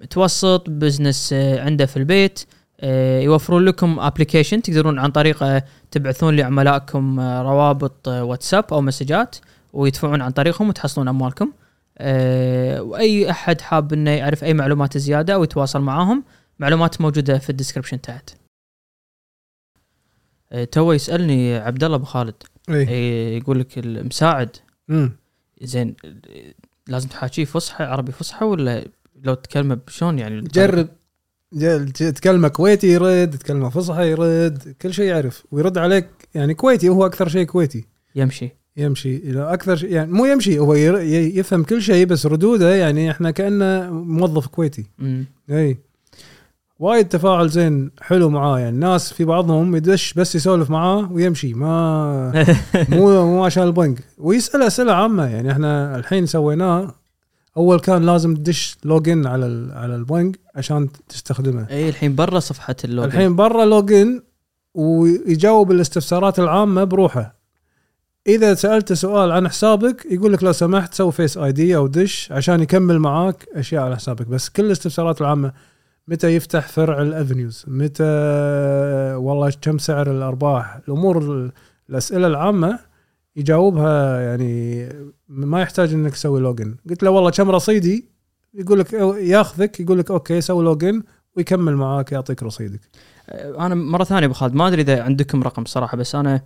[0.00, 2.44] متوسط business آه، عنده في البيت
[2.80, 9.36] آه، يوفرون لكم application تقدرون عن طريقه تبعثون لعملائكم آه، روابط آه، واتساب أو مسجات
[9.72, 11.52] ويدفعون عن طريقهم وتحصلون أموالكم.
[11.98, 16.24] آه، وأي أحد حاب إنه يعرف أي معلومات زيادة أو يتواصل معاهم
[16.58, 18.30] معلومات موجودة في ال description تحت.
[20.52, 22.34] آه، تو يسألني عبد الله أبو خالد.
[22.68, 24.56] اي إيه، يقول لك المساعد.
[25.62, 25.96] زين
[26.86, 28.88] لازم تحاكيه فصحى عربي فصحى ولا
[29.22, 30.88] لو تكلمه بشلون يعني؟ جرب.
[31.94, 37.28] تكلمه كويتي يرد تكلمه فصحى يرد كل شيء يعرف ويرد عليك يعني كويتي هو أكثر
[37.28, 37.84] شيء كويتي.
[38.14, 38.55] يمشي.
[38.76, 43.30] يمشي إلى أكثر شيء يعني مو يمشي هو يفهم كل شيء بس ردوده يعني إحنا
[43.30, 44.86] كأنه موظف كويتي.
[44.98, 45.24] مم.
[45.50, 45.78] إي.
[46.78, 52.44] وايد تفاعل زين حلو معاه يعني الناس في بعضهم يدش بس يسولف معاه ويمشي ما
[52.88, 53.98] مو مو عشان البنك.
[54.18, 56.94] ويسال أسئلة عامة يعني إحنا الحين سويناه
[57.56, 61.66] أول كان لازم تدش login على على البنك عشان تستخدمه.
[61.70, 64.22] إي الحين برا صفحة ال login الحين برا login
[64.74, 67.35] ويجاوب الاستفسارات العامة بروحه.
[68.28, 72.60] إذا سالته سؤال عن حسابك يقول لك لو سمحت سوي Face ID أو دش عشان
[72.60, 74.26] يكمل معاك أشياء على حسابك.
[74.26, 75.52] بس كل الاستفسارات العامة
[76.08, 78.04] متى يفتح فرع الأفنيوز؟ متى
[79.14, 81.52] والله كم سعر الأرباح؟ الأمور ال-
[81.90, 82.78] الأسئلة العامة
[83.36, 84.88] يجاوبها يعني
[85.28, 88.08] ما يحتاج إنك تسوي login قلت له والله كم رصيدي؟
[88.54, 91.02] يقول لك ياخذك يقول لك okay سوي login
[91.36, 92.80] ويكمل معاك يعطيك رصيدك.
[93.58, 96.40] أنا مرة ثانية أبو خالد ما أدري إذا عندكم رقم صراحة بس أنا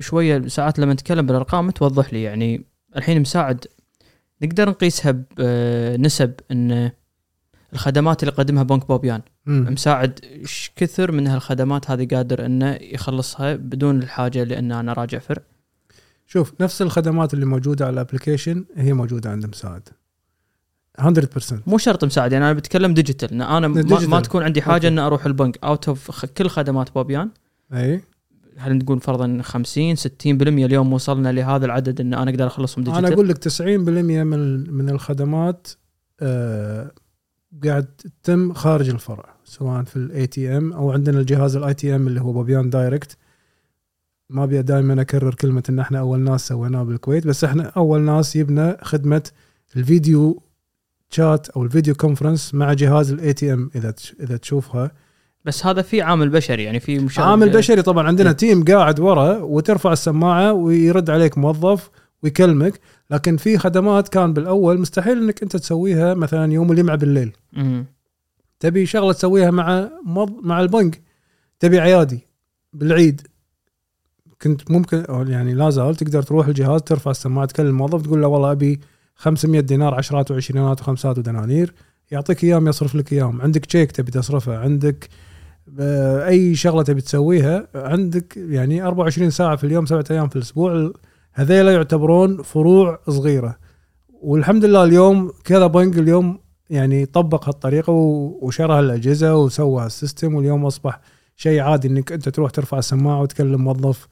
[0.00, 2.64] شوية ساعات لما نتكلم بالأرقام توضح لي يعني
[2.96, 3.64] الحين مساعد
[4.42, 6.90] نقدر نقيسها بنسب إن
[7.72, 9.22] الخدمات اللي يقدمها بنك بوبيان.
[9.46, 9.66] مم.
[9.72, 15.42] مساعد إيش كثر من هالخدمات هذه قادر إنه يخلصها بدون الحاجة لأن أنا راجع فرع
[16.26, 19.88] شوف نفس الخدمات اللي موجودة على ال application هي موجودة عند مساعد.
[21.00, 21.04] 100%
[21.66, 24.06] مو شرط مساعد يعني أنا بتكلم digital أنا ما.
[24.06, 24.88] ما تكون عندي حاجة okay.
[24.88, 25.58] ان أروح البنك.
[25.64, 27.30] out of كل خدمات بوبيان
[27.72, 28.00] أي.
[28.58, 33.14] هل نقول فرضا 50 60% اليوم وصلنا لهذا العدد إن أنا أقدر أخلصهم digital؟ أنا
[33.14, 35.68] أقول لك 90% من من الخدمات
[36.20, 36.90] آه
[37.64, 37.84] قاعد
[38.22, 42.70] تتم خارج الفرع سواء في ال ATM أو عندنا الجهاز ال ATM اللي هو بوبيان
[42.70, 43.16] direct
[44.30, 48.36] ما أبي دائما أكرر كلمة إن إحنا أول ناس سويناه بالكويت بس إحنا أول ناس
[48.36, 49.22] يبنى خدمة
[49.76, 50.42] ال video
[51.10, 54.90] chat أو ال video conference مع جهاز ال ATM إذا إذا تشوفها.
[55.44, 58.06] بس هذا في عامل بشري يعني في عامل بشري طبعا.
[58.06, 58.36] عندنا إيه.
[58.36, 61.90] team قاعد ورا وترفع السماعة ويرد عليك موظف
[62.22, 62.80] ويكلمك
[63.10, 67.32] لكن في خدمات كان بالأول مستحيل إنك أنت تسويها مثلا يوم الجمعه بالليل.
[67.52, 67.86] مم.
[68.60, 71.02] تبي شغلة تسويها مع موظ- مع البنك
[71.60, 72.20] تبي عيادي
[72.72, 73.20] بالعيد.
[74.42, 78.52] كنت ممكن يعني لا زال تقدر تروح الجهاز ترفع السماعة تكلم الموظف تقول له والله
[78.52, 78.80] أبي
[79.16, 81.74] 500 دينار عشرات وعشرينات وخمسات ودنانير.
[82.10, 85.16] يعطيك اياهم يصرف لك اياهم عندك تشيك تبي تصرفه عندك آه،
[86.28, 90.92] أي شغلة تبي تسويها عندك يعني 24 ساعة في اليوم سبعة أيام في الأسبوع
[91.32, 93.56] هذيلا يعتبرون فروع صغيرة.
[94.22, 96.38] والحمد لله اليوم كذا بنك اليوم
[96.70, 97.92] يعني طبق هالطريقة
[98.42, 101.00] وشرى هالأجهزة وسوى هال system واليوم أصبح
[101.36, 104.08] شيء عادي إنك أنت تروح ترفع السماعة وتكلم موظف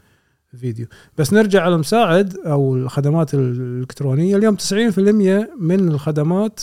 [0.56, 0.86] فيديو.
[1.18, 4.36] بس نرجع على المساعد أو الخدمات الإلكترونية.
[4.36, 6.60] اليوم 90% من الخدمات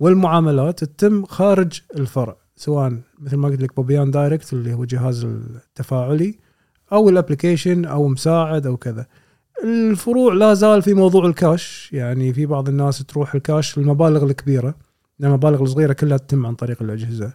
[0.00, 2.43] والمعاملات تتم خارج الفرع.
[2.56, 6.38] سواء مثل ما قلت لك بوبيان direct اللي هو جهاز التفاعلي
[6.92, 9.06] أو ال application أو مساعد أو كذا.
[9.64, 14.74] الفروع لا زال في موضوع الكاش يعني في بعض الناس تروح الكاش المبالغ الكبيرة
[15.20, 17.32] المبالغ الصغيرة كلها تتم عن طريق الأجهزة.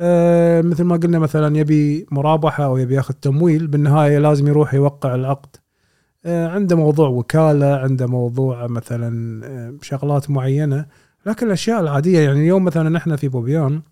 [0.00, 5.14] آه مثل ما قلنا مثلا يبي مرابحة أو يبي ياخذ تمويل بالنهاية لازم يروح يوقع
[5.14, 5.56] العقد.
[6.24, 10.86] آه عنده موضوع وكالة عنده موضوع مثلا آه شغلات معينة.
[11.26, 13.82] لكن الأشياء العادية يعني اليوم مثلا إحنا في بوبيان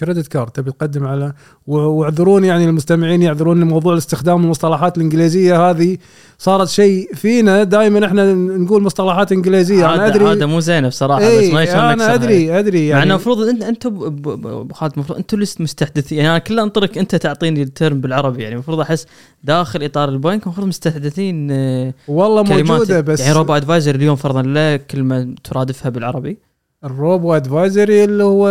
[0.00, 1.32] كريدت كارد تبي تقدم على
[1.66, 5.96] واعذرون يعني المستمعين يعذرون موضوع الاستخدام المصطلحات الإنجليزية هذه.
[6.38, 9.94] صارت شيء فينا دائما إحنا نقول مصطلحات إنجليزية.
[9.94, 12.14] أنا ادري عادة مو زينه بصراحة إيه بس ما شلون أنا.
[12.14, 13.02] ادري أدري مع يعني.
[13.02, 16.18] انه المفروض انت ب- ابو خالد المفروض أنتم اللي مستحدثين.
[16.18, 19.06] يعني أنا كله أنطرك أنت تعطيني ال term بالعربي يعني المفروض أحس
[19.44, 24.76] داخل إطار البنك المفروض مستحدثين آه، والله موجودة بس يعني robo advisor اليوم فرضا لا
[24.76, 26.38] كلمة ترادفها بالعربي.
[26.84, 28.48] ال robo advisory اللي هو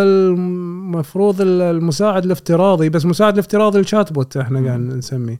[0.86, 5.40] المفروض المساعد الافتراضي بس مساعد الافتراضي ال chatbot إحنا قاعد نسميه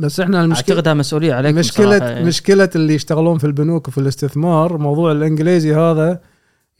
[0.00, 1.96] بس إحنا المشكلة اعتقدها مسؤولية عليكم مشكله.
[1.96, 2.24] يعني.
[2.24, 6.20] مشكلة اللي يشتغلون في البنوك وفي الاستثمار موضوع الإنجليزي هذا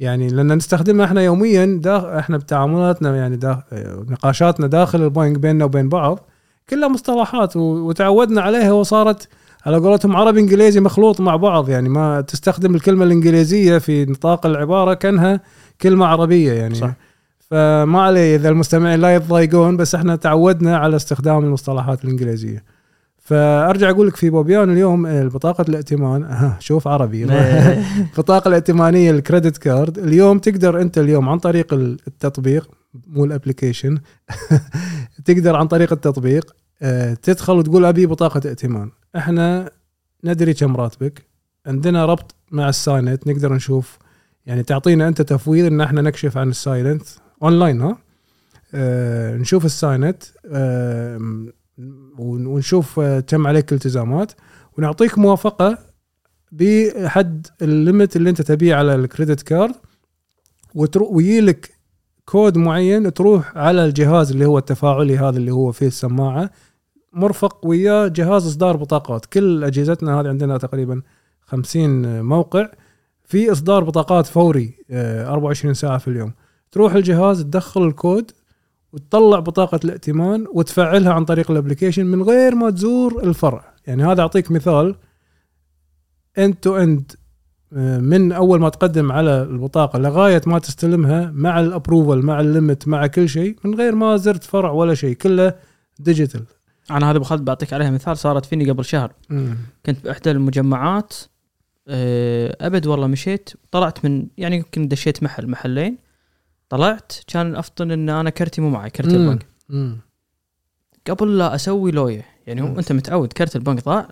[0.00, 3.62] يعني لأن نستخدمه إحنا يوميا دا إحنا بتعاملاتنا يعني دا
[4.08, 6.28] نقاشاتنا داخل البنك بيننا وبين بعض
[6.70, 9.28] كلها مصطلحات وتعودنا عليها وصارت
[9.66, 14.94] على قولتهم عربي إنجليزي مخلوط مع بعض يعني ما تستخدم الكلمة الإنجليزية في نطاق العبارة
[14.94, 15.40] كأنها
[15.80, 16.92] كلمة عربية يعني صح.
[17.52, 22.64] فما عليه إذا المستمعين لا يتضايقون بس إحنا تعودنا على استخدام المصطلحات الإنجليزية.
[23.18, 26.52] فأرجع أقول لك في بوبيان اليوم بطاقة الائتمان.
[26.58, 27.24] شوف عربي.
[27.32, 27.84] إيه.
[28.12, 29.98] البطاقه الائتمانية الكريدت كارد.
[29.98, 32.70] اليوم تقدر أنت اليوم عن طريق التطبيق
[33.06, 33.98] مو ال application
[35.24, 38.90] تقدر عن طريق التطبيق آه، تدخل وتقول أبي بطاقة ائتمان.
[39.16, 39.70] إحنا
[40.24, 41.22] ندري كم راتبك.
[41.66, 43.26] عندنا ربط مع الساينت.
[43.26, 43.98] نقدر نشوف
[44.46, 47.02] يعني تعطينا أنت تفويض إن إحنا نكشف عن السايلنت
[47.42, 47.98] اونلاين ها
[48.74, 51.16] آه نشوف الساينت آه
[52.18, 54.32] ون- ونشوف آه، كم عليك التزامات.
[54.78, 55.78] ونعطيك موافقة
[56.52, 59.74] بحد ال limit اللي انت تبيه على ال credit card.
[60.74, 61.70] وتروح ويجيلك
[62.24, 66.50] كود معين تروح على الجهاز اللي هو التفاعلي هذا اللي هو فيه السماعة.
[67.12, 69.26] مرفق وياه جهاز إصدار بطاقات.
[69.26, 71.02] كل أجهزتنا هذه عندنا تقريبا
[71.42, 72.68] 50 موقع.
[73.24, 76.32] في إصدار بطاقات فوري آه، 24 ساعة في اليوم.
[76.72, 78.30] تروح الجهاز تدخل الكود
[78.92, 83.74] وتطلع بطاقة الائتمان وتفعلها عن طريق ال application من غير ما تزور الفرع.
[83.86, 84.96] يعني هذا أعطيك مثال
[86.38, 87.12] end to end
[88.00, 92.88] من أول ما تقدم على البطاقة لغاية ما تستلمها مع ال approval مع ال limit
[92.88, 95.54] مع كل شيء من غير ما زرت فرع ولا شيء كله
[95.98, 96.44] digital
[96.90, 99.12] أنا هذا ابو خالد بعطيك عليها مثال صارت فيني قبل شهر.
[99.86, 101.14] كنت بأحدى المجمعات
[101.88, 105.98] آه، أبد والله مشيت طلعت من يعني يمكن دشيت محل محلين.
[106.72, 109.06] طلعت كان افطن إن أنا كرتي مو معي كرت.
[109.08, 109.46] البنك
[111.10, 112.78] قبل لا أسوي لوية يعني هو.
[112.78, 114.08] أنت متعود كرت البنك ضاع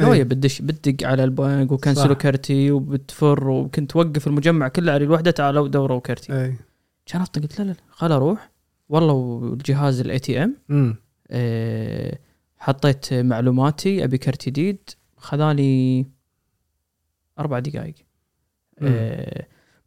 [0.00, 0.04] أي.
[0.04, 2.14] لوية بتدش بتدق على البنك وكنسلوا.
[2.14, 6.56] كرتي وبتفر وكنت توقف المجمع كله على الوحدة تعالوا دوروا كرتي اي
[7.06, 8.50] كان افطن قلت لا لا خل أروح
[8.88, 10.96] والله والجهاز ال ATM
[12.58, 16.06] حطيت معلوماتي أبي كرت جديد خذاني
[17.38, 17.94] أربع دقائق.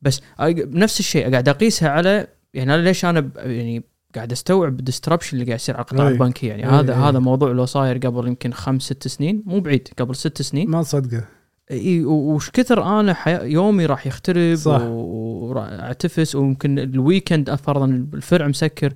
[0.02, 0.22] بس
[0.66, 3.84] نفس الشيء قاعد أقيسها على يعني أنا ليش أنا يعني
[4.16, 6.14] قاعد أستوعب ال disruption اللي قاعد يصير على القطاع أي.
[6.14, 6.98] البنكي يعني أي، هذا أي.
[7.00, 10.84] هذا موضوع لو صاير قبل يمكن خمس ست سنين مو بعيد قبل ست سنين ما
[10.84, 11.24] تصدقه
[11.72, 13.52] إي وش كثر أنا حي...
[13.52, 14.82] يومي راح يخترب صح.
[14.82, 18.94] و- وراح أعتفس ويمكن الويكند فرضا الفرع مسكر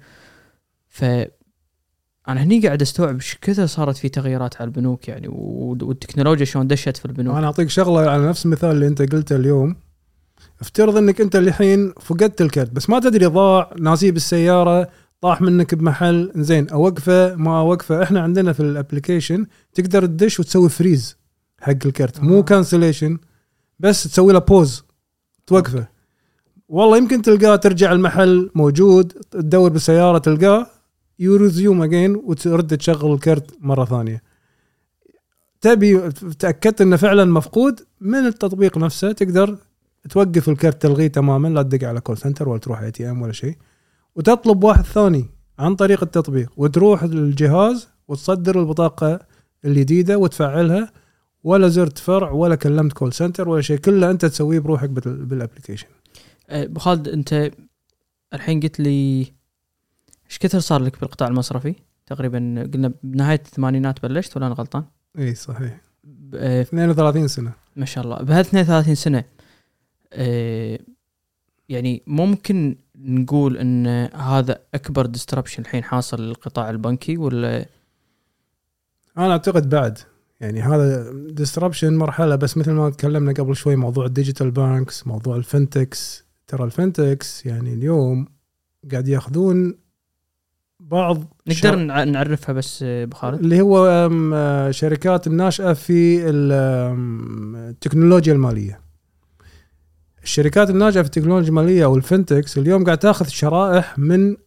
[0.87, 1.03] ف
[2.27, 6.97] أنا هني قاعد أستوعب إيش كثر صارت في تغييرات على البنوك يعني والتكنولوجيا شلون دشت
[6.97, 9.75] في البنوك أنا أعطيك شغلة على نفس المثال اللي أنت قلته اليوم
[10.65, 14.87] افترض انك انت الحين فقدت الكرت بس ما تدري ضاع ناسيه بالسياره
[15.21, 18.03] طاح منك بمحل زين أوقفه ما أوقفه.
[18.03, 21.17] إحنا عندنا في ال application تقدر تدش وتسوي freeze
[21.61, 22.19] حق الكرت.
[22.23, 22.41] مو آه.
[22.41, 23.17] cancellation
[23.79, 24.83] بس تسوي له pause
[25.47, 25.87] توقفه.
[26.69, 30.67] والله يمكن تلقاه ترجع المحل موجود تدور بالسيارة تلقاه
[31.19, 34.21] you resume again وترد تشغل الكرت مرة ثانية.
[35.61, 36.09] تبي
[36.39, 39.57] تأكدت إنه فعلا مفقود من التطبيق نفسه تقدر
[40.09, 43.55] توقف الكرت تلغيه تماما لا تدق على call center ولا تروح ATM ولا شيء.
[44.15, 45.25] وتطلب واحد ثاني
[45.59, 49.19] عن طريق التطبيق وتروح للجهاز وتصدر البطاقة
[49.65, 50.91] الجديدة وتفعلها.
[51.43, 55.35] ولا زرت فرع ولا كلمت call center ولا شيء كله أنت تسويه بروحك بال- بال
[55.35, 55.87] application
[56.49, 57.51] أه، ابو خالد أنت
[58.33, 59.19] الحين قلت لي
[60.29, 61.75] إيش كثر صار لك بالقطاع المصرفي؟
[62.05, 64.83] تقريبا قلنا بنهاية الثمانينات بلشت ولا أنا غلطان؟
[65.19, 65.81] إي صحيح.
[66.03, 67.51] ب- أه، 32 سنة.
[67.75, 68.17] ما شاء الله.
[68.17, 69.25] بهال 32 سنة أه،
[71.69, 77.65] يعني ممكن نقول إن هذا أكبر disruption الحين حاصل للقطاع البنكي ولا؟
[79.17, 79.97] أنا أعتقد بعد.
[80.41, 85.35] يعني هذا disruption مرحلة بس مثل ما تكلمنا قبل شوي موضوع ال digital banks موضوع
[85.35, 88.27] ال fintechs ترى ال fintechs يعني اليوم
[88.91, 89.75] قاعد ياخذون
[90.79, 91.17] بعض
[91.47, 93.87] نقدر شر- نع- نعرفها بس أه، ابو خالد؟ اللي هو
[94.33, 96.29] آه، شركات الناشئة في
[97.69, 98.84] التكنولوجيا المالية.
[100.25, 104.37] الشركات الناشئه في التكنولوجيا المالية أو الفنتكس اليوم قاعد تاخذ شرائح من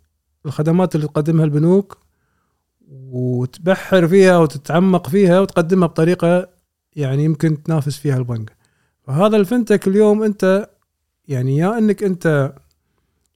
[0.47, 1.99] الخدمات اللي تقدمها البنوك
[2.91, 6.49] وتبحر فيها وتتعمق فيها وتقدمها بطريقة
[6.97, 8.57] يعني يمكن تنافس فيها البنك.
[9.03, 10.71] فهذا الفنتك اليوم أنت
[11.29, 12.55] يعني يا إنك أنت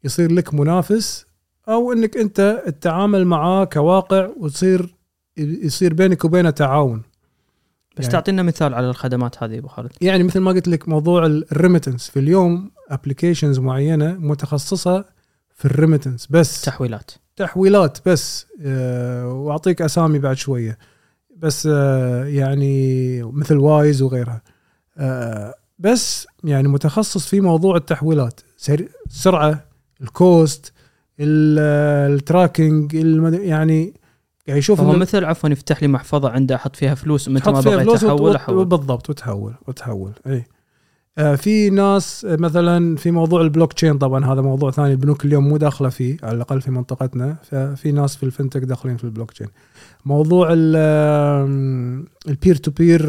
[0.05, 1.27] يصير لك منافس
[1.69, 4.95] أو إنك أنت تتعامل معاه كواقع وتصير
[5.37, 7.03] يصير بينك وبينه تعاون.
[7.97, 9.91] بس يعني- تعطينا مثال على الخدمات هذه أبو خالد.
[10.01, 15.05] يعني مثل ما قلت لك موضوع ال remittance في اليوم applications معينة متخصصة
[15.55, 16.63] في ال remittance بس.
[16.63, 17.11] تحويلات.
[17.37, 18.47] تحويلات بس.
[18.63, 20.79] آه، وأعطيك أسامي بعد شوية.
[21.37, 24.43] بس آه، يعني مثل وايز وغيرها.
[24.99, 28.41] آه، بس يعني متخصص في موضوع التحويلات.
[28.57, 29.65] سر- السرعه
[30.01, 30.73] ال cost
[31.21, 33.35] ال- tracking المد-
[34.53, 37.61] يعني فهو إن- مثل عفوا يفتح لي محفظة عنده أحط فيها فلوس متى تحط ما
[37.61, 40.45] بغيت احول احول بالضبط وتحول وتحول إي.
[41.19, 45.49] آه، في ناس آه، مثلا في موضوع البلوك تشين طبعا هذا موضوع ثاني البنوك اليوم
[45.49, 49.31] مو داخلة فيه على الأقل في منطقتنا ففي ناس في ال fintech داخلين في البلوك
[49.31, 49.49] تشين.
[50.05, 50.49] موضوع
[52.29, 53.07] ال peer to peer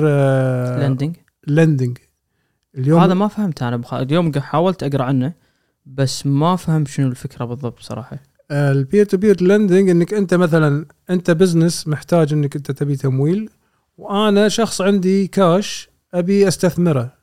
[0.79, 1.15] lending
[1.47, 1.97] lending
[2.77, 3.93] اليوم هذا ما فهمت أنا بخ...
[3.93, 5.33] اليوم حاولت أقرأ عنه
[5.85, 8.19] بس ما فهمت شنو الفكرة بالضبط بصراحه
[8.53, 13.49] ال peer to peer lending إنك أنت مثلا أنت business محتاج إنك أنت تبي تمويل
[13.97, 17.13] وأنا شخص عندي كاش أبي أستثمره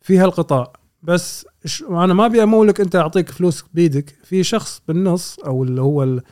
[0.00, 0.72] في هالقطاع.
[1.02, 4.14] بس ش- أنا ما أبي أمولك أنت أعطيك فلوس بيدك.
[4.24, 6.22] في شخص بالنص أو اللي هو ال-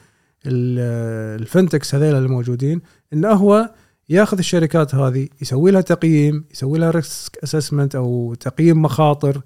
[0.47, 2.81] ال- fintechs هذيل اللي موجودين
[3.13, 3.71] انه هو
[4.09, 9.41] ياخذ الشركات هذه يسوي لها تقييم يسوي لها risk assessment أو تقييم مخاطر.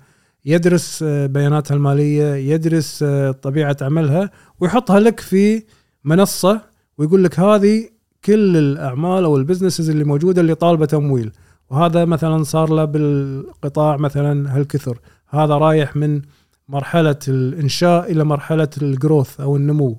[0.44, 5.62] يدرس آه، بياناتها المالية يدرس آه، طبيعة عملها ويحطها لك في
[6.04, 6.60] منصة
[6.98, 7.88] ويقول لك هذه
[8.24, 11.32] كل الأعمال أو ال businesses اللي موجودة اللي طالبة تمويل.
[11.70, 14.98] وهذا مثلا صار له بالقطاع مثلا هالكثر.
[15.28, 16.22] هذا رايح من
[16.68, 19.96] مرحلة الإنشاء إلى مرحلة ال growth أو النمو.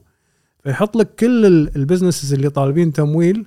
[0.64, 3.46] فيحط لك كل ال- businesses اللي طالبين تمويل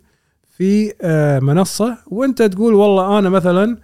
[0.56, 3.76] في آه، منصة وأنت تقول والله أنا مثلا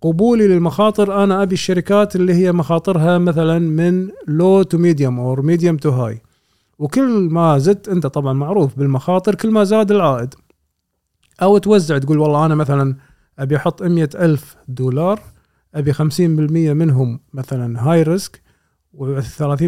[0.00, 5.76] قبولي للمخاطر أنا أبي الشركات اللي هي مخاطرها مثلا من low to medium أو medium
[5.76, 6.22] to high
[6.78, 10.34] وكل ما زدت أنت طبعا معروف بالمخاطر كل ما زاد العائد.
[11.42, 12.96] أو توزع تقول والله أنا مثلا
[13.38, 15.20] أبي أحط 100 ألف دولار
[15.74, 18.42] أبي 50% منهم مثلا high risk
[18.94, 19.62] و30%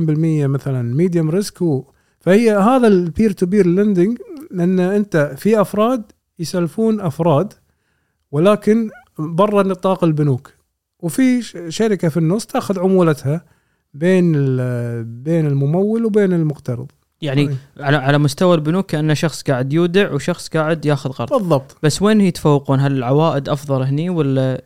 [0.47, 1.85] مثلا medium risk و...
[2.21, 4.19] فهي هذا ال peer to peer lending
[4.51, 6.03] لأن أنت في أفراد
[6.39, 7.53] يسلفون أفراد
[8.31, 10.53] ولكن برا نطاق البنوك.
[11.03, 13.45] وفي شركة في النص تأخذ عمولتها
[13.95, 14.33] بين
[15.23, 16.87] بين الممول وبين المقترض.
[17.23, 21.77] يعني على على مستوى البنوك كانه شخص قاعد يودع وشخص قاعد ياخذ قرض بالضبط.
[21.83, 24.63] بس وين يتفوقون هل العوائد أفضل هني ولا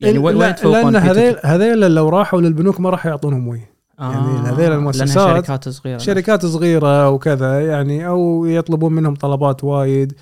[0.00, 3.60] يعني وين لا- يتفوقون لأن هذيل هذيل لو راحوا للبنوك ما راح يعطونهم وي.
[3.98, 4.16] يعني
[4.48, 5.98] هذيل المؤسسات- شركات صغيرة.
[5.98, 10.12] شركات صغيرة وكذا يعني أو يطلبون منهم طلبات وايد.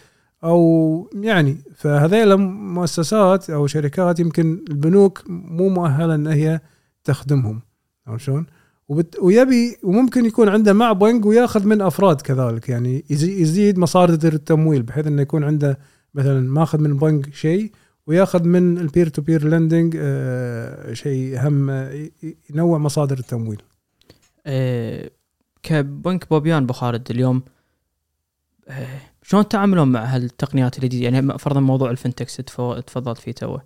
[0.45, 6.61] أو يعني فهذيل مؤسسات أو شركات يمكن البنوك مو مؤهلة إن هي
[7.05, 7.63] تخدمهم
[8.07, 8.47] عرفت شلون؟
[8.89, 9.19] وبت...
[9.23, 14.83] ويبي وممكن يكون عنده مع بنك ويأخذ من أفراد كذلك يعني يزي- يزيد مصادر التمويل
[14.83, 15.79] بحيث إنه يكون عنده
[16.15, 17.73] مثلا ماخذ من بنك شيء
[18.07, 19.93] ويأخذ من ال peer to peer lending
[20.93, 22.09] شيء هم آه،
[22.51, 23.63] ينوع مصادر التمويل
[24.47, 25.11] آه،
[25.63, 27.43] كبنك بوبيان بخالد اليوم
[28.69, 33.63] آه، شلون تتعاملون مع هالتقنيات الجديده يعني فرضا موضوع ال fintechs تفضلت فيه توه.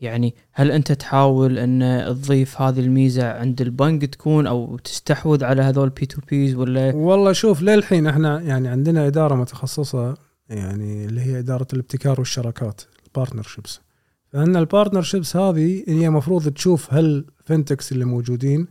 [0.00, 5.90] يعني هل أنت تحاول أن تضيف هذه الميزة عند البنك تكون أو تستحوذ على هذول
[5.90, 10.14] P2Ps ولا؟ والله شوف للحين إحنا يعني عندنا إدارة متخصصة
[10.48, 13.80] يعني اللي هي إدارة الابتكار والشراكات ال partnerships
[14.32, 18.66] فإن ال partnerships هذه هي المفروض تشوف هل fintechs اللي موجودين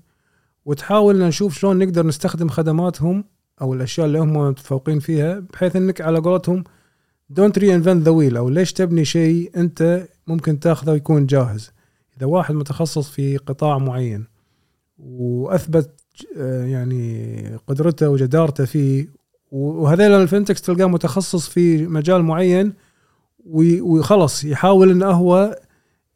[0.65, 3.23] وتحاول نشوف شلون نقدر نستخدم خدماتهم
[3.61, 6.63] أو الأشياء اللي هم متفوقين فيها بحيث إنك على قولتهم
[7.29, 11.71] don't reinvent the wheel أو ليش تبني شيء أنت ممكن تاخذه ويكون جاهز.
[12.17, 14.25] إذا واحد متخصص في قطاع معين
[14.97, 15.89] وأثبت
[16.37, 19.07] آه، يعني قدرته وجدارته فيه
[19.51, 22.73] وهذيل ال fintechs تلقاه متخصص في مجال معين
[23.45, 25.57] وخلص يحاول إنه هو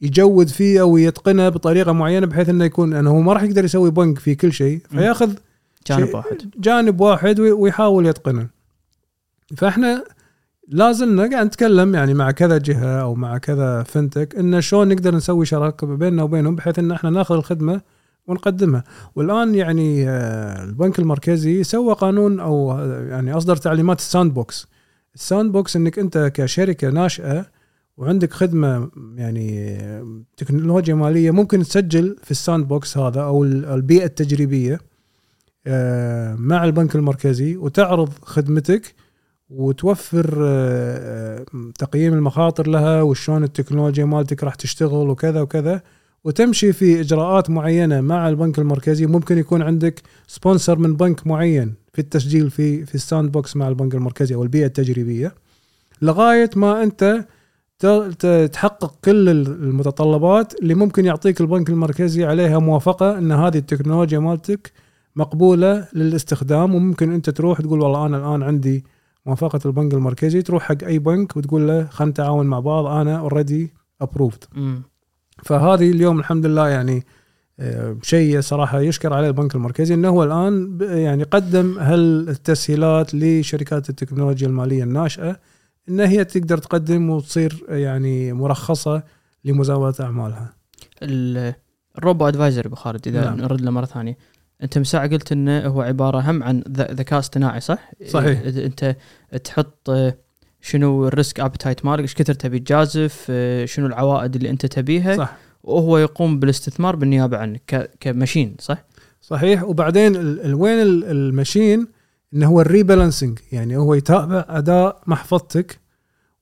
[0.01, 3.91] يجود فيه أو يتقنه بطريقة معينة بحيث إنه يكون انه هو ما راح يقدر يسوي
[3.91, 5.33] بنك في كل شيء فياخذ
[5.87, 6.51] جانب واحد.
[6.57, 8.47] جانب واحد ويحاول يتقنه.
[9.57, 10.03] فاحنا
[10.67, 15.45] لازلنا قاعد نتكلم يعني مع كذا جهة أو مع كذا fintech انه شلون نقدر نسوي
[15.45, 17.81] شراكة بيننا وبينهم بحيث إن إحنا ناخذ الخدمة
[18.27, 18.83] ونقدمها.
[19.15, 24.67] والآن يعني آه، البنك المركزي سوى قانون أو آه، يعني أصدر تعليمات ال sandbox.
[25.15, 27.45] ال sandbox إنك أنت كشركة ناشئة
[27.97, 29.79] وعندك خدمة يعني
[30.37, 34.73] تكنولوجيا مالية ممكن تسجل في ال sandbox هذا أو البيئة التجريبية.
[34.73, 34.79] آه،
[36.37, 38.95] مع البنك المركزي وتعرض خدمتك
[39.49, 40.29] وتوفر
[41.79, 45.81] تقييم المخاطر لها وشلون التكنولوجيا مالتك راح تشتغل وكذا وكذا.
[46.23, 49.05] وتمشي في إجراءات معينة مع البنك المركزي.
[49.05, 53.95] ممكن يكون عندك sponsor من بنك معين في التسجيل في في ال sandbox مع البنك
[53.95, 55.35] المركزي أو البيئة التجريبية.
[56.01, 57.25] لغاية ما أنت
[58.53, 64.71] تحقق كل المتطلبات اللي ممكن يعطيك البنك المركزي عليها موافقة إن هذه التكنولوجيا مالتك
[65.17, 68.85] مقبولة للاستخدام وممكن أنت تروح تقول والله أنا الآن عندي
[69.25, 73.73] موافقة البنك المركزي تروح حق أي بنك وتقول له خلينا نتعاون مع بعض أنا already
[74.01, 74.43] approved
[75.43, 77.05] فهذه اليوم الحمد لله يعني
[77.59, 84.47] آه، شيء صراحة يشكر عليه البنك المركزي إنه هو الآن يعني قدم هالتسهيلات لشركات التكنولوجيا
[84.47, 85.39] المالية الناشئة
[85.89, 89.03] إن هي تقدر تقدم وتصير يعني مرخصة
[89.45, 90.53] لمزاولة أعمالها.
[91.97, 93.37] الروبو ادفايزر ابو خالد إذا نعم.
[93.37, 94.17] نرد له مرة ثانية.
[94.63, 98.41] أنت مساعة قلت إنه هو عبارة هم عن ذكاء اصطناعي صح؟ صحيح.
[98.45, 98.95] أنت
[99.43, 99.89] تحط
[100.61, 105.17] شنو ال risk appetite مالك إيش كثر تبي تجازف آه، شنو العوائد اللي أنت تبيها
[105.17, 105.37] صح.
[105.63, 108.83] وهو يقوم بالاستثمار بالنيابة عنك ك machine صح؟
[109.21, 109.63] صحيح.
[109.63, 110.17] وبعدين
[110.53, 111.87] وين ال machine؟
[112.33, 115.79] إنه هو ال rebalancing يعني هو يتابع أداء محفظتك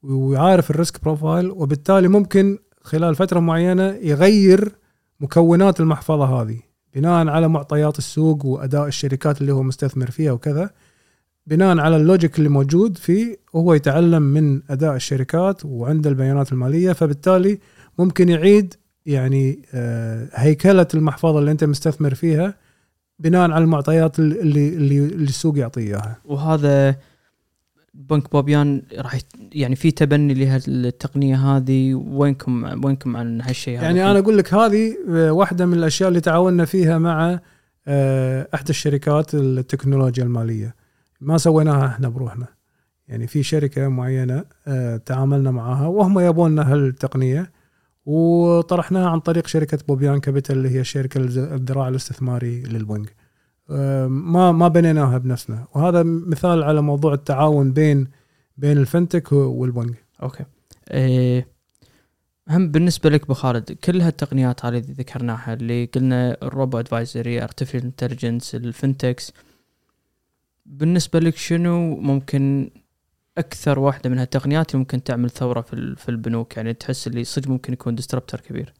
[0.03, 4.75] ويعرف ال risk profile وبالتالي ممكن خلال فترة معينة يغير
[5.19, 6.59] مكونات المحفظة هذه.
[6.95, 10.69] بناء على معطيات السوق وأداء الشركات اللي هو مستثمر فيها وكذا
[11.47, 17.59] بناء على اللوجيك اللي موجود فيه هو يتعلم من أداء الشركات وعنده البيانات المالية فبالتالي
[17.99, 18.73] ممكن يعيد
[19.05, 22.55] يعني آه، هيكلة المحفظة اللي أنت مستثمر فيها
[23.19, 26.17] بناء على المعطيات اللي اللي, اللي السوق يعطيه إياها.
[26.25, 26.95] وهذا
[27.95, 29.17] بنك بوبيان راح
[29.53, 35.31] يعني في تبني لهالتقنية هذه؟ وينكم وينكم عن هالشيء يعني أنا أقول لك هذه آه،
[35.31, 37.39] واحدة من الأشياء اللي تعاوننا فيها مع
[37.87, 40.75] آه، احدى الشركات التكنولوجيا المالية.
[41.21, 42.47] ما سويناها إحنا بروحنا.
[43.07, 47.51] يعني في شركة معينة آه، تعاملنا معها وهم يبون لنا هالتقنية.
[48.05, 53.24] وطرحناها عن طريق شركة بوبيان كابيتال اللي هي الشركة الذراع الاستثماري للبنك.
[53.69, 55.67] ما ما بنيناها بنفسنا.
[55.75, 58.07] وهذا مثال على موضوع التعاون بين
[58.57, 60.05] بين ال fintech والبنك.
[60.23, 60.45] okay.
[60.91, 61.55] إيه
[62.49, 67.85] هم بالنسبة لك بخالد كل هالتقنيات هذه اللي ذكرناها اللي قلنا ال robo advisory artificial
[67.85, 69.31] intelligence ال fintechs
[70.65, 72.69] بالنسبة لك شنو ممكن
[73.37, 77.49] أكثر واحدة من هالتقنيات اللي ممكن تعمل ثورة في في البنوك؟ يعني تحس اللي صدق
[77.49, 78.73] ممكن يكون disruptor كبير.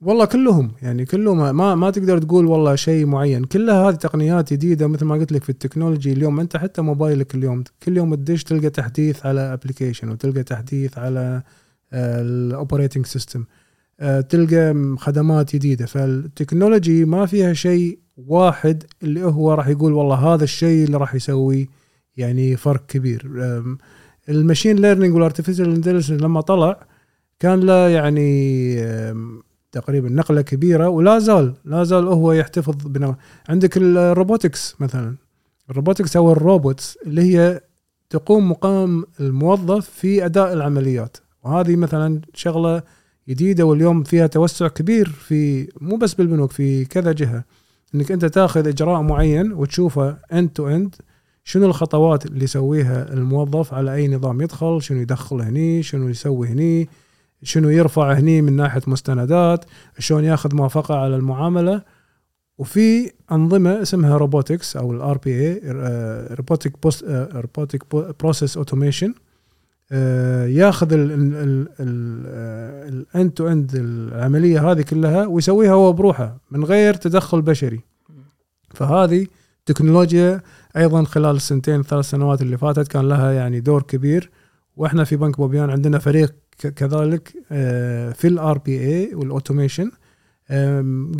[0.00, 3.44] والله كلهم يعني كلهم ما ما تقدر تقول والله شيء معين.
[3.44, 6.40] كلها هذه تقنيات جديدة مثل ما قلت لك في ال technology اليوم.
[6.40, 11.42] أنت حتى موبايلك اليوم كل يوم تدش تلقى تحديث على application وتلقى تحديث على
[11.92, 13.44] ال operating system
[14.28, 15.86] تلقى خدمات جديدة.
[15.86, 21.14] فال technology ما فيها شيء واحد اللي هو راح يقول والله هذا الشيء اللي راح
[21.14, 21.68] يسوي
[22.16, 23.30] يعني فرق كبير.
[24.28, 26.86] ال machine learning وال artificial intelligence لما طلع
[27.40, 28.76] كان له يعني
[29.72, 33.16] تقريبا نقلة كبيرة ولا زال لا زال هو يحتفظ بنا.
[33.48, 35.16] عندك ال robotics مثلا.
[35.70, 37.60] ال robotics أو ال robots اللي هي
[38.10, 41.16] تقوم مقام الموظف في أداء العمليات.
[41.44, 42.82] وهذه مثلا شغلة
[43.28, 47.44] جديدة واليوم فيها توسع كبير في مو بس بالبنوك في كذا جهة.
[47.94, 50.94] إنك أنت تأخذ إجراء معين وتشوفه end to end
[51.44, 56.88] شنو الخطوات اللي يسويها الموظف على أي نظام يدخل شنو يدخل هني شنو يسوي هني.
[57.42, 59.64] شنو يرفع هني من ناحية مستندات
[59.98, 61.82] شلون ياخذ موافقة على المعاملة.
[62.58, 66.72] وفي أنظمة اسمها robotics أو ال RPA robotic
[67.34, 69.14] robotic process automation
[70.46, 70.88] ياخذ
[71.80, 77.80] ال end to end العملية هذه كلها ويسويها هو بروحه من غير تدخل بشري.
[78.74, 79.26] فهذه
[79.66, 80.40] تكنولوجيا
[80.76, 84.30] أيضا خلال السنتين ثلاث سنوات اللي فاتت كان لها يعني دور كبير.
[84.80, 86.34] وإحنا في بنك بوبيان عندنا فريق
[86.76, 89.90] كذلك آه، في ال RPA وال automation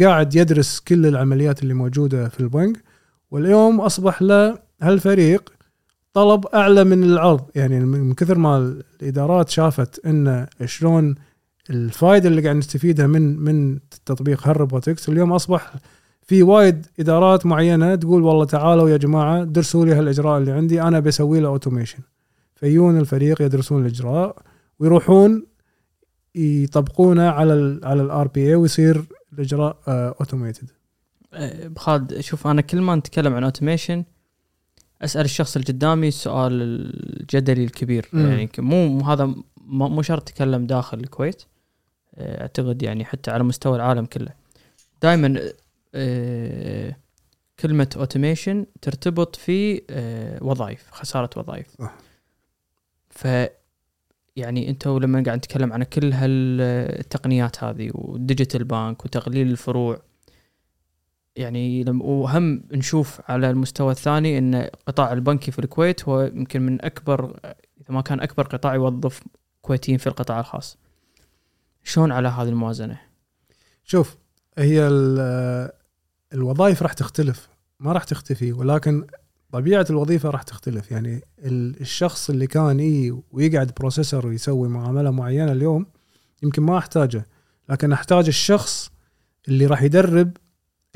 [0.01, 2.83] قاعد يدرس كل العمليات اللي موجودة في البنك.
[3.31, 5.53] واليوم أصبح له هالفريق
[6.13, 7.41] طلب أعلى من العرض.
[7.55, 8.57] يعني من كثر ما
[9.01, 11.15] الإدارات شافت إن شلون
[11.71, 15.75] الفائده اللي قاعد نستفيدها من من تطبيق هال robotics اليوم أصبح
[16.23, 21.01] في وايد إدارات معينة تقول والله تعالوا يا جماعة درسوا لي هالإجراء اللي عندي أنا
[21.01, 21.99] بسوي له automation
[22.61, 24.43] فيون الفريق يدرسون الإجراء
[24.79, 25.47] ويروحون
[26.35, 30.71] يطبقونه على ال على ال RPA ويصير الإجراء automated
[31.33, 34.05] أه، بخالد شوف أنا كل ما نتكلم عن automation
[35.03, 38.09] أسأل الشخص اللي قدامي السؤال الجدلي الكبير.
[38.13, 38.19] م.
[38.19, 39.35] يعني مو هذا
[39.67, 41.43] مو شرط تتكلم داخل الكويت.
[42.15, 44.33] أه، أعتقد يعني حتى على مستوى العالم كله.
[45.03, 45.41] دائما
[45.95, 46.97] أه،
[47.61, 49.83] كلمة automation ترتبط في
[50.43, 51.67] وظائف خسارة وظائف.
[53.11, 53.27] ف
[54.37, 60.03] يعني انت لما قاعد نتكلم عن كل هالتقنيات هذه وال digital bank وتقليل الفروع
[61.37, 67.41] يعني وهم نشوف على المستوى الثاني إن القطاع البنكي في الكويت هو يمكن من أكبر
[67.81, 69.23] إذا ما كان أكبر قطاع يوظف
[69.63, 70.79] كويتيين في القطاع الخاص.
[71.85, 73.01] شلون على هذه الموازنة؟
[73.85, 74.17] شوف
[74.59, 74.89] هي
[76.33, 77.49] الوظائف راح تختلف
[77.81, 79.07] ما راح تختفي ولكن
[79.53, 80.91] طبيعة الوظيفة راح تختلف.
[80.91, 85.87] يعني الشخص اللي كان يجي ويقعد processor ويسوي معاملة معينة اليوم
[86.43, 87.27] يمكن ما أحتاجه
[87.69, 88.91] لكن أحتاج الشخص
[89.49, 90.37] اللي راح يدرب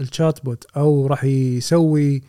[0.00, 2.22] ال chatbot أو راح يسوي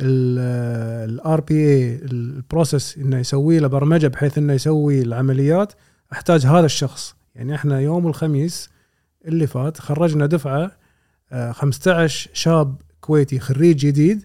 [0.00, 5.72] ال RPA ال process إنه يسوي له برمجة بحيث إنه يسوي العمليات
[6.12, 7.14] أحتاج هذا الشخص.
[7.34, 8.70] يعني إحنا يوم الخميس
[9.24, 10.72] اللي فات خرجنا دفعة
[11.52, 14.24] 15 آه، شاب كويتي خريج جديد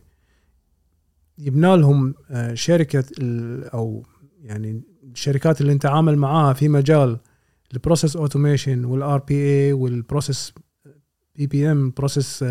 [1.41, 3.03] يبنى لهم آه، شركة
[3.73, 4.05] أو
[4.43, 4.81] يعني
[5.11, 7.17] الشركات اللي نتعامل معاها في مجال
[7.73, 10.53] ال process automation وال RPA وال process
[11.35, 12.43] BPM process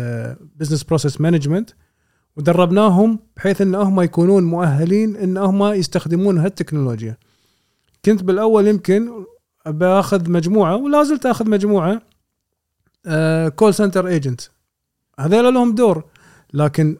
[0.55, 1.69] business process management
[2.35, 7.17] ودربناهم بحيث إن هم يكونون مؤهلين إن هم يستخدمون هالتكنولوجيا.
[8.05, 9.25] كنت بالأول يمكن
[9.65, 12.01] بأخذ مجموعة ولا زلت أخذ مجموعة
[13.55, 14.41] call center agent
[15.19, 16.03] هذول لهم دور.
[16.53, 16.97] لكن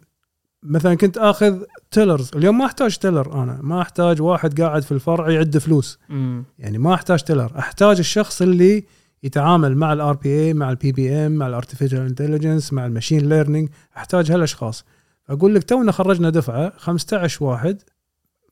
[0.63, 2.31] مثلا كنت آخذ tellers.
[2.35, 3.59] اليوم ما أحتاج teller أنا.
[3.61, 5.99] ما أحتاج واحد قاعد في الفرع يعد فلوس.
[6.09, 6.43] مم.
[6.59, 7.51] يعني ما أحتاج teller.
[7.59, 8.84] أحتاج الشخص اللي
[9.23, 13.69] يتعامل مع ال RPA مع ال BPM مع ال artificial intelligence مع ال machine learning
[13.97, 14.85] أحتاج هالأشخاص.
[15.30, 17.81] أقول لك تونا خرجنا دفعة 15 واحد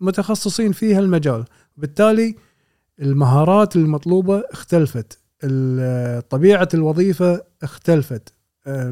[0.02, 1.46] متخصصين في هالمجال.
[1.78, 2.36] بالتالي
[3.02, 5.20] المهارات المطلوبة اختلفت.
[6.30, 8.34] طبيعة الوظيفة اختلفت.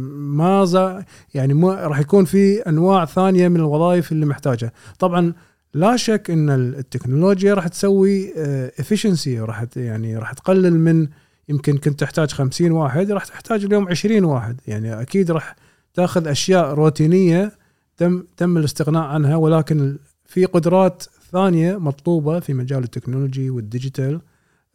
[0.09, 4.71] ما يعني ما راح يكون في أنواع ثانية من الوظائف اللي محتاجها.
[4.99, 5.33] طبعا
[5.73, 8.33] لا شك إن التكنولوجيا راح تسوي
[8.79, 11.07] efficiency راح يعني راح تقلل من
[11.49, 14.61] يمكن كنت تحتاج 50 واحد راح تحتاج اليوم 20 واحد.
[14.67, 15.55] يعني أكيد راح
[15.93, 17.51] تأخذ أشياء روتينية
[17.97, 24.21] تم تم الاستغناء عنها ولكن في قدرات ثانية مطلوبة في مجال ال technology وال digital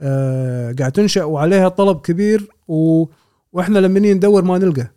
[0.01, 3.05] آه قاعد تنشأ وعليها طلب كبير و
[3.53, 4.91] وإحنا لما ندور ما نلقى.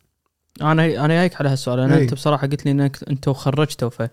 [0.61, 1.79] أنا أنا جايك على هالسؤال.
[1.79, 4.09] أنا أنت بصراحة قلت لي إنك انت خرجتوا ف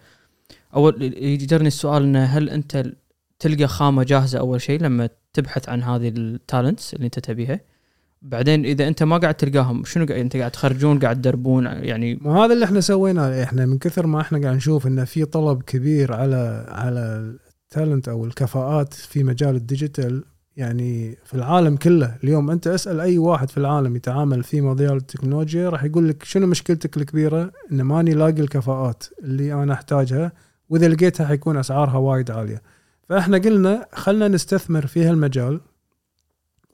[0.75, 2.85] أول يجرني السؤال إنه هل أنت
[3.39, 7.61] تلقى خامة جاهزة أول شيء لما تبحث عن هذه ال talents اللي أنت تبيها؟
[8.23, 12.43] بعدين إذا أنت ما قاعد تلقاهم شنو قاعد أنت قاعد تخرجون قاعد تدربون يعني مو
[12.43, 13.43] هذا اللي إحنا سويناه.
[13.43, 18.09] إحنا من كثر ما إحنا قاعد نشوف إنه في طلب كبير على على ال talent
[18.09, 20.25] أو الكفاءات في مجال ال digital
[20.57, 22.17] يعني في العالم كله.
[22.25, 26.47] اليوم أنت اسأل أي واحد في العالم يتعامل في مجال التكنولوجيا راح يقول لك شنو
[26.47, 30.33] مشكلتك الكبيرة؟ إن ماني لاقي الكفاءات اللي أنا أحتاجها
[30.69, 32.63] وإذا لقيتها حيكون أسعارها وايد عالية.
[33.09, 35.61] فإحنا قلنا خلنا نستثمر في هالمجال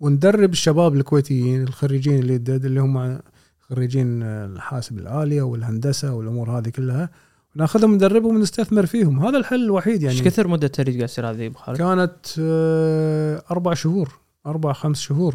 [0.00, 3.18] وندرب الشباب الكويتيين الخريجين اللي اللي هم
[3.60, 7.10] خريجين الحاسب الالي والهندسة والأمور هذه كلها
[7.58, 9.20] ناخذهم ندربهم ونستثمر فيهم.
[9.26, 10.14] هذا الحل الوحيد يعني.
[10.14, 14.18] إيش كثر مدة التدريب قاعد تصير هذه أبو خالد؟ كانت آه، أربع شهور.
[14.46, 15.34] أربع خمس شهور.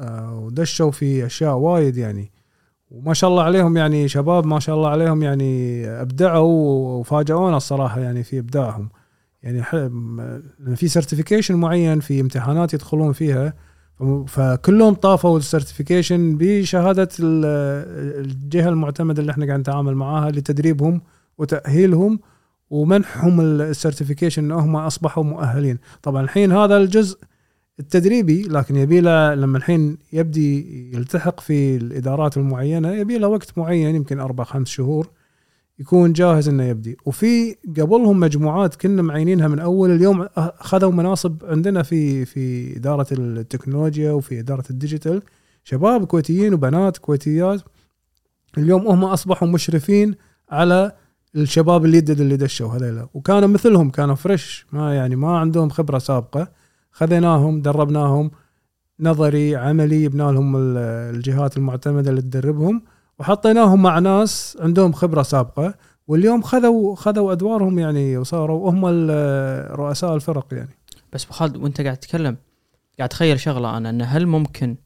[0.00, 2.30] آه، ودشوا في أشياء وايد يعني.
[2.90, 8.22] وما شاء الله عليهم يعني شباب ما شاء الله عليهم يعني أبدعوا وفاجئونا الصراحة يعني
[8.22, 8.88] في إبداعهم.
[9.42, 9.62] يعني
[10.76, 13.54] في certification معين في امتحانات يدخلون فيها.
[14.26, 21.00] فكلهم طافوا ال certification بشهادة ال- الجهة المعتمدة اللي إحنا قاعد نتعامل معاها لتدريبهم.
[21.38, 22.18] وتأهيلهم
[22.70, 25.78] ومنحهم ال certification انهم أصبحوا مؤهلين.
[26.02, 27.18] طبعا الحين هذا الجزء
[27.80, 33.94] التدريبي لكن يبي له لما الحين يبدي يلتحق في الإدارات المعينة يبي له وقت معين
[33.94, 35.10] يمكن أربع خمس شهور
[35.78, 36.96] يكون جاهز إنه يبدي.
[37.06, 44.12] وفي قبلهم مجموعات كنا معينينها من أول اليوم اخذوا مناصب عندنا في في إدارة التكنولوجيا
[44.12, 45.22] وفي إدارة ال digital.
[45.64, 47.60] شباب كويتيين وبنات كويتيات
[48.58, 50.14] اليوم هم أصبحوا مشرفين
[50.50, 50.92] على
[51.36, 53.08] الشباب اللي يدد اللي دشوا هذيلا.
[53.14, 56.48] وكانوا مثلهم كانوا fresh ما يعني ما عندهم خبرة سابقة.
[56.92, 58.30] خذيناهم دربناهم
[59.00, 60.76] نظري عملي جبنا لهم ال-
[61.16, 62.82] الجهات المعتمدة اللي تدربهم.
[63.18, 65.74] وحطيناهم مع ناس عندهم خبرة سابقة.
[66.08, 68.86] واليوم خذوا خذوا أدوارهم يعني وصاروا هم
[69.80, 70.70] رؤساء الفرق يعني.
[71.12, 72.36] بس أبو خالد وأنت قاعد تتكلم
[72.98, 74.76] قاعد اتخيل شغلة أنا ان هل ممكن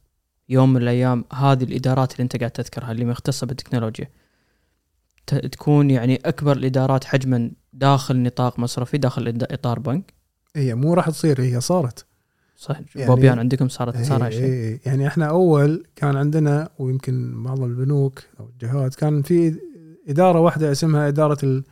[0.49, 4.07] يوم من الأيام هذه الإدارات اللي أنت قاعد تذكرها اللي مختصة بالتكنولوجيا
[5.27, 10.13] تكون يعني أكبر الإدارات حجما داخل نطاق مصرفي داخل إطار بنك.
[10.55, 12.05] هي مو راح تصير هي صارت.
[12.57, 12.81] صح.
[12.95, 14.43] يعني- بوبيان عندكم صارت صار إيه هالشيء.
[14.43, 19.55] إيه يعني إحنا أول كان عندنا ويمكن بعض البنوك أو الجهات كان في
[20.09, 21.63] إدارة واحدة اسمها إدارة ال...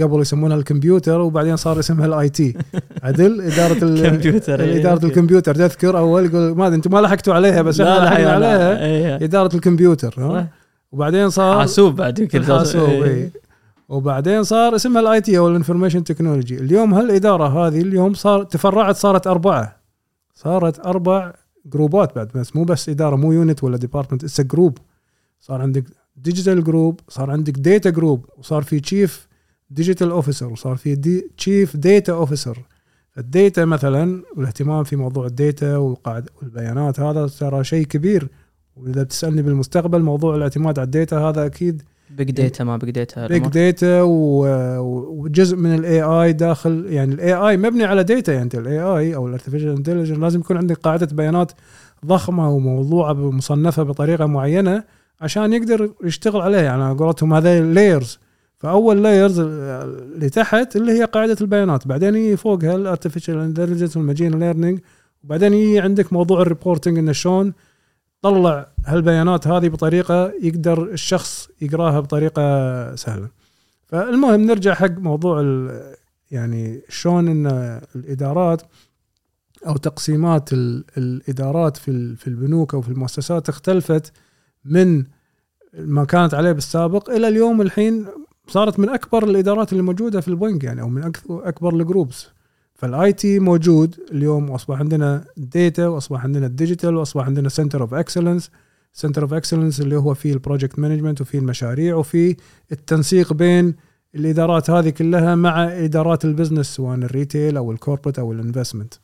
[0.00, 2.54] قبل يسمونها الكمبيوتر وبعدين صار اسمها ال IT.
[3.02, 4.02] عدل إدارة ال...
[4.10, 5.06] كمبيوتر إيه، إدارة.
[5.06, 5.54] الكمبيوتر.
[5.54, 8.84] تذكر أول يقول ما أدري، أنتم ما لحقتوا عليها بس إحنا لحقنا عليها.
[8.84, 9.14] إيه.
[9.24, 10.14] إدارة الكمبيوتر.
[10.92, 13.04] وبعدين صار حاسوب بعد يمكن الحاسوب إيه.
[13.04, 13.32] إيه.
[13.88, 18.96] وبعدين صار اسمها ال IT أو ال information technology اليوم هالإدارة هذه اليوم صار تفرعت
[18.96, 19.82] صارت أربعة.
[20.34, 21.32] صارت أربع
[21.66, 24.78] group ات بعد بس مو بس إدارة مو unit ولا department it's group
[25.40, 25.84] صار عندك
[26.16, 29.28] digital group صار عندك data group وصار في chief
[29.70, 32.58] digital officer وصار في the chief data officer
[33.18, 38.28] ال data مثلا والاهتمام في موضوع ال data والبيانات هذا ترى شيء كبير.
[38.76, 43.26] وإذا بتسالني بالمستقبل موضوع الاعتماد على ال data هذا أكيد بيج داتا ما بيج داتا
[43.26, 48.80] بيج داتا وجزء من ال AI داخل يعني ال AI مبني على data يعني ال
[48.80, 51.52] AI أو ال artificial intelligence لازم يكون عندك قاعدة بيانات
[52.06, 54.84] ضخمة وموضوعة مصنفة بطريقة معينة
[55.20, 56.62] عشان يقدر يشتغل عليها.
[56.62, 58.18] يعني على قولتهم هذا layers
[58.58, 61.88] فأول layers اللي تحت اللي هي قاعدة البيانات.
[61.88, 64.80] بعدين يجي فوقها ال artificial intelligence وال machine learning
[65.24, 67.52] وبعدين يجي عندك موضوع ال reporting إنه شلون
[68.22, 73.28] طلع هالبيانات هذه بطريقة يقدر الشخص يقراها بطريقة سهلة.
[73.86, 75.40] فالمهم نرجع حق موضوع
[76.30, 77.46] يعني شلون إن
[77.96, 78.62] الإدارات
[79.66, 84.12] أو تقسيمات ال- الإدارات في في البنوك أو في المؤسسات اختلفت
[84.64, 85.04] من
[85.78, 88.06] ما كانت عليه بالسابق إلى اليوم الحين
[88.48, 92.28] صارت من أكبر الإدارات اللي موجودة في البنك يعني أو من أكبر ال groups
[92.82, 97.94] فال IT موجود اليوم وأصبح عندنا data وأصبح عندنا ال digital وأصبح عندنا center of
[97.94, 98.50] excellence
[98.92, 102.36] center of excellence اللي هو فيه ال project management وفيه المشاريع وفيه
[102.72, 103.74] التنسيق بين
[104.14, 108.38] الإدارات هذه كلها مع إدارات ال business سواء ال retail أو ال corporate أو ال
[108.38, 108.94] investment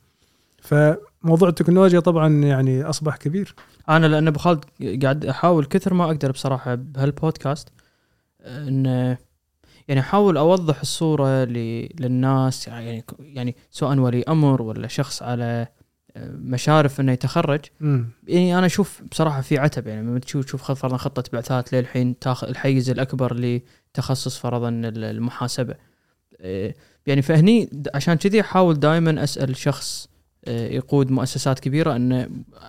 [0.62, 3.54] فموضوع التكنولوجيا طبعا يعني أصبح كبير.
[3.88, 4.64] أنا لأن أبو خالد
[5.02, 7.68] قاعد أحاول كثر ما أقدر بصراحة بهالبودكاست
[8.40, 9.16] إن
[9.88, 15.66] يعني أحاول أوضح الصورة للناس يعني يعني سواء ولي أمر ولا شخص على
[16.26, 18.06] مشارف إنه يتخرج مم.
[18.28, 22.48] يعني أنا أشوف بصراحة في عتب يعني لما تشوف تشوف فرضا خطة بعثات للحين تاخذ
[22.48, 23.34] الحيز الأكبر
[23.94, 25.74] لتخصص فرضا ال- المحاسبة
[26.40, 26.74] إيه،
[27.06, 30.08] يعني فهني عشان كذي أحاول دائما أسأل شخص
[30.46, 32.28] إيه، يقود مؤسسات كبيرة إنه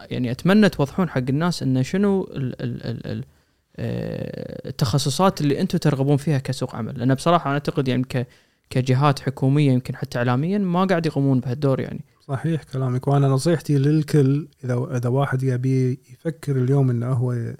[0.10, 3.24] يعني أتمنى توضحون حق الناس إنه شنو ال ال ال ال آه،
[3.80, 7.00] التخصصات اللي أنتم ترغبون فيها كسوق عمل.
[7.00, 8.28] لأن بصراحة أنا أعتقد يعني ك
[8.70, 12.06] كجهات حكومية يمكن حتى اعلاميا ما قاعد يقومون بهالدور يعني.
[12.28, 17.54] صحيح كلامك وأنا نصيحتي للكل إذا إذا واحد يبي يفكر اليوم إنه هو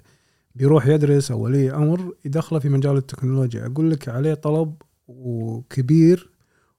[0.54, 3.66] بيروح يدرس أو ولي أمر يدخله في مجال التكنولوجيا.
[3.66, 4.74] أقول لك عليه طلب
[5.08, 6.30] وكبير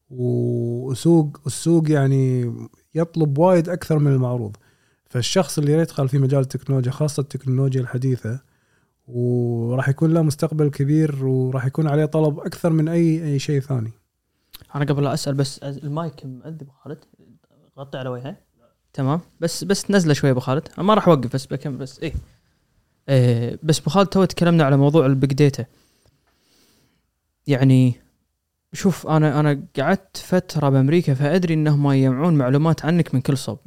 [0.10, 2.54] وسوق السوق يعني
[2.96, 4.56] يطلب وايد أكثر من المعروض.
[5.10, 8.51] فالشخص اللي يدخل في مجال التكنولوجيا خاصة التكنولوجيا الحديثة
[9.12, 13.92] وراح يكون له مستقبل كبير وراح يكون عليه طلب أكثر من اي أي شيء ثاني.
[14.76, 16.98] أنا قبل لا أسأل بس المايك مأذب أبو خالد.
[17.80, 18.38] غطي على وجهه.
[18.94, 19.22] تمام.
[19.40, 20.68] بس بس تنزله شوي أبو خالد.
[20.78, 22.14] أنا ما راح أوقف بس بكمل بس إيه,
[23.10, 25.66] إيه بس أبو خالد تو تكلمنا على موضوع ال Big Data.
[27.48, 27.96] يعني
[28.74, 33.60] شوف أنا أنا قعدت فترة بأمريكا فأدري إنهم يجمعون معلومات عنك من كل صوب.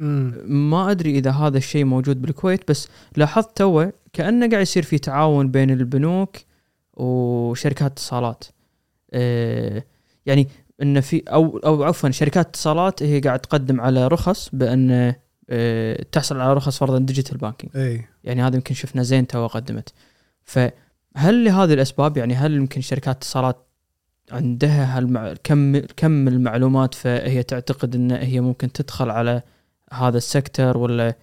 [0.45, 2.87] ما أدري إذا هذا الشيء موجود بالكويت بس
[3.17, 6.35] لاحظت تو كأنه قاعد يصير في تعاون بين البنوك
[6.93, 8.43] وشركات اتصالات.
[9.13, 9.85] إيه
[10.25, 10.47] يعني
[10.81, 15.15] ان في أو أو عفوا شركات اتصالات هي قاعد تقدم على رخص بأن
[15.49, 18.05] آه، تحصل على رخص فرضا digital banking إي.
[18.23, 19.93] يعني هذا يمكن شفنا زين تو قدمت.
[20.43, 23.64] فهل لهذه الأسباب يعني هل يمكن شركات اتصالات
[24.31, 25.33] عندها هالمع...
[25.43, 29.41] كم كم المعلومات فهي تعتقد إن هي ممكن تدخل على
[29.93, 31.15] هذا ال sector ولا؟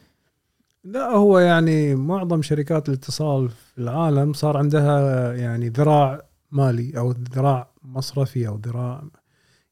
[0.85, 7.71] لا هو يعني معظم شركات الاتصال في العالم صار عندها يعني ذراع مالي أو ذراع
[7.83, 9.03] مصرفي أو ذراع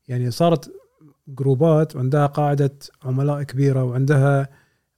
[0.09, 0.73] يعني صارت
[1.29, 4.49] جروبات وعندها قاعدة عملاء كبيرة وعندها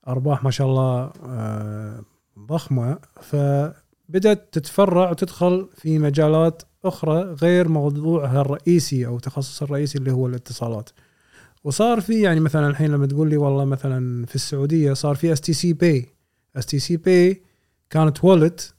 [0.09, 2.03] أرباح ما شاء الله آه،
[2.39, 10.27] ضخمة فبدأت تتفرع وتدخل في مجالات أخرى غير موضوعها الرئيسي أو تخصص الرئيسي اللي هو
[10.27, 10.91] الاتصالات.
[11.65, 15.41] وصار في يعني مثلا الحين لما تقول لي والله مثلا في السعودية صار في اس
[15.41, 16.07] تي سي باي
[16.57, 17.43] اس تي سي باي
[17.91, 18.75] كانت wallet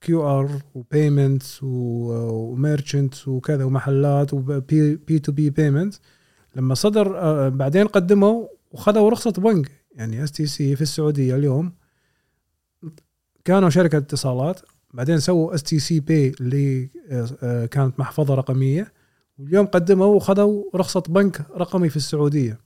[0.00, 5.94] QR و payments و merchant وكذا ومحلات و P2P payment
[6.56, 9.70] لما صدر آه، بعدين قدموا وخذوا رخصة بنك.
[9.92, 11.72] يعني STC في السعودية اليوم
[13.44, 14.60] كانوا شركة اتصالات.
[14.92, 18.92] بعدين سووا STC Pay اللي آه، آه، كانت محفظة رقمية.
[19.38, 22.58] واليوم قدموا وخذوا رخصة بنك رقمي في السعودية.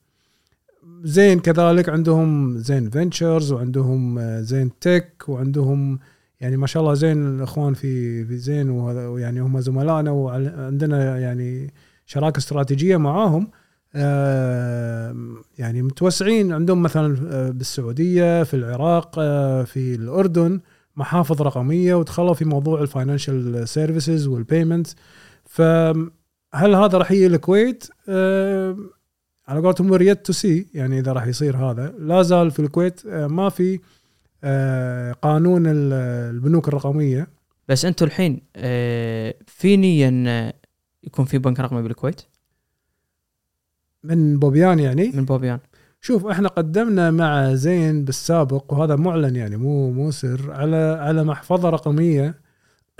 [1.02, 5.98] زين كذلك عندهم Zain Ventures وعندهم آه، ZainTech وعندهم
[6.40, 11.74] يعني ما شاء الله زين الإخوان في في زين وهذا يعني هم زملائنا وعندنا يعني
[12.06, 13.50] شراكة استراتيجية معاهم.
[15.58, 16.52] يعني متوسعين.
[16.52, 19.14] عندهم مثلا بالسعودية في العراق
[19.64, 20.60] في الأردن.
[20.96, 24.88] محافظ رقمية ودخلوا في موضوع ال financial services وال payment
[25.44, 26.10] فهل
[26.54, 27.88] هذا راح يجي الكويت؟
[29.48, 31.94] على قولتهم wait to see يعني إذا راح يصير هذا.
[31.98, 33.80] لا زال في الكويت ما في
[35.22, 37.28] قانون البنوك الرقمية.
[37.68, 38.40] بس أنتم الحين
[39.46, 40.52] في نيه أن
[41.04, 42.22] يكون في بنك رقمي بالكويت؟
[44.04, 45.58] من بوبيان يعني؟ من بوبيان.
[46.06, 51.70] شوف إحنا قدمنا مع زين بالسابق وهذا معلن يعني مو مو سر على على محفظة
[51.70, 52.34] رقمية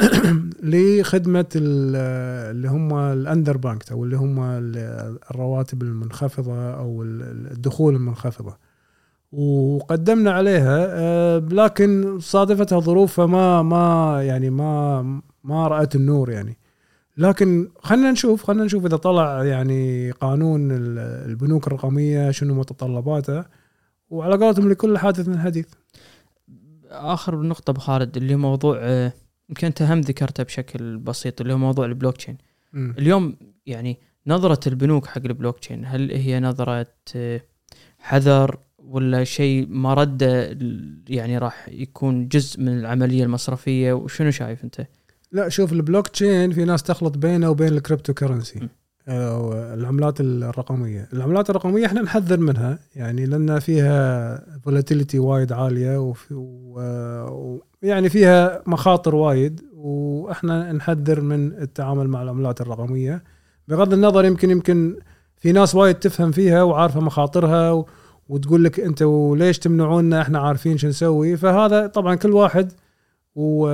[0.73, 4.41] لخدمة اللي هم الاندر بانك أو اللي هم
[5.31, 8.57] الرواتب المنخفضة أو الدخول المنخفضة.
[9.33, 15.03] وقدمنا عليها آه، لكن صادفتها ظروف فما ما يعني ما
[15.45, 16.59] ما رأت النور يعني.
[17.16, 20.68] لكن خلينا نشوف خلينا نشوف إذا طلع يعني قانون
[21.28, 23.44] البنوك الرقمية شنو متطلباته.
[24.10, 25.66] وعلى قولتهم لكل حادث من حديث.
[26.90, 29.12] آخر نقطة أبو خالد اللي هو موضوع آه،
[29.48, 32.38] يمكن أنت هم ذكرته بشكل بسيط اللي هو موضوع البلوك تشين
[32.74, 33.36] اليوم
[33.66, 36.86] يعني نظرة البنوك حق البلوك تشين هل هي نظرة
[37.16, 37.40] آه،
[37.98, 40.59] حذر ولا شيء ما رده
[41.09, 44.86] يعني راح يكون جزء من العملية المصرفية؟ وشنو شايف أنت؟
[45.32, 48.69] لا شوف البلوك تشين في ناس تخلط بينه وبين ال cryptocurrency
[49.09, 56.35] أو العملات الرقمية، العملات الرقمية إحنا نحذر منها يعني لأن فيها volatility وايد عالية وفي
[56.35, 63.23] و يعني فيها مخاطر وايد وإحنا نحذر من التعامل مع العملات الرقمية.
[63.69, 64.97] بغض النظر يمكن يمكن
[65.36, 67.85] في ناس وايد تفهم فيها وعارفة مخاطرها
[68.28, 71.36] وتقول لك أنت وليش تمنعونا إحنا عارفين شو نسوي.
[71.36, 72.73] فهذا طبعا كل واحد
[73.37, 73.67] و...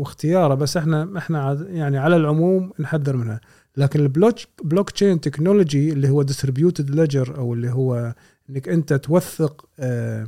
[0.00, 3.40] واختياره بس إحنا إحنا يعني على العموم نحذر منها.
[3.76, 4.34] لكن ال
[4.64, 8.14] block blockchain technology اللي هو distributed ledger أو اللي هو
[8.50, 10.26] إنك أنت توثق آه،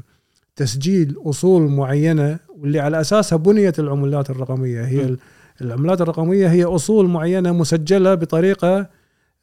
[0.57, 4.85] تسجيل أصول معينة واللي على أساسها بنيت العملات الرقمية.
[4.85, 5.17] هي م.
[5.61, 8.87] العملات الرقمية هي أصول معينة مسجلة بطريقة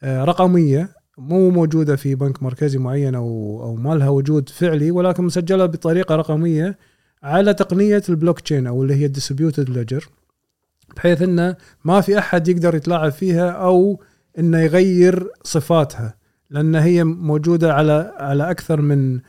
[0.03, 5.23] آه، رقمية مو موجودة في بنك مركزي معين أو أو ما لها وجود فعلي ولكن
[5.23, 6.77] مسجلة بطريقة رقمية.
[7.23, 10.09] على تقنية البلوك تشين أو اللي هي ال distributed ledger
[10.95, 11.55] بحيث إنه
[11.85, 13.99] ما في أحد يقدر يتلاعب فيها أو
[14.39, 16.15] إنه يغير صفاتها
[16.49, 19.19] لأن هي موجودة على على أكثر من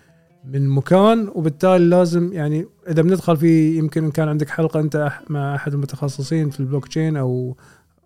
[0.44, 5.72] من مكان وبالتالي لازم يعني إذا بندخل في يمكن كان عندك حلقة أنت مع أحد
[5.72, 7.56] المتخصصين في البلوك تشين أو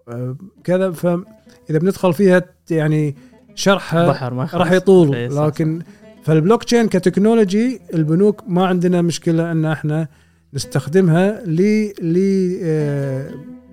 [0.08, 3.16] آه، كذا فإذا بندخل فيها يعني
[3.54, 4.06] شرحها
[4.54, 5.82] راح يطول إيه، لكن
[6.24, 10.08] فال blockchain ك technology البنوك ما عندنا مشكلة إن إحنا
[10.54, 11.60] نستخدمها ل
[12.02, 12.16] ل
[12.62, 13.30] آه،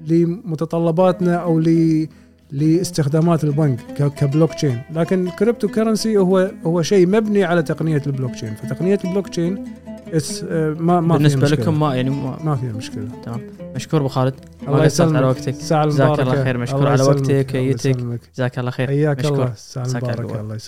[0.07, 2.07] لمتطلباتنا أو ل
[2.51, 8.55] لاستخدامات البنك كبلوك تشين لكن ال cryptocurrency هو هو شيء مبني على تقنية البلوك تشين
[8.55, 9.65] فتقنية البلوك تشين
[10.49, 13.07] آه، ما ما بالنسبة لكم ما يعني ما, ما فيها مشكلة.
[13.25, 13.41] تمام.
[13.75, 14.33] مشكور أبو خالد.
[14.67, 15.15] الله يسلمك.
[15.15, 15.49] على وقتك.
[15.49, 16.57] جزاك الله خير.
[16.57, 17.51] مشكور على وقتك.
[17.55, 17.97] ويتك
[18.35, 18.87] جزاك الله خير.
[18.87, 19.53] حياك الله.
[19.55, 20.21] ساعة المباركة.
[20.41, 20.59] الله يسلمك.